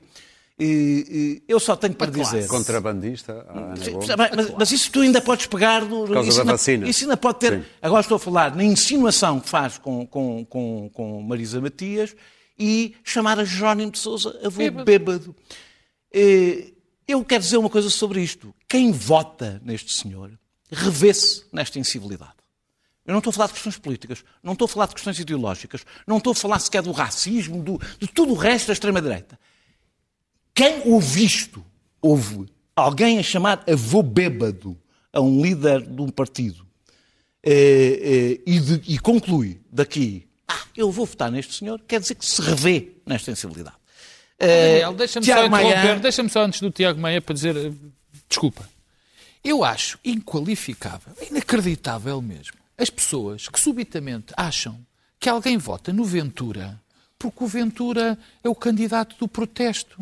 E, 0.60 1.40
e 1.40 1.42
eu 1.48 1.58
só 1.58 1.74
tenho 1.74 1.94
para 1.94 2.10
dizer. 2.10 2.46
Contrabandista, 2.46 3.46
mas, 4.36 4.50
mas 4.58 4.72
isso 4.72 4.90
tu 4.92 5.00
ainda 5.00 5.20
podes 5.22 5.46
pegar 5.46 5.84
no. 5.84 6.06
causa 6.08 6.28
isso 6.28 6.36
da 6.36 6.42
ainda- 6.42 6.52
vacina. 6.52 6.88
Isso 6.88 7.04
ainda 7.04 7.16
pode 7.16 7.38
ter. 7.38 7.60
Sim. 7.60 7.64
Agora 7.80 8.00
estou 8.02 8.16
a 8.16 8.20
falar 8.20 8.54
na 8.54 8.62
insinuação 8.64 9.40
que 9.40 9.48
faz 9.48 9.78
com, 9.78 10.06
com, 10.06 10.44
com, 10.44 10.90
com 10.92 11.22
Marisa 11.22 11.60
Matias 11.60 12.14
e 12.58 12.94
chamar 13.02 13.38
a 13.40 13.44
Jerónimo 13.44 13.90
de 13.90 13.98
Souza 13.98 14.38
avô 14.44 14.70
bêbado. 14.84 15.34
Eh, 16.12 16.72
Eu 17.08 17.24
quero 17.24 17.42
dizer 17.42 17.56
uma 17.56 17.70
coisa 17.70 17.88
sobre 17.90 18.20
isto. 18.22 18.54
Quem 18.68 18.92
vota 18.92 19.60
neste 19.64 19.92
senhor 19.94 20.30
revê-se 20.70 21.44
nesta 21.52 21.78
incivilidade. 21.78 22.34
Eu 23.06 23.12
não 23.12 23.18
estou 23.18 23.30
a 23.30 23.34
falar 23.34 23.46
de 23.48 23.54
questões 23.54 23.78
políticas, 23.78 24.22
não 24.42 24.52
estou 24.52 24.66
a 24.66 24.68
falar 24.68 24.86
de 24.86 24.94
questões 24.94 25.18
ideológicas, 25.18 25.84
não 26.06 26.18
estou 26.18 26.30
a 26.32 26.34
falar 26.34 26.58
sequer 26.60 26.82
do 26.82 26.92
racismo, 26.92 27.60
do- 27.62 27.80
de 27.98 28.06
tudo 28.06 28.34
o 28.34 28.36
resto 28.36 28.68
da 28.68 28.72
extrema-direita. 28.74 29.38
Quem 30.60 30.82
ouve 30.92 31.24
isto, 31.24 31.64
ouve 32.02 32.44
alguém 32.76 33.18
a 33.18 33.22
chamar 33.22 33.64
avô 33.66 34.02
bêbado 34.02 34.76
a 35.10 35.18
um 35.18 35.40
líder 35.40 35.80
de 35.80 36.02
um 36.02 36.10
partido 36.10 36.66
eh, 37.42 38.36
eh, 38.36 38.40
e, 38.46 38.60
de- 38.60 38.92
e 38.94 38.98
conclui 38.98 39.58
daqui, 39.72 40.28
ah, 40.46 40.60
eu 40.76 40.90
vou 40.92 41.06
votar 41.06 41.30
neste 41.32 41.54
senhor, 41.54 41.80
quer 41.88 41.98
dizer 42.00 42.14
que 42.14 42.26
se 42.26 42.42
revê 42.42 42.92
nesta 43.06 43.34
sensibilidade. 43.34 43.76
Eh, 44.38 44.72
Daniel, 44.72 44.92
deixa-me 44.92 45.24
só 45.24 45.48
Maia- 45.50 45.98
deixa-me 45.98 46.28
só 46.28 46.42
antes 46.42 46.60
do 46.60 46.70
Tiago 46.70 47.00
Meia 47.00 47.22
para 47.22 47.32
dizer, 47.34 47.56
eh, 47.56 47.72
desculpa. 48.28 48.68
Eu 49.42 49.64
acho 49.64 49.98
inqualificável, 50.04 51.14
inacreditável 51.30 52.20
mesmo, 52.20 52.58
as 52.76 52.90
pessoas 52.90 53.48
que 53.48 53.58
subitamente 53.58 54.34
acham 54.36 54.78
que 55.18 55.26
alguém 55.30 55.56
vota 55.56 55.90
no 55.90 56.04
Ventura 56.04 56.78
porque 57.18 57.44
o 57.44 57.46
Ventura 57.46 58.18
é 58.44 58.48
o 58.50 58.54
candidato 58.54 59.16
do 59.18 59.26
protesto. 59.26 59.96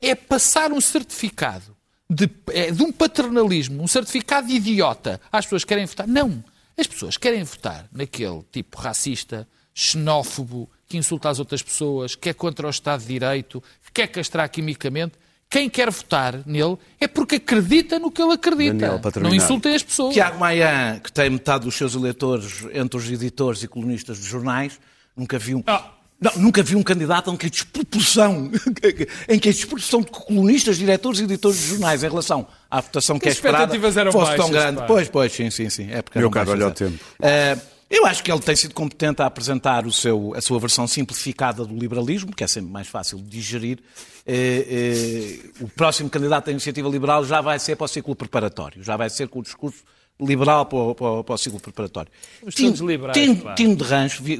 É 0.00 0.14
passar 0.14 0.72
um 0.72 0.80
certificado 0.80 1.76
de, 2.08 2.28
é 2.50 2.70
de 2.70 2.82
um 2.82 2.92
paternalismo, 2.92 3.82
um 3.82 3.88
certificado 3.88 4.46
de 4.46 4.54
idiota 4.54 5.20
às 5.30 5.46
pessoas 5.46 5.64
que 5.64 5.68
querem 5.68 5.86
votar. 5.86 6.06
Não. 6.06 6.44
As 6.76 6.86
pessoas 6.86 7.16
querem 7.16 7.42
votar 7.42 7.86
naquele 7.92 8.42
tipo 8.50 8.78
racista, 8.78 9.46
xenófobo, 9.74 10.70
que 10.88 10.96
insulta 10.96 11.30
as 11.30 11.38
outras 11.38 11.62
pessoas, 11.62 12.14
que 12.14 12.28
é 12.28 12.34
contra 12.34 12.66
o 12.66 12.70
Estado 12.70 13.00
de 13.00 13.08
Direito, 13.08 13.62
que 13.84 13.92
quer 13.92 14.06
castrar 14.08 14.48
quimicamente. 14.50 15.14
Quem 15.48 15.68
quer 15.68 15.90
votar 15.90 16.40
nele 16.46 16.78
é 16.98 17.06
porque 17.06 17.36
acredita 17.36 17.98
no 17.98 18.10
que 18.10 18.22
ele 18.22 18.32
acredita. 18.32 18.74
Daniel, 18.74 19.00
Não 19.20 19.34
insultem 19.34 19.74
as 19.74 19.82
pessoas. 19.82 20.14
Tiago 20.14 20.38
Maia, 20.38 20.98
que 21.02 21.12
tem 21.12 21.28
metade 21.28 21.64
dos 21.66 21.74
seus 21.74 21.94
eleitores 21.94 22.66
entre 22.72 22.98
os 22.98 23.10
editores 23.10 23.62
e 23.62 23.68
colunistas 23.68 24.18
de 24.18 24.24
jornais, 24.24 24.80
nunca 25.14 25.38
viu. 25.38 25.62
Ah. 25.66 25.90
Não, 26.22 26.30
nunca 26.36 26.62
vi 26.62 26.76
um 26.76 26.82
candidato 26.84 27.32
em 27.32 27.36
que 27.36 27.46
a 27.46 27.48
desproporção, 27.48 28.48
em 29.28 29.38
que 29.40 29.48
a 29.48 29.52
desproporção 29.52 30.02
de 30.02 30.06
colunistas, 30.06 30.78
diretores 30.78 31.18
e 31.18 31.24
editores 31.24 31.58
de 31.58 31.66
jornais 31.66 32.04
em 32.04 32.08
relação 32.08 32.46
à 32.70 32.80
votação 32.80 33.18
que 33.18 33.26
é 33.26 33.32
As 33.32 33.36
esperada 33.36 33.64
expectativas 33.64 33.96
eram 33.96 34.12
fosse 34.12 34.36
tão 34.36 34.48
baixas, 34.48 34.62
grande. 34.62 34.76
pá. 34.78 34.86
Pois, 34.86 35.08
pois, 35.08 35.32
sim, 35.32 35.50
sim, 35.50 35.68
sim. 35.68 35.90
É 35.90 36.00
porque 36.00 36.20
Meu 36.20 36.30
caro, 36.30 36.52
olha 36.52 36.68
o 36.68 36.70
tempo. 36.70 36.96
Eh, 37.20 37.58
eu 37.90 38.06
acho 38.06 38.22
que 38.22 38.30
ele 38.30 38.40
tem 38.40 38.54
sido 38.54 38.72
competente 38.72 39.20
a 39.20 39.26
apresentar 39.26 39.84
o 39.84 39.92
seu, 39.92 40.32
a 40.36 40.40
sua 40.40 40.60
versão 40.60 40.86
simplificada 40.86 41.64
do 41.64 41.76
liberalismo, 41.76 42.34
que 42.34 42.44
é 42.44 42.46
sempre 42.46 42.70
mais 42.70 42.86
fácil 42.86 43.18
de 43.18 43.24
digerir. 43.24 43.80
Eh, 44.24 44.66
eh, 44.70 45.50
o 45.60 45.68
próximo 45.68 46.08
candidato 46.08 46.46
da 46.46 46.52
Iniciativa 46.52 46.88
Liberal 46.88 47.24
já 47.24 47.40
vai 47.40 47.58
ser 47.58 47.74
para 47.74 47.84
o 47.84 47.88
ciclo 47.88 48.14
preparatório, 48.14 48.82
já 48.82 48.96
vai 48.96 49.10
ser 49.10 49.26
com 49.26 49.40
o 49.40 49.42
discurso 49.42 49.82
liberal 50.20 50.66
para 50.66 50.78
o, 50.78 50.94
para 50.94 51.06
o- 51.10 51.24
para 51.24 51.34
o 51.34 51.38
ciclo 51.38 51.58
preparatório. 51.60 52.10
Tino- 52.54 52.68
todos 52.70 52.80
liberais, 52.80 53.18
Tino- 53.18 53.36
pá. 53.42 53.54
Tino 53.54 53.76
de 53.76 53.84
Rancho, 53.84 54.22
vi- 54.22 54.34
eh, 54.34 54.38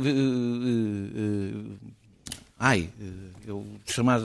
eh, 1.17 1.91
ai, 2.59 2.91
eu 3.47 3.67
chamar... 3.87 4.21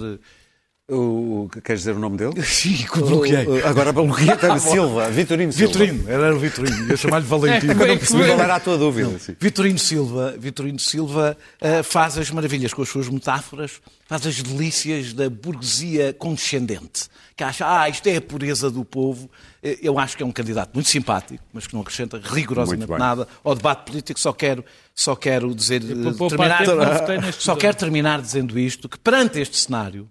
O, 0.89 1.49
queres 1.65 1.81
dizer 1.81 1.95
o 1.95 1.99
nome 1.99 2.15
dele? 2.15 2.41
Sim, 2.45 2.85
bloqueei. 2.95 3.45
O- 3.45 3.67
Agora 3.67 3.91
bloqueei 3.91 4.29
até 4.29 4.55
Silva, 4.57 5.09
Vitorino 5.09 5.51
Silva. 5.51 5.73
Vitorino, 5.73 6.09
era 6.09 6.33
o 6.33 6.39
Vitorino, 6.39 6.89
eu 6.89 6.95
chamar-lhe 6.95 7.25
Valentim. 7.25 7.67
É, 7.67 7.71
Eu 7.71 7.75
não 7.75 7.97
percebi 7.97 8.25
qual 8.25 8.39
era 8.39 8.55
a 8.55 8.59
tua 8.61 8.77
dúvida. 8.77 9.19
sim. 9.19 9.35
Vitorino 9.37 9.77
Silva, 9.77 10.35
Vitorino 10.39 10.79
Silva 10.79 11.37
eh, 11.59 11.83
faz 11.83 12.17
as 12.17 12.31
maravilhas 12.31 12.73
com 12.73 12.81
as 12.83 12.87
suas 12.87 13.09
metáforas, 13.09 13.81
faz 14.07 14.25
as 14.25 14.41
delícias 14.41 15.11
da 15.11 15.29
burguesia 15.29 16.13
condescendente, 16.13 17.07
que 17.35 17.43
acha, 17.43 17.65
ah, 17.81 17.89
isto 17.89 18.07
é 18.07 18.15
a 18.15 18.21
pureza 18.21 18.71
do 18.71 18.85
povo. 18.85 19.29
Eh, 19.61 19.79
Eu 19.81 19.99
acho 19.99 20.15
que 20.15 20.23
é 20.23 20.25
um 20.25 20.31
candidato 20.31 20.71
muito 20.73 20.87
simpático, 20.87 21.43
mas 21.51 21.67
que 21.67 21.73
não 21.73 21.81
acrescenta 21.81 22.17
rigorosamente 22.23 22.89
nada 22.91 23.27
ao 23.43 23.53
debate 23.53 23.85
político. 23.91 24.17
Só 24.21 24.31
quero, 24.31 24.63
só 24.95 25.17
quero 25.17 25.53
dizer, 25.53 25.81
eh, 25.83 26.29
terminar, 26.29 27.33
só 27.37 27.57
quero 27.57 27.75
terminar 27.75 28.21
dizendo 28.21 28.57
isto, 28.57 28.87
que 28.87 28.97
perante 28.97 29.37
este 29.41 29.57
cenário, 29.59 30.09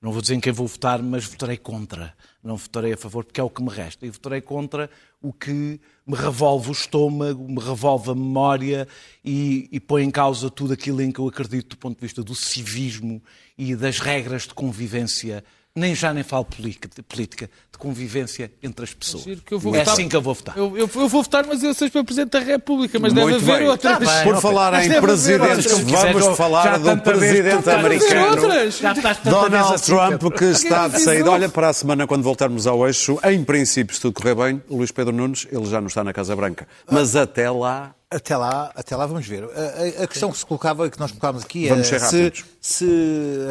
não 0.00 0.12
vou 0.12 0.22
dizer 0.22 0.34
em 0.34 0.40
quem 0.40 0.52
vou 0.52 0.66
votar, 0.66 1.02
mas 1.02 1.24
votarei 1.24 1.56
contra. 1.56 2.14
Não 2.42 2.56
votarei 2.56 2.92
a 2.92 2.96
favor, 2.96 3.24
porque 3.24 3.40
é 3.40 3.42
o 3.42 3.50
que 3.50 3.60
me 3.60 3.68
resta. 3.68 4.06
E 4.06 4.10
votarei 4.10 4.40
contra 4.40 4.88
o 5.20 5.32
que 5.32 5.80
me 6.06 6.14
revolve 6.14 6.68
o 6.68 6.72
estômago, 6.72 7.48
me 7.48 7.60
revolve 7.60 8.10
a 8.10 8.14
memória 8.14 8.86
e, 9.24 9.68
e 9.72 9.80
põe 9.80 10.04
em 10.04 10.10
causa 10.10 10.48
tudo 10.48 10.72
aquilo 10.72 11.02
em 11.02 11.10
que 11.10 11.18
eu 11.18 11.26
acredito 11.26 11.70
do 11.70 11.78
ponto 11.78 11.96
de 11.96 12.02
vista 12.02 12.22
do 12.22 12.34
civismo 12.34 13.20
e 13.56 13.74
das 13.74 13.98
regras 13.98 14.42
de 14.42 14.54
convivência. 14.54 15.44
Nem 15.78 15.94
já 15.94 16.12
nem 16.12 16.24
falo 16.24 16.44
política, 16.44 16.88
de 16.94 17.02
política, 17.02 17.48
de 17.70 17.78
convivência 17.78 18.50
entre 18.62 18.84
as 18.84 18.92
pessoas. 18.92 19.22
Giro 19.22 19.40
que 19.42 19.54
eu 19.54 19.58
vou 19.60 19.74
é 19.74 19.78
votar- 19.78 19.94
assim 19.94 20.08
que 20.08 20.16
eu 20.16 20.20
vou 20.22 20.34
votar. 20.34 20.56
Eu, 20.58 20.70
eu- 20.76 20.78
eu 20.78 20.86
vou 20.88 21.08
votar, 21.08 21.46
mas 21.46 21.62
eu 21.62 21.72
sou 21.72 21.88
para 21.88 22.02
Presidente 22.02 22.30
da 22.32 22.40
República, 22.40 22.98
mas 22.98 23.12
Muito 23.12 23.26
deve 23.38 23.52
haver 23.52 23.58
bem. 23.60 23.68
outras. 23.68 23.92
Tá 23.92 23.98
bem. 24.00 24.24
Por 24.24 24.40
falar 24.40 24.74
em 24.74 24.76
deve 24.88 24.96
haver 24.96 25.00
presidentes, 25.02 25.66
outras, 25.72 25.78
vamos 26.02 26.24
já- 26.24 26.34
falar 26.34 26.78
do 26.78 26.96
presidente 27.02 27.70
americano. 27.70 28.30
outras. 28.42 28.80
Donald 29.24 29.74
assim, 29.74 29.92
Trump, 29.92 30.32
que 30.36 30.44
está 30.44 30.88
de 30.88 30.94
fiz 30.94 31.04
saída. 31.04 31.30
Olha, 31.30 31.48
para 31.48 31.68
a 31.68 31.72
semana, 31.72 32.06
quando 32.06 32.22
voltarmos 32.22 32.66
ao 32.66 32.86
eixo, 32.86 33.18
em 33.24 33.44
princípio, 33.44 33.94
se 33.94 34.00
tudo 34.00 34.14
correr 34.14 34.34
bem, 34.34 34.62
o 34.68 34.76
Luís 34.78 34.90
Pedro 34.90 35.12
Nunes, 35.14 35.46
ele 35.50 35.64
já 35.66 35.80
não 35.80 35.88
está 35.88 36.02
na 36.02 36.12
Casa 36.12 36.34
Branca. 36.34 36.66
Mas 36.90 37.14
até 37.14 37.50
lá, 37.50 37.94
Até 38.10 38.36
lá, 38.36 38.72
até 38.74 38.96
lá 38.96 39.04
vamos 39.06 39.26
ver. 39.26 39.44
A, 39.44 40.00
a- 40.00 40.04
a 40.04 40.06
questão 40.06 40.32
que 40.32 40.38
se 40.38 40.46
colocava, 40.46 40.88
que 40.88 40.98
nós 40.98 41.10
colocámos 41.10 41.44
aqui, 41.44 41.68
Vamos 41.68 41.92
era 41.92 42.06
se, 42.06 42.32
se 42.60 42.86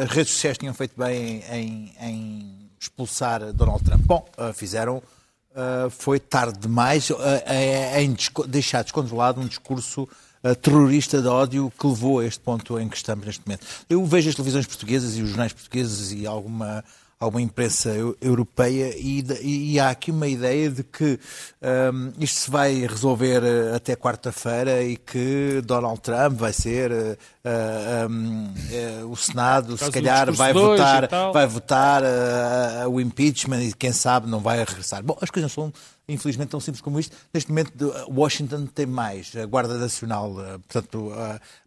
as 0.02 0.10
redes 0.10 0.32
sociais 0.32 0.58
tinham 0.58 0.74
feito 0.74 0.94
bem 0.98 1.44
em, 1.52 1.92
em 2.00 2.70
expulsar 2.80 3.52
Donald 3.52 3.84
Trump. 3.84 4.02
Bom, 4.04 4.26
fizeram, 4.54 5.00
foi 5.90 6.18
tarde 6.18 6.58
demais 6.58 7.08
em 7.96 8.16
deixar 8.48 8.82
descontrolado 8.82 9.40
um 9.40 9.46
discurso 9.46 10.08
terrorista 10.62 11.20
de 11.22 11.28
ódio 11.28 11.72
que 11.78 11.86
levou 11.86 12.18
a 12.20 12.24
este 12.24 12.40
ponto 12.40 12.78
em 12.80 12.88
que 12.88 12.96
estamos 12.96 13.26
neste 13.26 13.42
momento. 13.46 13.64
Eu 13.88 14.04
vejo 14.04 14.28
as 14.28 14.34
televisões 14.34 14.66
portuguesas 14.66 15.16
e 15.16 15.22
os 15.22 15.28
jornais 15.28 15.52
portugueses 15.52 16.10
e 16.12 16.26
alguma 16.26 16.84
alguma 17.20 17.42
imprensa 17.42 17.88
eu- 17.90 18.16
europeia 18.20 18.94
e, 18.96 19.24
e 19.72 19.80
há 19.80 19.90
aqui 19.90 20.10
uma 20.12 20.28
ideia 20.28 20.70
de 20.70 20.84
que 20.84 21.18
hum, 21.92 22.12
isto 22.18 22.40
se 22.40 22.50
vai 22.50 22.86
resolver 22.86 23.42
eh, 23.42 23.74
até 23.74 23.96
quarta-feira 23.96 24.82
e 24.84 24.96
que 24.96 25.60
Donald 25.64 26.00
Trump 26.00 26.38
vai 26.38 26.52
ser 26.52 26.92
eh, 26.92 27.16
eh, 27.44 28.06
hum, 28.08 28.54
eh, 28.70 29.02
o 29.04 29.16
Senado 29.16 29.76
se 29.76 29.90
calhar 29.90 30.32
vai 30.32 30.52
votar 30.52 31.08
vai 31.32 31.46
votar 31.46 32.02
eh, 32.04 32.86
o 32.86 33.00
impeachment 33.00 33.62
e 33.62 33.72
quem 33.72 33.92
sabe 33.92 34.28
não 34.28 34.38
vai 34.38 34.58
regressar. 34.58 35.02
Bom, 35.02 35.18
as 35.20 35.28
coisas 35.30 35.50
não 35.56 35.64
são 35.64 35.72
infelizmente 36.08 36.48
tão 36.50 36.60
simples 36.60 36.80
como 36.80 36.98
isto. 37.00 37.14
Neste 37.34 37.50
momento 37.50 37.92
Washington 38.08 38.66
tem 38.66 38.86
mais 38.86 39.34
a 39.36 39.44
Guarda 39.44 39.76
Nacional, 39.76 40.34
portanto 40.68 41.12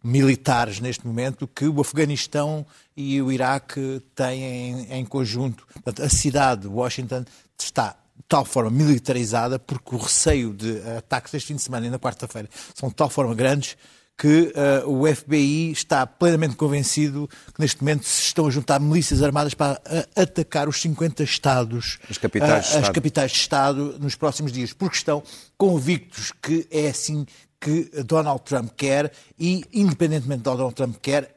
militares 0.02 0.80
neste 0.80 1.06
momento 1.06 1.46
que 1.46 1.66
o 1.68 1.80
Afeganistão 1.80 2.66
e 2.96 3.20
o 3.22 3.30
Iraque 3.32 4.02
têm 4.14 4.42
em, 4.42 4.92
em 4.92 5.04
conjunto. 5.04 5.66
Portanto, 5.72 6.02
a 6.02 6.08
cidade 6.08 6.62
de 6.62 6.68
Washington 6.68 7.24
está 7.58 7.96
de 8.16 8.24
tal 8.28 8.44
forma 8.44 8.70
militarizada 8.70 9.58
porque 9.58 9.94
o 9.94 9.98
receio 9.98 10.52
de 10.52 10.80
ataques 10.98 11.34
este 11.34 11.48
fim 11.48 11.56
de 11.56 11.62
semana 11.62 11.86
e 11.86 11.90
na 11.90 11.98
quarta-feira 11.98 12.48
são 12.74 12.88
de 12.88 12.94
tal 12.94 13.08
forma 13.08 13.34
grandes 13.34 13.76
que 14.16 14.52
eh, 14.54 14.84
o 14.86 15.04
FBI 15.12 15.72
está 15.72 16.06
plenamente 16.06 16.54
convencido 16.54 17.28
que 17.54 17.60
neste 17.60 17.80
momento 17.82 18.04
se 18.04 18.22
estão 18.22 18.46
a 18.46 18.50
juntar 18.50 18.78
milícias 18.78 19.22
armadas 19.22 19.54
para 19.54 19.80
eh, 19.86 20.06
atacar 20.14 20.68
os 20.68 20.80
50 20.80 21.24
estados, 21.24 21.98
As 22.08 22.18
capitais 22.18 22.50
de 22.50 22.54
eh, 22.54 22.58
as 22.58 22.76
Estado. 22.76 22.94
capitais 22.94 23.32
de 23.32 23.38
Estado 23.38 23.98
nos 23.98 24.14
próximos 24.14 24.52
dias, 24.52 24.72
porque 24.72 24.96
estão 24.96 25.22
convictos 25.56 26.30
que 26.42 26.68
é 26.70 26.88
assim 26.88 27.26
que 27.58 27.90
Donald 28.04 28.42
Trump 28.44 28.70
quer 28.76 29.12
e, 29.38 29.64
independentemente 29.72 30.38
de 30.38 30.44
Donald 30.44 30.74
Trump 30.74 30.96
quer, 31.00 31.34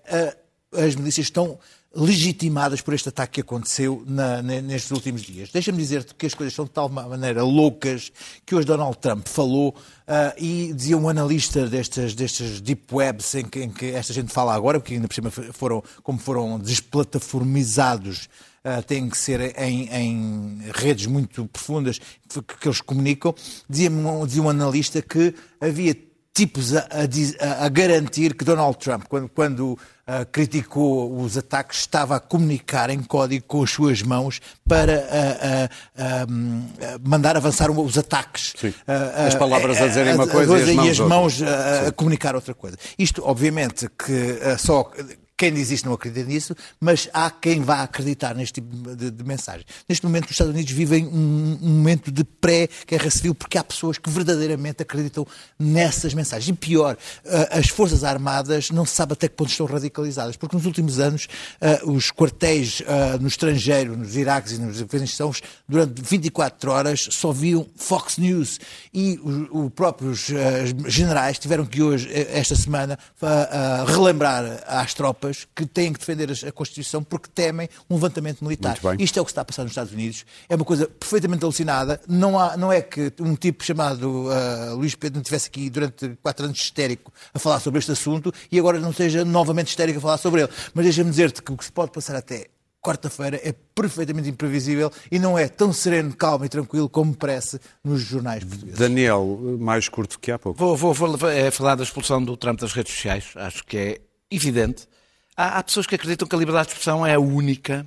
as 0.78 0.95
milícias 0.95 1.28
estão 1.28 1.57
legitimadas 1.97 2.82
por 2.82 2.93
este 2.93 3.07
ataque 3.07 3.36
que 3.36 3.41
aconteceu 3.41 4.03
na- 4.05 4.41
ne- 4.41 4.61
nestes 4.61 4.91
últimos 4.91 5.21
dias. 5.21 5.49
Deixa-me 5.49 5.78
dizer-te 5.78 6.13
que 6.13 6.26
as 6.26 6.34
coisas 6.34 6.53
são 6.53 6.65
de 6.65 6.71
tal 6.71 6.89
ma- 6.89 7.07
maneira 7.07 7.41
loucas 7.41 8.11
que 8.45 8.53
hoje 8.53 8.67
Donald 8.67 8.97
Trump 8.97 9.26
falou 9.28 9.73
ah, 10.05 10.34
e 10.38 10.73
dizia 10.73 10.97
um 10.97 11.07
analista 11.07 11.65
destas, 11.67 12.13
destas 12.13 12.59
deep 12.59 12.93
webs 12.93 13.34
em 13.36 13.45
que, 13.45 13.61
em 13.63 13.69
que 13.69 13.86
esta 13.91 14.11
gente 14.11 14.34
fala 14.34 14.53
agora, 14.53 14.78
porque 14.78 14.93
ainda 14.95 15.07
por 15.07 15.13
cima 15.13 15.32
foram, 15.32 15.82
como 16.03 16.19
foram 16.19 16.59
desplataformizados 16.59 18.28
ah, 18.63 18.82
têm 18.82 19.09
que 19.09 19.17
ser 19.17 19.57
em, 19.57 19.88
em 19.93 20.59
redes 20.73 21.05
muito 21.05 21.45
profundas 21.47 21.99
que, 22.28 22.41
que 22.41 22.67
eles 22.67 22.82
comunicam. 22.82 23.34
Dizia, 23.69 23.89
dizia 24.26 24.41
um 24.41 24.49
analista 24.49 25.01
que 25.01 25.34
havia 25.61 25.95
tipos 26.36 26.75
a, 26.75 26.81
a 26.91 27.05
a- 27.63 27.69
garantir 27.69 28.36
que 28.36 28.43
Donald 28.43 28.77
Trump, 28.77 29.05
quando, 29.07 29.29
quando 29.29 29.79
ah, 30.05 30.25
criticou 30.25 31.17
os 31.19 31.38
ataques, 31.38 31.79
estava 31.79 32.17
a 32.17 32.19
comunicar 32.19 32.89
em 32.89 33.01
código 33.01 33.45
com 33.47 33.63
as 33.63 33.71
suas 33.71 34.01
mãos 34.01 34.41
para 34.67 35.07
ah, 35.97 36.25
hum, 36.29 36.67
ah, 36.79 36.99
mandar 37.03 37.38
avançar 37.38 37.71
os 37.71 37.97
ataques. 37.97 38.53
Ah, 38.86 39.13
ah, 39.15 39.27
As 39.27 39.36
palavras 39.36 39.81
a 39.81 39.88
dizerem 39.88 40.13
uma 40.13 40.27
coisa 40.27 40.59
e 40.59 40.69
as 40.69 40.75
mãos 40.75 40.89
as 40.89 40.99
outra. 40.99 41.15
mãos 41.15 41.41
a, 41.88 41.91
comunicar 41.93 42.36
outra 42.36 42.53
coisa. 42.53 42.77
Isto, 42.99 43.23
obviamente, 43.25 43.89
que 43.97 44.57
só 44.59 44.91
quem 45.38 45.53
diz 45.53 45.71
isto 45.71 45.86
não 45.86 45.93
acredita 45.93 46.27
nisso, 46.27 46.55
mas 46.79 47.09
há 47.13 47.29
quem 47.29 47.61
vá 47.61 47.83
acreditar 47.83 48.36
neste 48.36 48.61
tipo 48.61 48.95
de, 48.95 49.11
de 49.11 49.23
mensagem. 49.23 49.65
Neste 49.88 50.05
momento, 50.05 50.25
os 50.25 50.31
Estados 50.31 50.53
Unidos 50.53 50.71
vivem 50.71 51.07
um, 51.07 51.59
um 51.61 51.69
momento 51.69 52.11
de 52.11 52.23
pré-guerra 52.23 53.09
civil, 53.09 53.36
porque 53.36 53.57
há 53.57 53.63
pessoas 53.63 53.97
que 53.97 54.09
verdadeiramente 54.09 54.81
acreditam 54.81 55.25
nessas 55.57 56.13
mensagens. 56.13 56.47
E 56.47 56.53
pior, 56.53 56.97
ah, 57.25 57.59
as 57.59 57.69
Forças 57.69 58.03
Armadas 58.03 58.69
não 58.71 58.86
se 58.86 58.95
sabe 58.95 59.13
até 59.13 59.27
que 59.27 59.36
ponto 59.36 59.49
estão 59.49 59.65
radicalizadas, 59.65 60.38
porque 60.38 60.55
nos 60.55 60.65
últimos 60.65 60.99
anos 60.99 61.27
ah, 61.61 61.81
os 61.86 62.11
quartéis 62.11 62.81
ah, 62.88 63.17
no 63.19 63.27
estrangeiro, 63.27 63.97
nos 63.97 64.15
Iraques 64.15 64.53
e 64.53 64.57
nos 64.59 64.81
Afeganistão, 64.81 65.31
durante 65.67 66.01
24 66.01 66.71
horas 66.71 67.07
só 67.11 67.31
viam 67.31 67.65
Fox 67.75 68.17
News 68.17 68.59
e 68.93 69.19
os 69.23 69.45
os 69.65 69.71
próprios 69.73 70.27
generais 70.88 71.39
tiveram 71.39 71.65
que 71.65 71.81
hoje, 71.81 72.09
eh, 72.11 72.39
esta 72.39 72.55
semana, 72.55 72.97
relembrar 73.88 74.63
às 74.67 74.93
tropas 74.93 75.24
que 75.55 75.65
têm 75.65 75.93
que 75.93 75.99
defender 75.99 76.30
a 76.45 76.51
Constituição 76.51 77.03
porque 77.03 77.30
temem 77.34 77.69
um 77.89 77.95
levantamento 77.95 78.43
militar. 78.43 78.78
Isto 78.99 79.19
é 79.19 79.21
o 79.21 79.26
que 79.26 79.32
está 79.32 79.41
a 79.41 79.45
passar 79.45 79.63
nos 79.63 79.71
Estados 79.71 79.93
Unidos. 79.93 80.26
É 80.47 80.55
uma 80.55 80.65
coisa 80.65 80.88
perfeitamente 80.88 81.43
alucinada. 81.43 81.99
Não, 82.07 82.39
há, 82.39 82.57
não 82.57 82.71
é 82.71 82.82
que 82.82 83.11
um 83.19 83.36
tipo 83.36 83.63
chamado 83.63 84.28
ah, 84.30 84.73
Luís 84.73 84.95
Pedro 84.95 85.17
não 85.17 85.21
estivesse 85.21 85.47
aqui 85.47 85.69
durante 85.69 86.17
quatro 86.21 86.45
anos 86.45 86.59
histérico 86.59 87.11
a 87.34 87.39
falar 87.39 87.59
sobre 87.59 87.80
este 87.80 87.91
assunto 87.91 88.34
e 88.51 88.59
agora 88.59 88.80
não 88.80 88.93
seja 88.93 89.26
novamente 89.26 89.67
histérico 89.69 89.99
a 89.99 90.01
falar 90.01 90.17
sobre 90.17 90.41
ele. 90.41 90.51
Mas 90.73 90.86
deixa-me 90.86 91.09
dizer-te 91.09 91.41
que 91.41 91.51
o 91.51 91.57
que 91.57 91.65
se 91.65 91.71
pode 91.71 91.91
passar 91.91 92.15
até 92.15 92.47
quarta-feira 92.86 93.41
é 93.43 93.51
perfeitamente 93.73 94.30
imprevisível 94.30 94.91
e 95.11 95.17
não 95.17 95.38
é 95.39 95.47
tão 95.47 95.73
sereno, 95.73 96.15
calmo 96.15 96.45
e 96.45 96.49
tranquilo 96.49 96.88
como 96.88 97.15
parece 97.15 97.59
nos 97.84 98.01
jornais 98.01 98.43
portugueses. 98.43 98.78
Daniel, 98.78 99.57
mais 99.59 99.89
curto 99.89 100.19
que 100.19 100.32
há 100.32 100.38
pouco. 100.38 100.59
Vou, 100.59 100.78
vou, 100.78 100.93
vou 100.93 101.30
é, 101.30 101.49
falar 101.49 101.73
da 101.73 101.84
expulsão 101.84 102.23
do 102.23 102.38
Trump 102.38 102.59
das 102.59 102.73
redes 102.73 102.93
sociais. 102.93 103.32
Acho 103.36 103.65
que 103.65 103.78
é 103.78 104.01
evidente. 104.30 104.88
Há, 105.36 105.59
há 105.59 105.63
pessoas 105.63 105.86
que 105.88 105.95
acreditam 105.95 106.27
que 106.27 106.36
a 106.36 106.38
liberdade 106.39 106.67
de 106.67 106.73
expressão 106.73 107.05
é 107.05 107.13
a 107.15 107.19
única 107.19 107.86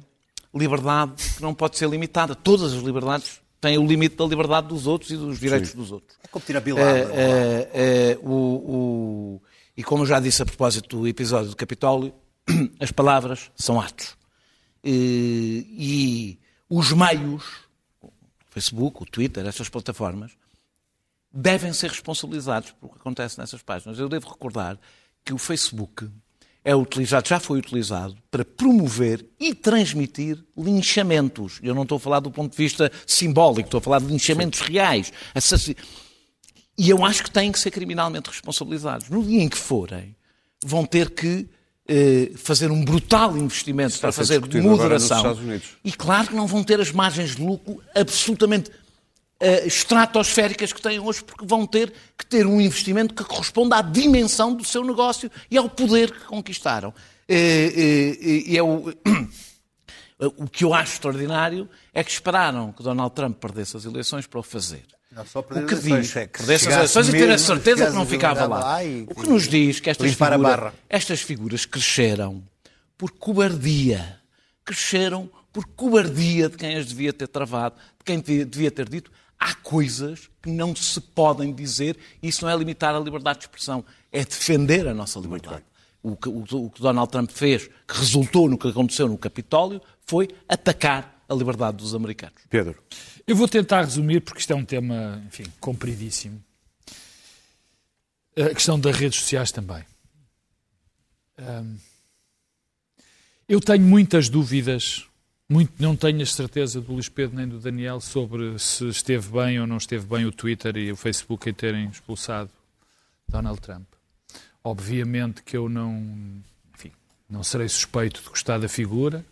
liberdade 0.55 1.12
que 1.36 1.42
não 1.42 1.55
pode 1.55 1.76
ser 1.78 1.88
limitada. 1.88 2.34
Todas 2.34 2.72
as 2.72 2.82
liberdades 2.82 3.40
têm 3.61 3.78
o 3.78 3.86
limite 3.86 4.16
da 4.16 4.24
liberdade 4.24 4.68
dos 4.68 4.86
outros 4.86 5.11
e 5.11 5.16
dos 5.16 5.38
direitos 5.38 5.72
dos 5.74 5.90
outros. 5.92 6.16
É 6.22 6.28
como 6.28 6.44
tirar 6.44 6.59
É, 6.59 6.62
bilada. 6.62 6.90
é, 6.90 7.70
é, 7.74 8.18
o, 8.22 8.30
o- 8.32 9.42
e 9.76 9.82
como 9.84 10.03
eu 10.03 10.07
já 10.07 10.18
disse 10.20 10.42
a 10.42 10.46
propósito 10.46 10.99
do 10.99 11.09
episódio 11.09 11.51
do 11.51 11.57
Capitólio, 11.57 12.12
as 12.80 12.90
palavras 12.92 13.51
são 13.57 13.80
atos. 13.80 14.16
E, 14.82 15.66
e 15.70 16.38
os 16.68 16.92
meios, 16.92 17.44
o 18.03 18.11
Facebook, 18.51 19.03
o 19.03 19.07
Twitter, 19.07 19.44
estas 19.46 19.68
plataformas, 19.68 20.32
devem 21.32 21.72
ser 21.72 21.90
responsabilizados 21.90 22.70
por 22.72 22.86
o 22.86 22.90
que 22.90 22.99
acontece 22.99 23.38
nessas 23.38 23.62
páginas. 23.62 23.99
Eu 23.99 24.09
devo 24.09 24.28
recordar 24.28 24.78
que 25.24 25.32
o 25.32 25.38
Facebook 25.38 26.09
é 26.69 26.77
utilizado, 26.77 27.27
já 27.27 27.41
foi 27.41 27.59
utilizado 27.59 28.14
para 28.31 28.45
promover 28.45 29.25
e 29.41 29.55
transmitir 29.55 30.39
linchamentos. 30.55 31.59
Eu 31.62 31.75
não 31.75 31.85
estou 31.85 31.97
a 31.97 32.01
falar 32.01 32.21
do 32.21 32.31
ponto 32.31 32.51
de 32.51 32.59
vista 32.59 32.93
simbólico, 33.07 33.69
estou 33.69 33.79
a 33.79 33.81
falar 33.81 34.01
de 34.01 34.07
linchamentos 34.07 34.61
reais. 34.61 35.11
Assassi- 35.35 35.75
E 36.77 36.91
eu 36.91 37.05
acho 37.07 37.23
que 37.23 37.31
têm 37.31 37.51
que 37.51 37.59
ser 37.59 37.71
criminalmente 37.71 38.29
responsabilizados. 38.29 39.09
No 39.09 39.23
dia 39.25 39.43
em 39.43 39.49
que 39.49 39.57
forem, 39.57 40.14
vão 40.62 40.85
ter 40.85 41.09
que 41.11 41.49
eh, 41.89 42.33
fazer 42.37 42.71
um 42.71 42.85
brutal 42.85 43.35
investimento 43.39 43.95
Está 43.95 44.09
para 44.09 44.12
fazer 44.12 44.35
moderação. 44.61 45.23
E 45.83 45.91
claro 45.91 46.29
que 46.29 46.35
não 46.35 46.47
vão 46.47 46.62
ter 46.62 46.79
as 46.79 46.93
margens 46.93 47.35
de 47.35 47.43
lucro 47.43 47.83
absolutamente 47.95 48.71
eh, 49.41 49.66
estratosféricas 49.66 50.72
que 50.72 50.80
têm 50.82 50.99
hoje, 50.99 51.22
porque 51.22 51.47
vão 51.47 51.66
ter 51.66 51.93
que 52.16 52.26
ter 52.26 52.47
um 52.47 52.61
investimento 52.61 53.14
que 53.14 53.24
corresponda 53.24 53.76
à 53.76 53.82
dimensão 53.82 54.55
do 54.55 54.64
seu 54.64 54.84
negócio 54.84 55.30
e 55.51 55.57
ao 55.57 55.68
poder 55.68 56.11
que 56.11 56.24
conquistaram. 56.26 56.93
Eh, 57.28 57.72
eh, 57.76 58.43
E 58.53 58.57
é 58.57 58.62
o, 58.62 58.93
o 60.36 60.49
que 60.49 60.64
eu 60.64 60.74
acho 60.74 60.95
extraordinário 60.95 61.68
é 61.95 62.03
que 62.03 62.11
esperaram 62.11 62.72
que 62.72 62.82
Donald 62.82 63.14
Trump 63.14 63.39
perdesse 63.39 63.76
as 63.76 63.84
eleições 63.84 64.26
para 64.26 64.41
o 64.41 64.43
fazer. 64.43 64.84
Não 65.11 65.24
só 65.24 65.41
O 65.41 65.45
que 65.66 65.74
diz, 65.74 66.16
é 66.16 66.26
que 66.26 66.39
perdesse 66.39 66.68
as 66.68 66.74
eleições 66.74 67.09
e 67.09 67.12
ter 67.12 67.30
a 67.30 67.39
certeza 67.39 67.86
que 67.86 67.93
não 67.93 68.05
ficava 68.07 68.47
lá 68.47 68.59
lá. 68.61 68.84
e- 68.84 69.03
O 69.09 69.14
que 69.14 69.28
nos 69.28 69.49
diz 69.49 69.80
que 69.80 69.89
estas 69.91 70.11
Limpar 70.11 70.32
a 70.32 70.36
figuras, 70.36 70.57
barra. 70.57 70.74
estas 70.89 71.20
figuras 71.22 71.64
cresceram 71.64 72.43
por 72.97 73.11
cobardia. 73.12 74.20
Cresceram 74.64 75.30
por 75.53 75.64
cobardia 75.68 76.49
de 76.49 76.57
quem 76.57 76.76
as 76.76 76.86
devia 76.86 77.12
ter 77.12 77.26
travado, 77.26 77.76
de 77.99 78.05
quem 78.05 78.20
devia 78.20 78.70
ter 78.70 78.89
dito. 78.89 79.11
Há 79.39 79.55
coisas 79.55 80.28
que 80.43 80.51
não 80.51 80.74
se 80.74 81.01
podem 81.01 81.53
dizer 81.55 81.97
e 82.22 82.28
isso 82.28 82.45
não 82.45 82.51
é 82.51 82.57
limitar 82.57 82.95
a 82.95 82.99
liberdade 82.99 83.39
de 83.41 83.45
expressão, 83.45 83.84
é 84.11 84.24
defender 84.24 84.86
a 84.89 84.95
nossa 84.95 85.18
liberdade. 85.20 85.62
O 86.03 86.16
que, 86.16 86.28
o- 86.28 86.45
o 86.66 86.70
que 86.70 86.80
Donald 86.80 87.11
Trump 87.11 87.30
fez, 87.30 87.66
que 87.86 87.95
resultou 87.99 88.49
no 88.49 88.57
que 88.59 88.68
aconteceu 88.68 89.07
no 89.09 89.16
Capitólio, 89.18 89.80
foi 90.07 90.28
atacar 90.49 91.22
a 91.28 91.34
liberdade 91.34 91.76
dos 91.76 91.95
americanos. 91.95 92.41
Pedro. 92.49 92.82
Eu 93.26 93.36
vou 93.36 93.47
tentar 93.47 93.82
resumir, 93.82 94.20
porque 94.22 94.41
isto 94.41 94.53
é 94.53 94.57
um 94.57 94.64
tema, 94.64 95.22
enfim, 95.26 95.45
compridíssimo. 95.61 96.43
A 98.36 98.55
questão 98.55 98.78
das 98.80 98.97
redes 98.97 99.20
sociais 99.20 99.53
também. 99.53 99.84
Eu 103.49 103.61
tenho 103.61 103.82
muitas 103.84 104.28
dúvidas, 104.28 105.05
muito, 105.49 105.72
não 105.78 105.96
tenho 105.96 106.20
a 106.22 106.26
certeza 106.26 106.80
do 106.80 106.92
Luís 106.92 107.09
Pedro 107.09 107.36
nem 107.36 107.49
do 107.49 107.59
Daniel 107.59 108.01
sobre 108.01 108.59
se 108.59 108.86
esteve 108.88 109.28
bem 109.30 109.59
ou 109.61 109.66
não 109.66 109.78
esteve 109.78 110.07
bem 110.07 110.24
o 110.26 110.32
Twitter 110.32 110.76
e 110.76 110.92
o 110.92 110.96
Facebook 110.96 111.49
em 111.49 111.55
terem 111.55 111.88
expulsado 111.88 112.51
Donald 113.28 113.61
Trump. 113.61 113.86
Obviamente 114.62 115.42
que 115.42 115.57
eu 115.57 115.68
não, 115.68 115.94
enfim, 116.74 116.92
não 117.30 117.42
serei 117.42 117.68
suspeito 117.68 118.22
de 118.22 118.28
gostar 118.28 118.59
da 118.59 118.68
figura. 118.68 119.24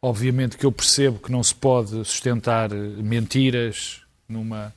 Obviamente 0.00 0.56
que 0.56 0.64
eu 0.64 0.72
percebo 0.72 1.18
que 1.18 1.30
não 1.30 1.42
se 1.42 1.54
pode 1.54 1.90
sustentar 2.04 2.70
mentiras 2.70 4.00
numa, 4.28 4.72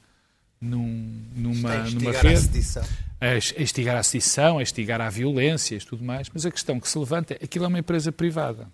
num- 0.60 1.22
numa, 1.36 1.76
numa 1.76 1.88
Instigar 1.88 2.16
à 2.18 2.22
rede 2.30 2.42
sedição. 2.42 2.84
a 3.22 3.26
a 3.28 3.62
instigar 3.62 3.96
à 3.98 4.04
sedição, 4.04 4.58
a 4.58 4.62
instigar 4.64 5.00
à 5.00 5.10
violência 5.10 5.76
e 5.76 5.80
tudo 5.80 6.04
mais, 6.04 6.28
mas 6.34 6.46
a 6.46 6.52
questão 6.52 6.80
que 6.80 6.90
se 6.90 6.98
levanta 6.98 7.36
é 7.36 7.46
aquilo 7.46 7.66
é 7.66 7.68
uma 7.68 7.80
empresa 7.80 8.12
privada. 8.12 8.68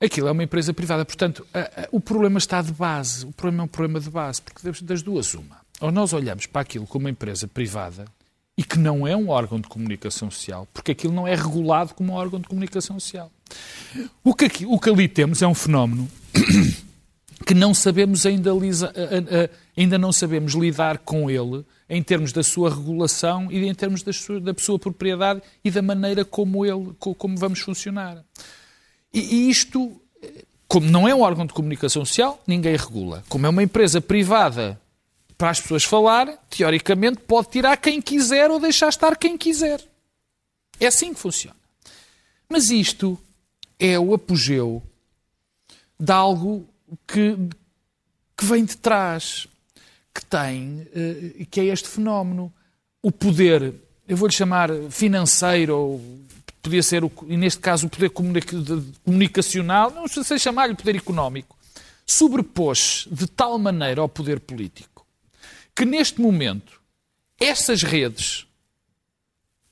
Aquilo 0.00 0.28
é 0.28 0.32
uma 0.32 0.42
empresa 0.42 0.72
privada. 0.72 1.04
Portanto, 1.04 1.46
a- 1.52 1.82
a- 1.82 1.88
o 1.92 2.00
problema 2.00 2.38
está 2.38 2.62
de 2.62 2.72
base. 2.72 3.26
O 3.26 3.32
problema 3.32 3.62
é 3.62 3.64
um 3.64 3.68
problema 3.68 4.00
de 4.00 4.08
base, 4.10 4.40
porque 4.40 4.70
das- 4.82 5.02
duas, 5.02 5.34
uma. 5.34 5.58
Ou 5.80 5.90
nós 5.90 6.12
olhamos 6.12 6.46
para 6.46 6.62
aquilo 6.62 6.86
como 6.86 7.04
uma 7.04 7.10
empresa 7.10 7.46
privada 7.46 8.04
e 8.56 8.62
que 8.64 8.78
não 8.78 9.06
é 9.06 9.16
um 9.16 9.28
órgão 9.28 9.60
de 9.60 9.68
comunicação 9.68 10.30
social, 10.30 10.66
porque 10.72 10.92
aquilo 10.92 11.12
não 11.12 11.26
é 11.26 11.34
regulado 11.34 11.94
como 11.94 12.12
um 12.12 12.16
órgão 12.16 12.40
de 12.40 12.48
comunicação 12.48 12.98
social. 12.98 13.30
O 14.24 14.34
que, 14.34 14.44
aqui- 14.46 14.66
o 14.66 14.78
que 14.78 14.88
ali 14.90 15.08
temos 15.08 15.42
é 15.42 15.46
um 15.46 15.54
fenómeno 15.54 16.08
que 17.46 17.54
não 17.54 17.72
sabemos 17.74 18.24
ainda, 18.26 18.52
lisa- 18.52 18.92
ainda 19.76 19.98
não 19.98 20.12
sabemos 20.12 20.52
lidar 20.54 20.98
com 20.98 21.30
ele 21.30 21.64
em 21.88 22.02
termos 22.02 22.32
da 22.32 22.42
sua 22.42 22.70
regulação 22.70 23.50
e 23.50 23.66
em 23.66 23.74
termos 23.74 24.02
da 24.02 24.12
sua, 24.12 24.40
da 24.40 24.54
sua 24.58 24.78
propriedade 24.78 25.42
e 25.64 25.70
da 25.70 25.82
maneira 25.82 26.24
como 26.24 26.64
ele 26.64 26.92
co- 26.98 27.14
como 27.14 27.36
vamos 27.36 27.60
funcionar. 27.60 28.22
E, 29.12 29.50
isto, 29.50 30.00
como 30.68 30.88
não 30.88 31.08
é 31.08 31.14
um 31.14 31.20
órgão 31.20 31.46
de 31.46 31.52
comunicação 31.52 32.04
social, 32.04 32.42
ninguém 32.46 32.76
regula. 32.76 33.24
Como 33.28 33.46
é 33.46 33.48
uma 33.48 33.62
empresa 33.62 34.00
privada 34.00 34.80
para 35.36 35.50
as 35.50 35.60
pessoas 35.60 35.84
falarem, 35.84 36.36
teoricamente 36.50 37.20
pode 37.20 37.48
tirar 37.48 37.76
quem 37.76 38.00
quiser 38.00 38.50
ou 38.50 38.60
deixar 38.60 38.88
estar 38.88 39.16
quem 39.16 39.38
quiser. 39.38 39.80
É 40.78 40.86
assim 40.86 41.14
que 41.14 41.20
funciona. 41.20 41.56
Mas 42.48 42.70
isto 42.70 43.18
é 43.78 43.98
o 43.98 44.12
apogeu 44.12 44.82
de 45.98 46.12
algo 46.12 46.68
que, 47.06 47.36
que 48.36 48.44
vem 48.44 48.64
de 48.64 48.76
trás, 48.76 49.46
que 50.14 50.24
tem, 50.24 50.86
eh, 50.94 51.46
que 51.50 51.60
é 51.60 51.64
este 51.66 51.88
fenómeno. 51.88 52.52
O 53.02 53.10
poder, 53.10 53.74
eu 54.06 54.16
vou-lhe 54.16 54.34
chamar 54.34 54.70
financeiro, 54.90 55.76
ou 55.76 56.20
podia 56.62 56.82
ser, 56.82 57.04
o- 57.04 57.12
neste 57.26 57.60
caso, 57.60 57.86
o 57.86 57.90
poder 57.90 58.10
comunica- 58.10 58.56
de- 58.56 58.92
comunicacional, 59.04 59.90
não 59.90 60.06
sei 60.08 60.38
chamar-lhe 60.38 60.74
poder 60.74 60.96
económico, 60.96 61.56
sobrepôs 62.06 63.06
de 63.10 63.26
tal 63.26 63.58
maneira 63.58 64.00
ao 64.00 64.08
poder 64.08 64.40
político 64.40 65.06
que 65.74 65.84
neste 65.84 66.20
momento 66.20 66.80
essas 67.38 67.82
redes, 67.82 68.46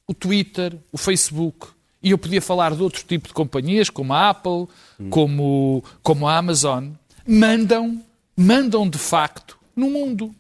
o 0.07 0.15
Twitter, 0.15 0.77
o 0.91 0.97
Facebook 0.97 1.67
e 2.03 2.11
eu 2.13 2.17
podia 2.19 2.41
falar 2.41 2.75
de 2.75 2.83
outro 2.83 3.05
tipo 3.05 3.29
de 3.29 3.35
companhias, 3.35 3.91
como 3.91 4.13
a 4.15 4.31
Apple, 4.31 4.67
como, 5.11 5.85
como 6.03 6.27
a 6.29 6.37
Amazon, 6.39 6.91
mandam, 7.27 8.03
mandam 8.37 8.89
de 8.89 8.97
facto 8.99 9.59
no 9.77 9.91
mundo. 9.91 10.35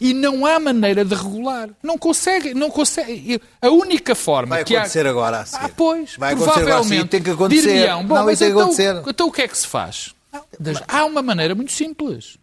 E 0.00 0.12
não 0.12 0.44
há 0.44 0.58
maneira 0.60 1.04
de 1.04 1.14
regular. 1.14 1.70
Não 1.82 1.96
consegue, 1.96 2.52
não 2.52 2.70
consegue. 2.70 3.40
A 3.62 3.70
única 3.70 4.14
forma 4.14 4.56
Vai 4.56 4.64
que 4.64 4.76
há... 4.76 4.80
acontecer 4.80 5.06
agora 5.06 5.38
a 5.40 5.46
seguir. 5.46 5.64
Ah, 5.64 5.70
pois, 5.74 6.16
Vai 6.18 6.34
acontecer 6.34 6.50
agora 6.60 6.60
a 6.60 6.82
seguir, 6.82 6.96
provavelmente. 7.04 7.08
tem 7.08 7.22
que 7.22 7.30
acontecer. 7.30 7.88
Bom, 8.04 8.14
Não, 8.14 8.24
mas 8.24 8.34
isso 8.34 8.38
tem 8.44 8.48
que 8.48 8.52
então, 8.52 8.60
acontecer. 8.62 9.02
então 9.08 9.26
o 9.28 9.32
que 9.32 9.42
é 9.42 9.48
que 9.48 9.56
se 9.56 9.66
faz? 9.66 10.14
Há 10.86 11.04
uma 11.06 11.22
maneira 11.22 11.54
muito 11.54 11.72
simples. 11.72 12.36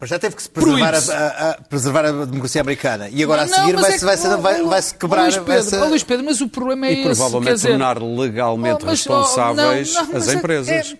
Mas 0.00 0.10
já 0.10 0.18
teve 0.18 0.34
que 0.36 0.42
se 0.42 0.50
preservar 0.50 0.94
a, 0.94 0.98
a- 0.98 1.50
a- 1.50 1.54
preservar 1.68 2.04
a 2.06 2.10
democracia 2.24 2.60
americana. 2.60 3.08
E 3.08 3.22
agora 3.22 3.42
a 3.42 3.46
Não, 3.46 3.54
seguir 3.58 3.72
mas 3.74 3.82
vai-se 3.82 3.96
é 3.96 3.98
que- 4.00 4.04
vai, 4.04 4.16
se 4.16 4.28
vai, 4.42 4.62
vai 4.64 4.82
-se 4.82 4.94
quebrar. 4.94 5.22
Luís 5.22 5.38
Pedro, 5.38 5.80
ó, 5.84 5.88
Luís 5.88 6.02
Pedro, 6.02 6.24
mas 6.26 6.40
o 6.40 6.48
problema 6.48 6.86
é 6.86 6.90
E 6.90 6.94
esse. 6.94 7.02
provavelmente 7.04 7.48
quer 7.48 7.54
dizer, 7.54 7.68
tornar 7.68 8.02
legalmente 8.02 8.82
Oh, 8.82 8.86
mas, 8.86 9.06
oh, 9.06 9.12
responsáveis 9.12 9.94
não, 9.94 10.02
não, 10.04 10.12
mas 10.12 10.22
as 10.24 10.28
é- 10.28 10.34
empresas. 10.38 10.92
é- 10.92 10.98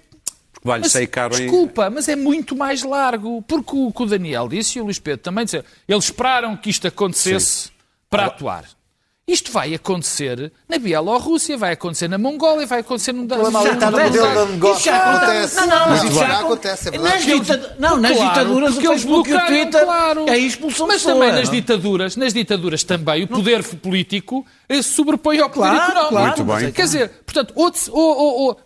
vai-lhe 0.66 0.82
Mas, 0.84 0.92
sair 0.92 1.06
caro 1.06 1.34
em... 1.34 1.42
desculpa, 1.42 1.88
mas 1.88 2.08
é 2.08 2.16
muito 2.16 2.54
mais 2.54 2.82
largo. 2.82 3.40
Porque 3.42 3.74
o 3.74 3.90
que 3.92 4.02
o 4.02 4.06
Daniel 4.06 4.48
disse 4.48 4.78
e 4.78 4.82
o 4.82 4.84
Luís 4.84 4.98
Pedro 4.98 5.22
também 5.22 5.44
disseram, 5.44 5.64
eles 5.88 6.04
esperaram 6.04 6.56
que 6.56 6.68
isto 6.68 6.86
acontecesse 6.86 7.70
para 8.10 8.26
atuar. 8.26 8.64
Isto 9.28 9.50
vai 9.50 9.74
acontecer 9.74 10.52
na 10.68 10.78
Bielorrússia, 10.78 11.56
vai 11.58 11.72
acontecer 11.72 12.06
na 12.06 12.16
Mongólia, 12.16 12.64
vai 12.64 12.78
acontecer 12.78 13.10
está 13.10 13.90
no 13.90 13.98
modelo 13.98 14.34
da 14.34 14.46
negócio. 14.46 14.76
Isso 14.76 14.84
já 14.84 14.96
Acontece. 15.16 15.56
Não, 15.56 15.66
não, 15.66 15.78
mas 15.88 15.88
Muito 15.88 16.10
isso 16.12 16.20
bem. 16.20 16.28
já 16.28 16.38
Acontece, 16.38 16.88
é 16.88 16.98
Nas, 16.98 17.24
verdade. 17.24 17.40
dita- 17.60 17.76
não, 17.80 17.96
nas 17.96 18.16
Claro, 18.16 18.28
ditaduras 18.30 18.74
porque 18.74 18.86
o 18.88 18.92
eles 18.92 19.04
bloqueiam, 19.04 19.46
Twitter 19.48 19.84
claro. 19.84 20.24
é 20.28 20.30
a 20.30 20.38
expulsão 20.38 20.86
Mas 20.86 20.96
pessoa, 21.02 21.14
também 21.14 21.32
nas 21.32 21.48
não? 21.48 21.54
ditaduras, 21.56 22.16
nas 22.16 22.32
ditaduras 22.32 22.84
também, 22.84 23.24
o 23.24 23.26
poder 23.26 23.64
político 23.78 24.46
eh, 24.68 24.80
se 24.80 24.90
sobrepõe 24.92 25.40
ao 25.40 25.50
poder 25.50 25.70
Claro, 25.70 25.82
económico. 25.90 26.08
claro. 26.10 26.26
Muito 26.44 26.44
bem. 26.62 26.72
Quer 26.72 26.82
dizer, 26.84 27.08
portanto, 27.26 27.52
oh, 27.56 27.72
oh, 27.90 28.50
oh, 28.50 28.56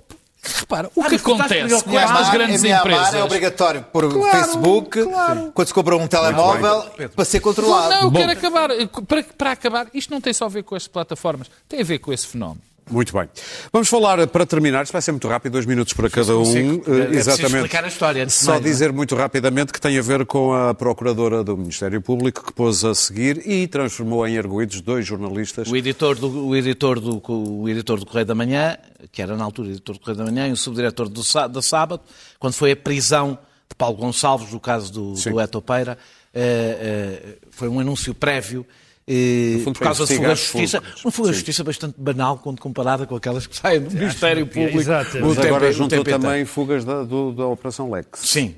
repara, 0.43 0.91
o 0.95 1.03
Ah, 1.03 1.09
que 1.09 1.17
acontece 1.17 1.85
com 1.85 1.99
estas 1.99 2.31
grandes 2.31 2.65
em 2.65 2.73
empresas... 2.73 3.15
é 3.15 3.23
obrigatório 3.25 3.83
pôr 3.93 4.05
o 4.07 4.11
Claro, 4.21 4.39
Facebook 4.39 5.03
claro. 5.05 5.53
quando 5.55 5.69
se 5.69 5.75
compra 5.75 5.97
um 5.97 6.07
telemóvel 6.07 6.85
para 7.15 7.25
ser 7.25 7.41
controlado. 7.41 7.91
Não, 7.91 8.03
eu 8.03 8.11
Bom. 8.11 8.19
quero 8.19 8.33
acabar. 8.33 8.69
Para, 9.07 9.23
para 9.23 9.51
acabar, 9.53 9.87
isto 9.93 10.11
não 10.11 10.21
tem 10.21 10.33
só 10.33 10.47
a 10.47 10.49
ver 10.49 10.63
com 10.63 10.75
as 10.75 10.87
plataformas, 10.89 11.51
tem 11.69 11.81
a 11.81 11.85
ver 11.85 11.99
com 11.99 12.13
esse 12.13 12.27
fenómeno. 12.27 12.63
Muito 12.91 13.13
bem. 13.13 13.29
Vamos 13.73 13.89
falar, 13.89 14.27
para 14.27 14.45
terminar, 14.45 14.83
isto 14.83 14.93
vai 14.93 15.01
ser 15.01 15.13
muito 15.13 15.29
rápido, 15.29 15.53
dois 15.53 15.65
minutos 15.67 15.93
para 15.93 16.11
cada 16.11 16.37
um. 16.37 16.43
Eh, 16.55 17.13
É 17.13 17.17
Exatamente. 17.17 17.55
explicar 17.55 17.85
a 17.85 17.89
história 17.89 18.29
Só 18.29 18.53
mais, 18.53 18.61
não 18.63 18.69
é? 18.69 18.73
dizer 18.73 18.93
muito 18.93 19.15
rapidamente 19.15 19.73
que 19.73 19.81
tem 19.81 19.97
a 19.99 20.03
ver 20.03 20.27
com 20.27 20.53
a 20.53 20.75
Procuradora 20.75 21.45
do 21.45 21.57
Ministério 21.57 22.01
Público 22.03 22.45
que 22.47 22.53
pôs 22.53 22.85
a 22.85 22.95
seguir 22.95 23.47
e 23.49 23.67
transformou 23.69 24.27
em 24.27 24.37
arguídos 24.37 24.81
dois 24.81 25.07
jornalistas. 25.07 25.69
O 25.69 25.77
editor, 25.77 26.17
do, 26.17 26.49
o, 26.49 26.57
editor 26.57 26.99
do, 27.01 27.23
o 27.25 27.69
editor 27.69 27.99
do 28.01 28.07
Correio 28.07 28.27
da 28.27 28.35
Manhã, 28.35 28.77
que 29.13 29.23
era 29.23 29.37
na 29.37 29.45
altura 29.45 29.69
editor 29.69 29.95
do 29.95 30.01
Correio 30.01 30.19
da 30.19 30.25
Manhã, 30.25 30.49
e 30.49 30.53
o 30.53 30.57
subdiretor 30.57 31.09
do, 31.09 31.23
da 31.49 31.63
Sábado, 31.63 32.03
quando 32.39 32.55
foi 32.55 32.73
a 32.73 32.77
prisão 32.77 33.39
de 33.69 33.77
Paulo 33.77 33.97
Gonçalves, 33.97 34.53
no 34.53 34.59
caso 34.59 34.93
do, 34.93 35.17
Sim. 35.17 35.31
do 35.31 35.41
Etopeira, 35.41 35.97
eh, 36.35 36.79
eh, 37.23 37.37
foi 37.51 37.69
um 37.69 37.79
anúncio 37.79 38.13
prévio. 38.15 38.67
Eh, 39.13 39.59
fundo, 39.65 39.79
por 39.79 39.85
causa 39.85 40.07
de 40.07 40.15
fuga 40.17 40.35
de 40.35 40.41
justiça. 40.41 40.83
Uma 41.05 41.11
fuga 41.11 41.29
de 41.31 41.35
justiça 41.35 41.65
bastante 41.65 41.95
banal 41.99 42.39
quando 42.39 42.61
comparada 42.61 43.07
com 43.07 43.17
aquelas 43.17 43.47
que 43.47 43.57
saem 43.57 43.81
do 43.81 43.91
Ministério 43.91 44.47
Público. 44.47 44.79
Exato. 44.79 45.19
no 45.19 45.27
Mas 45.29 45.37
tempo- 45.37 45.47
agora 45.49 45.73
juntou 45.73 46.05
também 46.05 46.45
fugas 46.45 46.85
da, 46.85 47.03
do- 47.03 47.33
da 47.33 47.47
Operação 47.47 47.91
Lex. 47.91 48.09
Sim. 48.21 48.55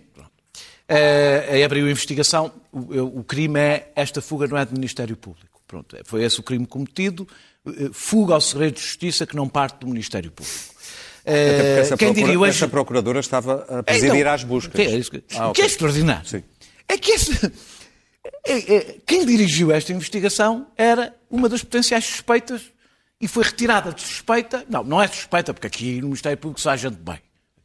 aí 1.51 1.63
abriu 1.65 1.87
a 1.87 1.91
investigação. 1.91 2.53
O, 2.73 3.21
o 3.21 3.25
crime 3.25 3.59
é 3.59 3.93
esta 3.97 4.21
fuga 4.21 4.47
não 4.47 4.59
é 4.59 4.65
do 4.65 4.73
Ministério 4.73 5.17
Público. 5.17 5.61
Pronto, 5.67 5.97
é- 5.97 6.03
foi 6.05 6.23
esse 6.25 6.39
o 6.39 6.43
crime 6.43 6.67
cometido. 6.67 7.27
Eh, 7.67 7.89
Fuga 7.93 8.35
ao 8.35 8.41
segredo 8.41 8.75
de 8.75 8.81
justiça 8.83 9.25
que 9.25 9.35
não 9.37 9.49
parte 9.49 9.79
do 9.81 9.87
Ministério 9.87 10.31
Público. 10.31 10.59
Até 11.25 11.33
Eh, 11.33 11.53
porque 11.57 11.81
essa, 11.81 11.97
quem 11.97 12.09
procura- 12.09 12.27
diria 12.27 12.41
hoje... 12.41 12.51
essa 12.57 12.69
Procuradora 12.69 13.21
estava 13.21 13.67
a 13.71 13.79
É, 13.79 13.83
presidir 13.83 14.25
não. 14.25 14.33
às 14.33 14.45
buscas. 14.45 14.81
É 14.81 15.01
que... 15.01 15.25
Ah, 15.39 15.49
O 15.49 15.53
que 15.53 15.63
é 15.63 15.67
extraordinário 15.67 16.29
Sim. 16.29 16.43
é 16.89 16.99
que 16.99 17.13
este... 17.13 17.53
é- 18.53 18.75
é- 18.77 18.97
quem 19.07 19.25
dirigiu 19.27 19.73
esta 19.73 19.93
investigação 19.93 20.67
era 20.77 21.15
uma 21.31 21.49
das 21.49 21.63
potenciais 21.63 22.05
suspeitas 22.05 22.63
e 23.21 23.27
foi 23.29 23.45
retirada 23.45 23.93
de 23.93 24.01
suspeita. 24.03 24.65
Não, 24.69 24.83
não 24.85 25.01
é 25.03 25.07
suspeita, 25.09 25.53
porque 25.55 25.67
aqui 25.67 25.97
no 26.01 26.09
Ministério 26.09 26.37
Público 26.39 26.61
só 26.61 26.71
há 26.71 26.77
gente 26.77 26.97
bem. 26.97 27.19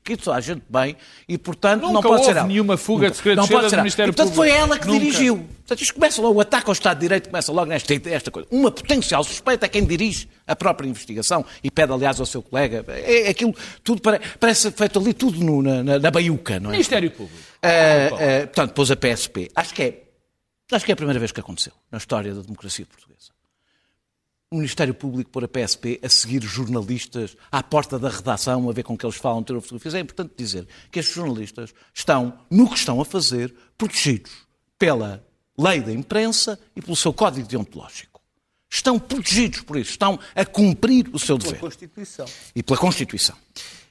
Aqui 0.09 0.23
só 0.23 0.31
há 0.33 0.39
gente 0.39 0.63
bem 0.69 0.95
e, 1.27 1.37
portanto, 1.37 1.81
Nunca 1.81 1.93
não 1.95 2.01
pode 2.01 2.23
ser 2.23 2.31
ela. 2.37 2.47
nenhuma 2.47 2.77
fuga 2.77 3.07
não 3.07 3.11
de 3.11 3.17
ser 3.17 3.35
do. 3.35 3.75
Ministério 3.77 4.11
e, 4.11 4.15
portanto, 4.15 4.33
foi 4.33 4.47
Público. 4.47 4.65
ela 4.65 4.79
que 4.79 4.87
Nunca. 4.87 4.99
dirigiu. 4.99 5.35
Portanto, 5.37 5.81
isto 5.81 5.93
começa 5.95 6.21
logo, 6.21 6.35
o 6.35 6.39
ataque 6.39 6.69
ao 6.69 6.71
Estado 6.71 6.97
de 6.97 7.01
Direito 7.01 7.27
começa 7.29 7.51
logo 7.51 7.65
nesta, 7.65 7.93
esta 8.09 8.31
coisa. 8.31 8.47
Uma 8.49 8.71
potencial 8.71 9.21
suspeita 9.25 9.65
é 9.65 9.69
quem 9.69 9.83
dirige 9.83 10.29
a 10.47 10.55
própria 10.55 10.87
investigação 10.87 11.43
e 11.61 11.69
pede, 11.69 11.91
aliás, 11.91 12.21
ao 12.21 12.25
seu 12.25 12.41
colega. 12.41 12.85
É, 12.87 13.23
é 13.27 13.29
aquilo, 13.29 13.53
tudo 13.83 14.01
pare- 14.01 14.21
parece 14.39 14.71
feito 14.71 14.97
ali 14.97 15.13
tudo 15.13 15.43
no- 15.43 15.61
na, 15.61 15.83
na, 15.83 15.99
na 15.99 16.09
baiuca, 16.09 16.57
não 16.57 16.69
é? 16.69 16.73
Ministério 16.73 17.11
Público. 17.11 17.37
Ah, 17.61 17.67
ah, 18.13 18.47
portanto, 18.47 18.71
pôs 18.71 18.89
a 18.89 18.95
PSP. 18.95 19.51
Acho 19.53 19.73
que, 19.73 19.81
é, 19.83 20.03
acho 20.75 20.85
que 20.85 20.91
é 20.91 20.93
a 20.93 20.97
primeira 20.97 21.19
vez 21.19 21.31
que 21.31 21.39
aconteceu 21.39 21.73
na 21.91 21.97
história 21.97 22.33
da 22.33 22.41
democracia 22.41 22.85
portuguesa. 22.85 23.31
O 24.49 24.55
Ministério 24.55 24.93
Público 24.93 25.29
pôr 25.29 25.43
a 25.43 25.47
PSP 25.47 25.99
a 26.01 26.07
seguir 26.07 26.41
jornalistas 26.41 27.35
à 27.51 27.61
porta 27.61 27.99
da 27.99 28.07
redação, 28.07 28.69
a 28.69 28.73
ver 28.73 28.83
com 28.83 28.97
que 28.97 29.05
eles 29.05 29.17
falam, 29.17 29.43
tiram 29.43 29.59
fotografias. 29.59 29.93
É 29.93 29.99
importante 29.99 30.33
dizer 30.37 30.65
que 30.89 30.99
estes 30.99 31.15
jornalistas 31.15 31.73
estão, 31.93 32.39
no 32.49 32.69
que 32.69 32.77
estão 32.77 33.01
a 33.01 33.05
fazer, 33.05 33.53
protegidos 33.77 34.31
pela 34.79 35.21
lei 35.57 35.81
da 35.81 35.91
imprensa 35.91 36.57
e 36.75 36.81
pelo 36.81 36.95
seu 36.95 37.11
código 37.11 37.45
deontológico. 37.45 38.21
Estão 38.69 38.99
protegidos 38.99 39.61
por 39.61 39.77
isso, 39.77 39.91
estão 39.91 40.19
a 40.35 40.45
cumprir 40.45 41.09
o 41.11 41.19
seu 41.19 41.37
dever 41.37 41.59
Constituição. 41.59 42.25
e 42.55 42.61
pela 42.61 42.77
Constituição. 42.77 43.35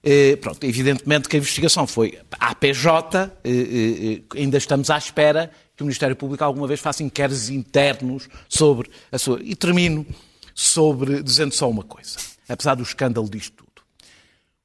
Eh, 0.02 0.36
pronto, 0.36 0.62
evidentemente 0.64 1.28
que 1.28 1.36
a 1.36 1.38
investigação 1.38 1.86
foi 1.86 2.18
à 2.38 2.54
PJ, 2.54 3.32
eh, 3.42 3.50
eh, 3.50 4.22
eh, 4.34 4.40
ainda 4.40 4.56
estamos 4.56 4.88
à 4.90 4.96
espera 4.96 5.50
que 5.76 5.82
o 5.82 5.86
Ministério 5.86 6.16
Público 6.16 6.42
alguma 6.42 6.66
vez 6.66 6.80
faça 6.80 7.02
inquéritos 7.02 7.50
internos 7.50 8.28
sobre 8.48 8.90
a 9.12 9.18
sua. 9.18 9.40
E 9.42 9.54
termino 9.54 10.06
sobre 10.54 11.22
dizendo 11.22 11.54
só 11.54 11.68
uma 11.68 11.82
coisa, 11.82 12.16
apesar 12.48 12.74
do 12.74 12.82
escândalo 12.82 13.28
disto 13.28 13.52
tudo. 13.56 13.82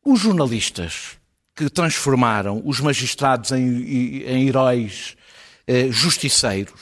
Os 0.04 0.20
jornalistas 0.22 1.18
que 1.54 1.70
transformaram 1.70 2.62
os 2.66 2.80
magistrados 2.80 3.52
em, 3.52 4.24
em 4.24 4.48
heróis 4.48 5.18
eh, 5.68 5.92
justiceiros, 5.92 6.74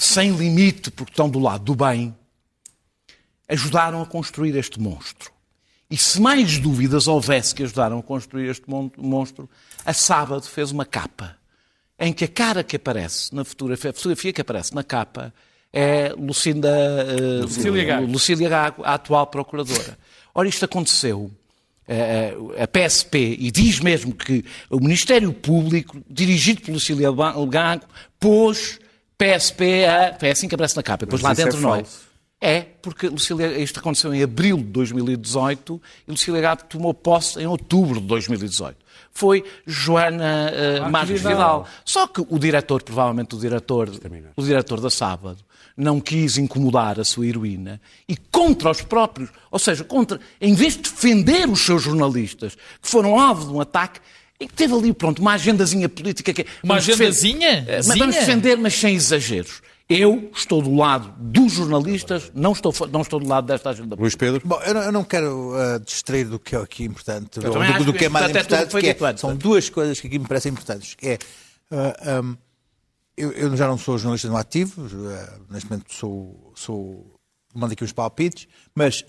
sem 0.00 0.32
limite, 0.32 0.90
porque 0.90 1.12
estão 1.12 1.28
do 1.28 1.38
lado 1.38 1.62
do 1.64 1.74
bem, 1.74 2.16
ajudaram 3.48 4.02
a 4.02 4.06
construir 4.06 4.56
este 4.56 4.80
monstro. 4.80 5.30
E 5.90 5.96
se 5.96 6.20
mais 6.20 6.58
dúvidas 6.58 7.06
houvesse 7.06 7.54
que 7.54 7.62
ajudaram 7.62 7.98
a 7.98 8.02
construir 8.02 8.48
este 8.50 8.68
mon- 8.68 8.90
monstro, 8.96 9.48
a 9.84 9.92
Sábado 9.92 10.42
fez 10.42 10.70
uma 10.70 10.84
capa 10.84 11.37
em 11.98 12.12
que 12.12 12.24
a 12.24 12.28
cara 12.28 12.62
que 12.62 12.76
aparece 12.76 13.34
na 13.34 13.44
fotografia, 13.44 13.90
a 13.90 13.92
fotografia 13.92 14.32
que 14.32 14.40
aparece 14.40 14.74
na 14.74 14.84
capa 14.84 15.32
é 15.72 16.14
Lucinda, 16.18 16.68
eh, 16.68 17.42
Lucília 17.42 17.84
Gago. 17.84 18.06
Lucília 18.06 18.48
Gago, 18.48 18.82
a 18.84 18.94
atual 18.94 19.26
procuradora. 19.26 19.98
Ora, 20.34 20.48
isto 20.48 20.64
aconteceu. 20.64 21.30
eh, 21.88 22.34
A 22.62 22.66
PSP, 22.66 23.36
e 23.40 23.50
diz 23.50 23.80
mesmo 23.80 24.14
que 24.14 24.44
o 24.70 24.78
Ministério 24.78 25.32
Público, 25.32 26.00
dirigido 26.08 26.60
por 26.60 26.72
Lucília 26.72 27.08
Gago, 27.48 27.84
pôs 28.20 28.78
PSP 29.16 29.84
a. 29.86 30.16
É 30.20 30.30
assim 30.30 30.48
que 30.48 30.54
aparece 30.54 30.76
na 30.76 30.82
capa. 30.82 31.04
Depois 31.04 31.22
lá 31.22 31.34
dentro 31.34 31.58
é. 31.58 31.62
falso. 31.62 32.07
É, 32.40 32.60
porque 32.80 33.08
Lucília, 33.08 33.58
isto 33.58 33.80
aconteceu 33.80 34.14
em 34.14 34.22
abril 34.22 34.58
de 34.58 34.64
2018 34.64 35.82
e 36.06 36.10
Lucília 36.10 36.40
Gato 36.40 36.66
tomou 36.66 36.94
posse 36.94 37.40
em 37.40 37.46
outubro 37.46 38.00
de 38.00 38.06
2018. 38.06 38.76
Foi 39.10 39.44
Joana 39.66 40.52
uh, 40.86 40.90
Marques 40.90 41.20
Vidal. 41.20 41.66
Só 41.84 42.06
que 42.06 42.20
o 42.20 42.38
diretor, 42.38 42.82
provavelmente 42.84 43.34
o 43.34 43.38
diretor, 43.38 43.90
o 44.36 44.42
diretor 44.42 44.80
da 44.80 44.88
Sábado, 44.88 45.38
não 45.76 46.00
quis 46.00 46.38
incomodar 46.38 47.00
a 47.00 47.04
sua 47.04 47.26
heroína 47.26 47.80
e 48.08 48.16
contra 48.16 48.70
os 48.70 48.82
próprios, 48.82 49.30
ou 49.50 49.58
seja, 49.58 49.82
contra, 49.82 50.20
em 50.40 50.54
vez 50.54 50.74
de 50.74 50.82
defender 50.82 51.48
os 51.48 51.60
seus 51.60 51.82
jornalistas 51.82 52.54
que 52.54 52.88
foram 52.88 53.18
alvo 53.18 53.46
de 53.46 53.52
um 53.52 53.60
ataque, 53.60 54.00
e 54.40 54.46
que 54.46 54.54
teve 54.54 54.72
ali, 54.72 54.92
pronto, 54.92 55.20
uma 55.20 55.32
agendazinha 55.32 55.88
política 55.88 56.32
que 56.32 56.42
é, 56.42 56.46
Uma 56.62 56.76
agendazinha? 56.76 57.64
Eh, 57.66 57.80
mas 57.84 57.98
Vamos 57.98 58.14
defender, 58.14 58.56
mas 58.56 58.74
sem 58.74 58.94
exageros. 58.94 59.60
Eu 59.88 60.30
estou 60.34 60.60
do 60.60 60.74
lado 60.74 61.14
dos 61.18 61.52
jornalistas, 61.54 62.30
não 62.34 62.52
estou, 62.52 62.74
não 62.92 63.00
estou 63.00 63.18
do 63.18 63.26
lado 63.26 63.46
desta 63.46 63.70
agenda. 63.70 63.96
Luís 63.96 64.14
Pedro? 64.14 64.42
Bom, 64.44 64.60
eu 64.62 64.74
não, 64.74 64.82
eu 64.82 64.92
não 64.92 65.02
quero 65.02 65.54
ah, 65.54 65.78
distrair 65.78 66.24
do 66.26 66.38
que 66.38 66.54
é 66.54 66.58
aqui 66.58 66.84
importante, 66.84 67.40
do, 67.40 67.58
acho 67.58 67.84
do 67.84 67.92
que 67.94 68.04
é 68.04 68.08
mais 68.10 68.28
importante 68.28 68.36
é 68.36 68.48
que 68.48 68.54
importante, 68.64 68.70
foi 68.70 68.82
que 68.82 68.88
é- 69.04 69.16
são 69.16 69.34
duas 69.34 69.70
coisas 69.70 69.98
que 69.98 70.06
aqui 70.06 70.18
me 70.18 70.28
parecem 70.28 70.52
importantes. 70.52 70.94
que 70.94 71.08
É, 71.08 71.18
ah, 71.70 72.18
ahm, 72.18 72.36
eu, 73.16 73.32
eu 73.32 73.56
já 73.56 73.66
não 73.66 73.78
sou 73.78 73.96
jornalista 73.96 74.28
no 74.28 74.36
ativo, 74.36 74.86
ah, 75.10 75.38
neste 75.50 75.70
momento 75.70 75.90
sou, 75.94 76.52
sou 76.54 77.18
mando 77.54 77.72
aqui 77.72 77.82
uns 77.82 77.92
palpites, 77.92 78.46
mas 78.74 79.02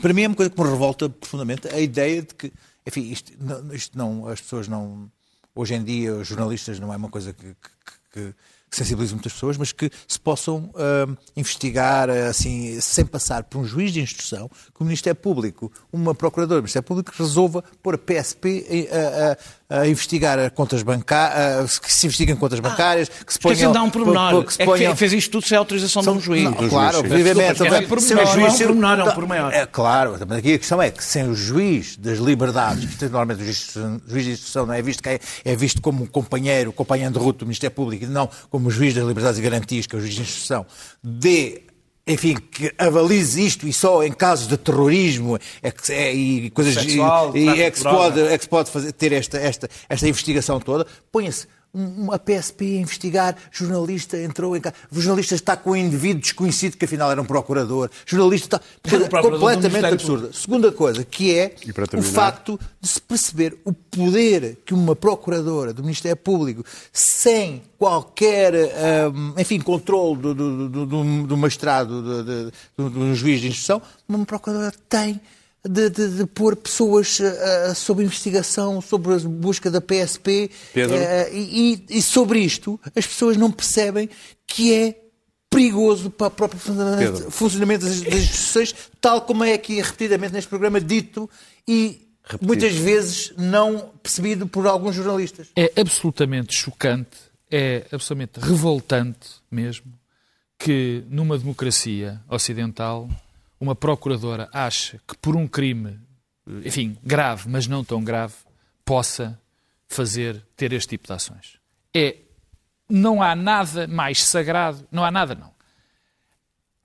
para 0.00 0.14
mim 0.14 0.22
é 0.22 0.28
uma 0.28 0.34
coisa 0.36 0.50
que 0.50 0.62
me 0.62 0.66
revolta 0.68 1.10
profundamente 1.10 1.68
a 1.68 1.78
ideia 1.78 2.22
de 2.22 2.34
que, 2.34 2.50
enfim, 2.86 3.02
isto, 3.02 3.32
não, 3.38 3.74
isto 3.74 3.98
não- 3.98 4.26
as 4.28 4.40
pessoas 4.40 4.66
não, 4.66 5.10
hoje 5.54 5.74
em 5.74 5.84
dia, 5.84 6.14
os 6.14 6.26
jornalistas 6.26 6.80
não 6.80 6.90
é 6.90 6.96
uma 6.96 7.10
coisa 7.10 7.34
que, 7.34 7.48
que- 7.54 7.54
que 8.14 8.34
que 8.70 8.76
sensibilizem 8.76 9.16
muitas 9.16 9.32
pessoas, 9.32 9.56
mas 9.56 9.72
que 9.72 9.90
se 10.06 10.18
possam 10.20 10.70
ah, 10.76 11.08
investigar 11.36 12.08
assim, 12.08 12.80
sem 12.80 13.04
passar 13.04 13.42
por 13.44 13.58
um 13.58 13.64
juiz 13.64 13.92
de 13.92 14.00
instrução, 14.00 14.48
que 14.48 14.80
o 14.80 14.84
Ministério 14.84 15.20
Público, 15.20 15.72
uma 15.92 16.14
procuradora 16.14 16.60
do 16.60 16.62
Ministério 16.62 16.86
Público, 16.86 17.12
resolva 17.18 17.64
pôr 17.82 17.94
a 17.94 17.98
PSP 17.98 18.88
a- 18.92 19.38
a 19.70 19.86
investigar 19.86 20.50
contas 20.50 20.82
bancárias, 20.82 21.78
que 21.78 21.92
se 21.92 22.06
investiguem 22.06 22.34
contas 22.34 22.58
bancárias, 22.58 23.08
que 23.08 23.32
se 23.32 23.38
ponham... 23.38 23.70
dá 23.72 23.82
um 23.82 23.88
pormenor. 23.88 24.44
que 24.44 24.52
se 24.54 24.60
É 24.62 24.66
que 24.66 24.70
ponham- 24.70 24.96
fez 24.96 25.12
isto 25.12 25.30
tudo 25.30 25.46
sem 25.46 25.56
autorização 25.56 26.02
de 26.02 26.10
um 26.10 26.20
juiz. 26.20 26.42
não, 26.42 26.52
claro, 26.54 26.98
obviamente. 26.98 27.40
É 27.40 27.82
pormenor, 27.82 28.00
Sem 28.00 28.16
o 28.16 28.74
não 28.74 28.88
é 28.88 28.94
um 28.94 28.96
pormenor, 28.96 28.98
é 28.98 29.04
um 29.04 29.14
pormenor. 29.14 29.52
É 29.54 29.66
claro, 29.66 30.16
mas 30.28 30.38
aqui 30.38 30.54
a 30.54 30.58
questão 30.58 30.82
é 30.82 30.90
que 30.90 31.04
sem 31.04 31.28
o 31.28 31.34
juiz 31.34 31.96
das 31.96 32.18
liberdades, 32.18 32.96
que 32.96 33.04
normalmente 33.04 33.42
o 33.42 33.44
juiz, 33.44 33.56
de 33.56 33.62
instrução- 33.62 34.00
juiz 34.08 34.24
de 34.24 34.30
instrução 34.32 34.66
não 34.66 34.74
é 34.74 34.82
visto, 34.82 35.02
que 35.02 35.08
é, 35.08 35.20
é 35.44 35.54
visto 35.56 35.80
como 35.80 36.02
um 36.02 36.06
companheiro, 36.06 36.72
companheiro 36.72 37.12
de 37.12 37.18
ruta 37.20 37.38
do 37.40 37.46
Ministério 37.46 37.74
Público, 37.76 38.04
e 38.04 38.08
não 38.08 38.28
como 38.50 38.66
o 38.68 38.70
juiz 38.70 38.92
das 38.92 39.04
liberdades 39.06 39.38
e 39.38 39.42
garantias, 39.42 39.86
que 39.86 39.94
é 39.94 39.98
o 39.98 40.00
juiz 40.02 40.14
de 40.14 40.22
instrução, 40.22 40.66
de 41.02 41.62
enfim, 42.10 42.34
que 42.34 42.72
avalize 42.76 43.44
isto 43.44 43.68
e 43.68 43.72
só 43.72 44.02
em 44.02 44.12
casos 44.12 44.48
de 44.48 44.56
terrorismo 44.56 45.38
é 45.62 45.70
que, 45.70 45.92
é, 45.92 46.12
e 46.12 46.50
coisas 46.50 46.74
Sexual, 46.74 47.36
e, 47.36 47.44
e 47.44 47.62
é 47.62 47.70
que 47.70 47.82
pode, 47.82 48.20
é 48.20 48.36
que 48.36 48.44
se 48.44 48.50
pode 48.50 48.70
fazer, 48.70 48.92
ter 48.92 49.12
esta, 49.12 49.38
esta, 49.38 49.68
esta 49.88 50.08
investigação 50.08 50.58
toda. 50.58 50.86
Ponha-se 51.12 51.46
uma 51.72 52.18
PSP 52.18 52.78
a 52.78 52.80
investigar, 52.80 53.36
jornalista 53.50 54.18
entrou 54.18 54.56
em 54.56 54.60
casa, 54.60 54.74
o 54.90 55.00
jornalista 55.00 55.34
está 55.34 55.56
com 55.56 55.70
um 55.70 55.76
indivíduo 55.76 56.20
desconhecido 56.20 56.76
que 56.76 56.84
afinal 56.84 57.10
era 57.10 57.20
um 57.20 57.24
procurador, 57.24 57.90
jornalista 58.04 58.56
está 58.56 58.98
procurador 58.98 59.30
do 59.30 59.38
completamente 59.38 59.86
absurda. 59.86 60.32
Segunda 60.32 60.72
coisa, 60.72 61.04
que 61.04 61.36
é 61.36 61.54
o 61.96 62.02
facto 62.02 62.58
de 62.80 62.88
se 62.88 63.00
perceber 63.00 63.56
o 63.64 63.72
poder 63.72 64.58
que 64.64 64.74
uma 64.74 64.96
procuradora 64.96 65.72
do 65.72 65.82
Ministério 65.82 66.16
Público, 66.16 66.64
sem 66.92 67.62
qualquer, 67.78 68.54
hum, 69.14 69.34
enfim, 69.38 69.60
controle 69.60 70.20
do, 70.20 70.34
do, 70.34 70.68
do, 70.68 70.86
do, 70.86 71.26
do 71.26 71.36
magistrado, 71.36 72.02
do, 72.02 72.24
do, 72.24 72.52
do, 72.76 72.90
do 72.90 73.14
juiz 73.14 73.40
de 73.40 73.48
instrução, 73.48 73.80
uma 74.08 74.24
procuradora 74.24 74.74
tem 74.88 75.20
de, 75.68 75.90
de, 75.90 76.08
de 76.16 76.26
pôr 76.26 76.56
pessoas 76.56 77.20
ah, 77.20 77.74
sob 77.74 78.02
investigação, 78.02 78.80
sobre 78.80 79.14
a 79.14 79.18
busca 79.18 79.70
da 79.70 79.80
PSP. 79.80 80.50
Pedro? 80.72 80.96
ah, 80.96 81.28
e, 81.32 81.84
e- 81.88 82.02
sobre 82.02 82.40
isto, 82.40 82.80
as 82.96 83.06
pessoas 83.06 83.36
não 83.36 83.50
percebem 83.50 84.08
que 84.46 84.74
é 84.74 85.00
perigoso 85.50 86.10
para 86.10 86.28
o 86.28 86.30
próprio 86.30 86.60
funcionamento, 86.60 87.12
Pedro. 87.12 87.30
funcionamento 87.30 87.84
das, 87.84 88.00
das 88.02 88.14
instituições, 88.14 88.74
tal 89.00 89.22
como 89.22 89.42
é 89.44 89.52
aqui 89.52 89.80
repetidamente 89.82 90.32
neste 90.32 90.48
programa 90.48 90.80
dito 90.80 91.28
e 91.66 92.08
muitas 92.40 92.72
vezes 92.72 93.32
não 93.36 93.90
percebido 94.02 94.46
por 94.46 94.66
alguns 94.66 94.94
jornalistas. 94.94 95.48
É 95.56 95.72
absolutamente 95.80 96.54
chocante, 96.54 97.18
é 97.50 97.84
absolutamente 97.90 98.38
revoltante 98.38 99.28
mesmo, 99.50 99.92
que 100.56 101.02
numa 101.08 101.36
democracia 101.36 102.20
ocidental 102.28 103.08
uma 103.60 103.74
procuradora 103.74 104.48
ache 104.52 104.98
que 105.06 105.16
por 105.18 105.36
um 105.36 105.46
crime, 105.46 106.00
enfim, 106.64 106.96
grave, 107.04 107.48
mas 107.48 107.66
não 107.66 107.84
tão 107.84 108.02
grave, 108.02 108.34
possa 108.84 109.38
fazer, 109.86 110.42
ter 110.56 110.72
este 110.72 110.88
tipo 110.90 111.06
de 111.06 111.12
ações. 111.12 111.58
É, 111.94 112.16
não 112.88 113.22
há 113.22 113.36
nada 113.36 113.86
mais 113.86 114.22
sagrado, 114.24 114.86
não 114.90 115.04
há 115.04 115.10
nada 115.10 115.34
não. 115.34 115.50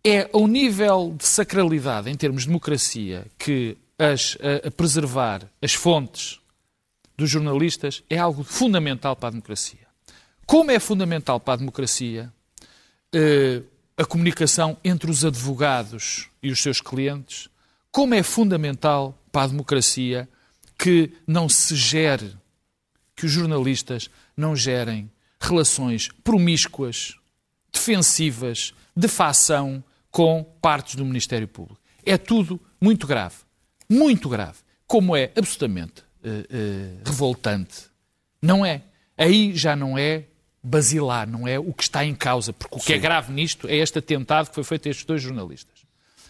É 0.04 0.30
ao 0.34 0.48
nível 0.48 1.16
de 1.18 1.26
sacralidade 1.26 2.10
em 2.12 2.16
termos 2.16 2.44
de 2.44 2.48
democracia 2.50 3.26
que 3.40 3.76
as, 3.98 4.38
a- 4.42 4.68
a 4.68 4.72
preservar 4.72 5.50
as 5.62 5.74
fontes 5.74 6.40
dos 7.18 7.30
jornalistas 7.30 8.04
é 8.10 8.18
algo 8.18 8.44
fundamental 8.44 9.16
para 9.16 9.30
a 9.30 9.32
democracia. 9.32 9.88
Como 10.46 10.70
é 10.70 10.80
fundamental 10.80 11.40
para 11.40 11.54
a 11.56 11.58
democracia 11.58 12.32
eh, 13.14 13.62
a 13.98 14.06
comunicação 14.06 14.78
entre 14.84 15.10
os 15.10 15.24
advogados 15.24 16.30
e 16.44 16.52
os 16.52 16.62
seus 16.62 16.82
clientes, 16.82 17.50
como 17.92 18.14
é 18.14 18.22
fundamental 18.22 19.18
para 19.32 19.44
a 19.44 19.48
democracia 19.48 20.28
que 20.78 21.14
não 21.26 21.48
se 21.48 21.76
gere, 21.76 22.36
que 23.16 23.26
os 23.26 23.32
jornalistas 23.32 24.10
não 24.36 24.56
gerem 24.56 25.10
relações 25.40 26.10
promíscuas, 26.24 27.16
defensivas, 27.72 28.74
de 28.96 29.08
facção 29.08 29.84
com 30.12 30.44
partes 30.62 30.96
do 30.96 31.06
Ministério 31.06 31.48
Público. 31.48 31.80
É 32.06 32.18
tudo 32.18 32.60
muito 32.80 33.08
grave. 33.08 33.36
Muito 33.90 34.30
grave. 34.30 34.60
Como 34.88 35.16
é 35.16 35.32
absolutamente 35.36 36.04
eh, 36.24 36.46
eh, 36.50 36.98
revoltante. 37.06 37.86
Não 38.42 38.66
é. 38.66 38.84
Aí 39.18 39.56
já 39.56 39.76
não 39.76 39.98
é 39.98 40.26
basilar, 40.66 41.28
não 41.28 41.48
é 41.48 41.60
o 41.60 41.72
que 41.74 41.84
está 41.84 42.04
em 42.04 42.16
causa. 42.16 42.52
Porque 42.54 42.76
o 42.76 42.80
que 42.80 42.94
é 42.94 42.98
grave 42.98 43.32
nisto 43.32 43.68
é 43.68 43.76
este 43.76 44.00
atentado 44.00 44.50
que 44.50 44.56
foi 44.56 44.64
feito 44.64 44.88
a 44.88 44.92
estes 44.92 45.06
dois 45.06 45.22
jornalistas. 45.22 45.74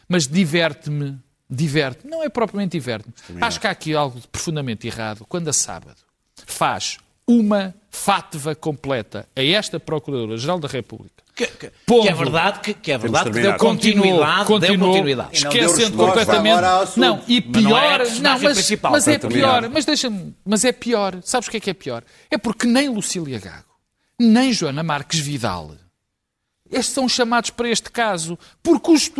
Mas 0.08 0.28
diverte-me, 0.28 1.18
diverte 1.50 2.06
não 2.08 2.22
é 2.24 2.30
propriamente 2.30 2.74
diverte-me. 2.78 3.14
Acho 3.42 3.60
que 3.60 3.68
há 3.68 3.72
aqui 3.72 3.96
algo 3.96 4.20
de 4.20 4.28
profundamente 4.28 4.86
errado 4.88 5.26
quando 5.28 5.48
a 5.48 5.54
sábado 5.54 5.98
faz 6.46 6.98
uma 7.28 7.74
fáteva 7.90 8.54
completa 8.54 9.28
a 9.36 9.44
esta 9.44 9.80
Procuradora-Geral 9.80 10.60
da 10.60 10.68
República. 10.68 11.24
Que, 11.36 11.48
que- 11.48 11.72
Pondo- 11.86 12.04
que 12.04 12.08
é 12.10 12.14
verdade 12.14 12.60
que, 12.60 12.74
que, 12.76 12.92
é 12.92 12.98
verdade 12.98 13.32
que 13.32 13.42
deu 13.42 13.58
continuidade. 13.58 14.38
deu 14.38 14.46
continuou, 14.46 14.92
continuidade. 14.94 15.30
E 15.38 15.42
deu 15.42 15.50
esquecendo 15.52 16.06
resposta 16.06 16.26
completamente. 16.36 17.00
Não, 17.00 17.22
e 17.28 17.44
Mas 17.46 17.64
não 17.64 17.78
é 17.78 17.98
pior, 17.98 18.22
não, 18.22 18.40
mas, 18.40 18.54
principal, 18.54 18.92
mas 18.92 19.08
é 19.08 19.18
pior, 19.18 19.70
mas 19.70 19.86
deixa-me, 19.86 20.36
mas 20.46 20.64
é 20.64 20.72
pior. 20.72 21.18
Sabes 21.24 21.48
o 21.48 21.52
que 21.52 21.58
é 21.58 21.60
que 21.60 21.70
é 21.72 21.74
pior? 21.74 22.04
É 22.30 22.38
porque 22.38 22.68
nem 22.68 22.88
Lucília 22.90 23.40
Gago, 23.40 23.66
nem 24.20 24.54
Joana 24.54 24.84
Marques 24.84 25.20
Vidal, 25.20 25.76
estes 26.72 26.96
são 26.96 27.08
chamados 27.08 27.52
para 27.52 27.70
este 27.70 27.92
caso, 27.92 28.40
porque 28.64 28.92
os, 28.92 29.12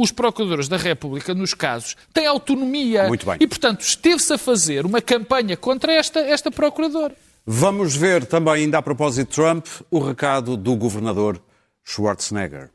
os 0.00 0.10
procuradores 0.10 0.68
da 0.68 0.78
República, 0.78 1.34
nos 1.34 1.52
casos, 1.52 1.96
têm 2.14 2.26
autonomia. 2.26 3.06
Muito 3.06 3.26
bem. 3.26 3.36
E, 3.38 3.46
portanto, 3.46 3.82
esteve-se 3.82 4.32
a 4.32 4.38
fazer 4.38 4.86
uma 4.86 5.02
campanha 5.02 5.56
contra 5.56 5.92
esta, 5.92 6.20
esta 6.20 6.50
procuradora. 6.50 7.14
Vamos 7.46 7.94
ver 7.94 8.24
também, 8.24 8.54
ainda 8.54 8.78
a 8.78 8.82
propósito 8.82 9.28
de 9.28 9.34
Trump, 9.34 9.66
o 9.90 9.98
recado 9.98 10.56
do 10.56 10.74
governador 10.74 11.40
Schwarzenegger. 11.84 12.70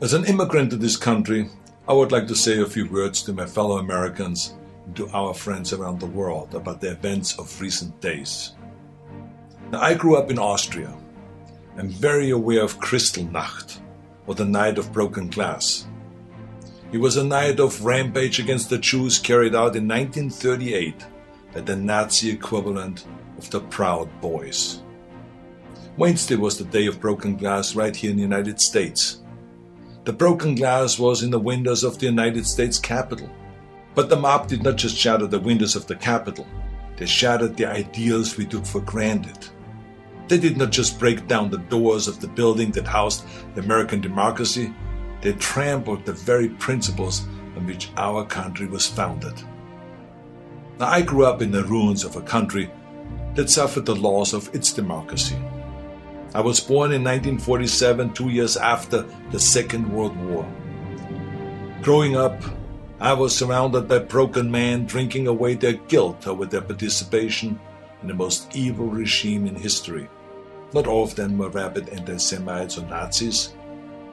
As 0.00 0.14
an 0.14 0.24
immigrant 0.26 0.70
to 0.70 0.78
this 0.78 0.96
country, 0.96 1.50
I 1.86 1.92
would 1.92 2.10
like 2.10 2.26
to 2.28 2.34
say 2.34 2.58
a 2.58 2.66
few 2.66 2.90
words 2.90 3.22
to 3.24 3.34
my 3.34 3.46
fellow 3.46 3.76
Americans 3.76 4.56
and 4.86 4.96
to 4.96 5.10
our 5.12 5.34
friends 5.34 5.74
around 5.74 6.00
the 6.00 6.06
world 6.06 6.54
about 6.54 6.80
the 6.80 6.90
events 6.90 7.38
of 7.38 7.60
recent 7.60 8.00
days. 8.00 8.54
Now, 9.70 9.80
I 9.80 9.94
grew 9.94 10.16
up 10.16 10.30
in 10.30 10.38
Austria. 10.38 10.92
I'm 11.78 11.88
very 11.88 12.30
aware 12.30 12.62
of 12.62 12.80
Kristallnacht, 12.80 13.78
or 14.26 14.34
the 14.34 14.44
Night 14.44 14.78
of 14.78 14.92
Broken 14.92 15.28
Glass. 15.30 15.86
It 16.92 16.98
was 16.98 17.16
a 17.16 17.22
night 17.22 17.60
of 17.60 17.84
rampage 17.84 18.40
against 18.40 18.68
the 18.68 18.78
Jews 18.78 19.18
carried 19.18 19.54
out 19.54 19.76
in 19.76 19.86
1938 19.86 21.06
by 21.54 21.60
the 21.60 21.76
Nazi 21.76 22.30
equivalent 22.30 23.06
of 23.38 23.48
the 23.50 23.60
Proud 23.60 24.08
Boys. 24.20 24.82
Wednesday 25.96 26.34
was 26.34 26.58
the 26.58 26.64
day 26.64 26.86
of 26.86 27.00
broken 27.00 27.36
glass 27.36 27.76
right 27.76 27.94
here 27.94 28.10
in 28.10 28.16
the 28.16 28.22
United 28.22 28.60
States. 28.60 29.20
The 30.02 30.12
broken 30.12 30.56
glass 30.56 30.98
was 30.98 31.22
in 31.22 31.30
the 31.30 31.38
windows 31.38 31.84
of 31.84 31.98
the 31.98 32.06
United 32.06 32.44
States 32.44 32.78
Capitol. 32.78 33.30
But 33.94 34.08
the 34.08 34.16
mob 34.16 34.48
did 34.48 34.64
not 34.64 34.76
just 34.76 34.96
shatter 34.96 35.28
the 35.28 35.38
windows 35.38 35.76
of 35.76 35.86
the 35.86 35.96
Capitol, 35.96 36.46
they 36.96 37.06
shattered 37.06 37.56
the 37.56 37.66
ideals 37.66 38.36
we 38.36 38.46
took 38.46 38.66
for 38.66 38.80
granted. 38.80 39.48
They 40.30 40.38
did 40.38 40.56
not 40.56 40.70
just 40.70 41.00
break 41.00 41.26
down 41.26 41.50
the 41.50 41.58
doors 41.58 42.06
of 42.06 42.20
the 42.20 42.28
building 42.28 42.70
that 42.72 42.86
housed 42.86 43.26
the 43.56 43.62
American 43.62 44.00
democracy, 44.00 44.72
they 45.22 45.32
trampled 45.32 46.06
the 46.06 46.12
very 46.12 46.50
principles 46.50 47.26
on 47.56 47.66
which 47.66 47.90
our 47.96 48.24
country 48.24 48.68
was 48.68 48.86
founded. 48.86 49.34
Now, 50.78 50.86
I 50.86 51.02
grew 51.02 51.26
up 51.26 51.42
in 51.42 51.50
the 51.50 51.64
ruins 51.64 52.04
of 52.04 52.14
a 52.14 52.22
country 52.22 52.70
that 53.34 53.50
suffered 53.50 53.86
the 53.86 53.96
loss 53.96 54.32
of 54.32 54.54
its 54.54 54.72
democracy. 54.72 55.36
I 56.32 56.42
was 56.42 56.60
born 56.60 56.92
in 56.92 57.02
1947, 57.02 58.12
two 58.12 58.28
years 58.28 58.56
after 58.56 59.04
the 59.32 59.40
Second 59.40 59.92
World 59.92 60.16
War. 60.16 60.46
Growing 61.82 62.14
up, 62.14 62.40
I 63.00 63.14
was 63.14 63.36
surrounded 63.36 63.88
by 63.88 63.98
broken 63.98 64.48
men 64.48 64.86
drinking 64.86 65.26
away 65.26 65.54
their 65.54 65.72
guilt 65.72 66.28
over 66.28 66.46
their 66.46 66.62
participation 66.62 67.58
in 68.02 68.06
the 68.06 68.14
most 68.14 68.54
evil 68.54 68.86
regime 68.86 69.48
in 69.48 69.56
history. 69.56 70.08
Not 70.72 70.86
all 70.86 71.04
of 71.04 71.14
them 71.14 71.36
were 71.36 71.48
rabid 71.48 71.88
anti 71.88 72.16
Semites 72.16 72.78
or 72.78 72.86
Nazis. 72.86 73.54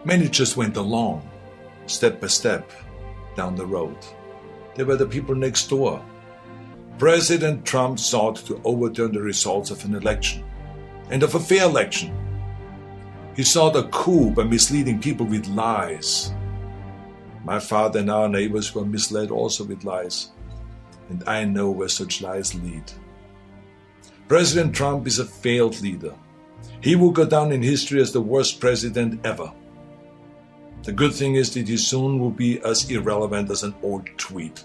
Many 0.06 0.28
just 0.28 0.58
went 0.58 0.78
along, 0.78 1.30
step 1.86 2.20
by 2.20 2.28
step, 2.28 2.72
down 3.36 3.56
the 3.56 3.66
road. 3.66 3.98
They 4.76 4.84
were 4.84 4.96
the 4.96 5.06
people 5.06 5.36
next 5.36 5.70
door. 5.70 6.04
President 6.98 7.66
Trump 7.66 8.00
sought 8.00 8.38
to 8.48 8.60
overturn 8.64 9.12
the 9.12 9.22
results 9.22 9.70
of 9.70 9.84
an 9.86 9.94
election 9.96 10.44
and 11.10 11.24
of 11.24 11.36
a 11.36 11.40
fair 11.40 11.66
election. 11.66 12.12
He 13.36 13.44
sought 13.44 13.76
a 13.76 13.84
coup 13.90 14.32
by 14.32 14.44
misleading 14.44 15.00
people 15.00 15.26
with 15.26 15.48
lies. 15.48 16.34
My 17.44 17.60
father 17.60 18.00
and 18.00 18.10
our 18.10 18.28
neighbors 18.28 18.74
were 18.74 18.84
misled 18.84 19.30
also 19.30 19.64
with 19.64 19.84
lies, 19.84 20.32
and 21.10 21.24
I 21.28 21.46
know 21.46 21.70
where 21.70 21.88
such 21.88 22.22
lies 22.22 22.56
lead. 22.56 22.92
President 24.28 24.76
Trump 24.76 25.06
is 25.08 25.20
a 25.20 25.26
failed 25.26 25.80
leader. 25.82 26.14
He 26.82 26.96
will 26.96 27.12
go 27.12 27.26
down 27.26 27.52
in 27.52 27.62
history 27.62 28.02
as 28.02 28.12
the 28.12 28.22
worst 28.22 28.60
president 28.60 29.26
ever. 29.26 29.52
The 30.84 30.92
good 30.92 31.14
thing 31.14 31.36
is 31.36 31.54
that 31.54 31.68
he 31.68 31.78
soon 31.78 32.20
will 32.20 32.32
be 32.32 32.62
as 32.64 32.90
irrelevant 32.90 33.52
as 33.52 33.64
an 33.64 33.74
old 33.84 34.08
tweet. 34.18 34.64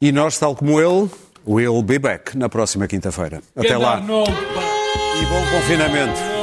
E 0.00 0.12
nós, 0.12 0.38
tal 0.38 0.54
como 0.54 0.80
ele, 0.80 1.08
will 1.46 1.82
be 1.82 1.98
back 1.98 2.36
na 2.36 2.48
próxima 2.48 2.86
quinta-feira. 2.86 3.40
Até 3.54 3.76
lá. 3.76 4.00
E 4.00 5.24
bom 5.26 5.44
confinamento. 5.52 6.35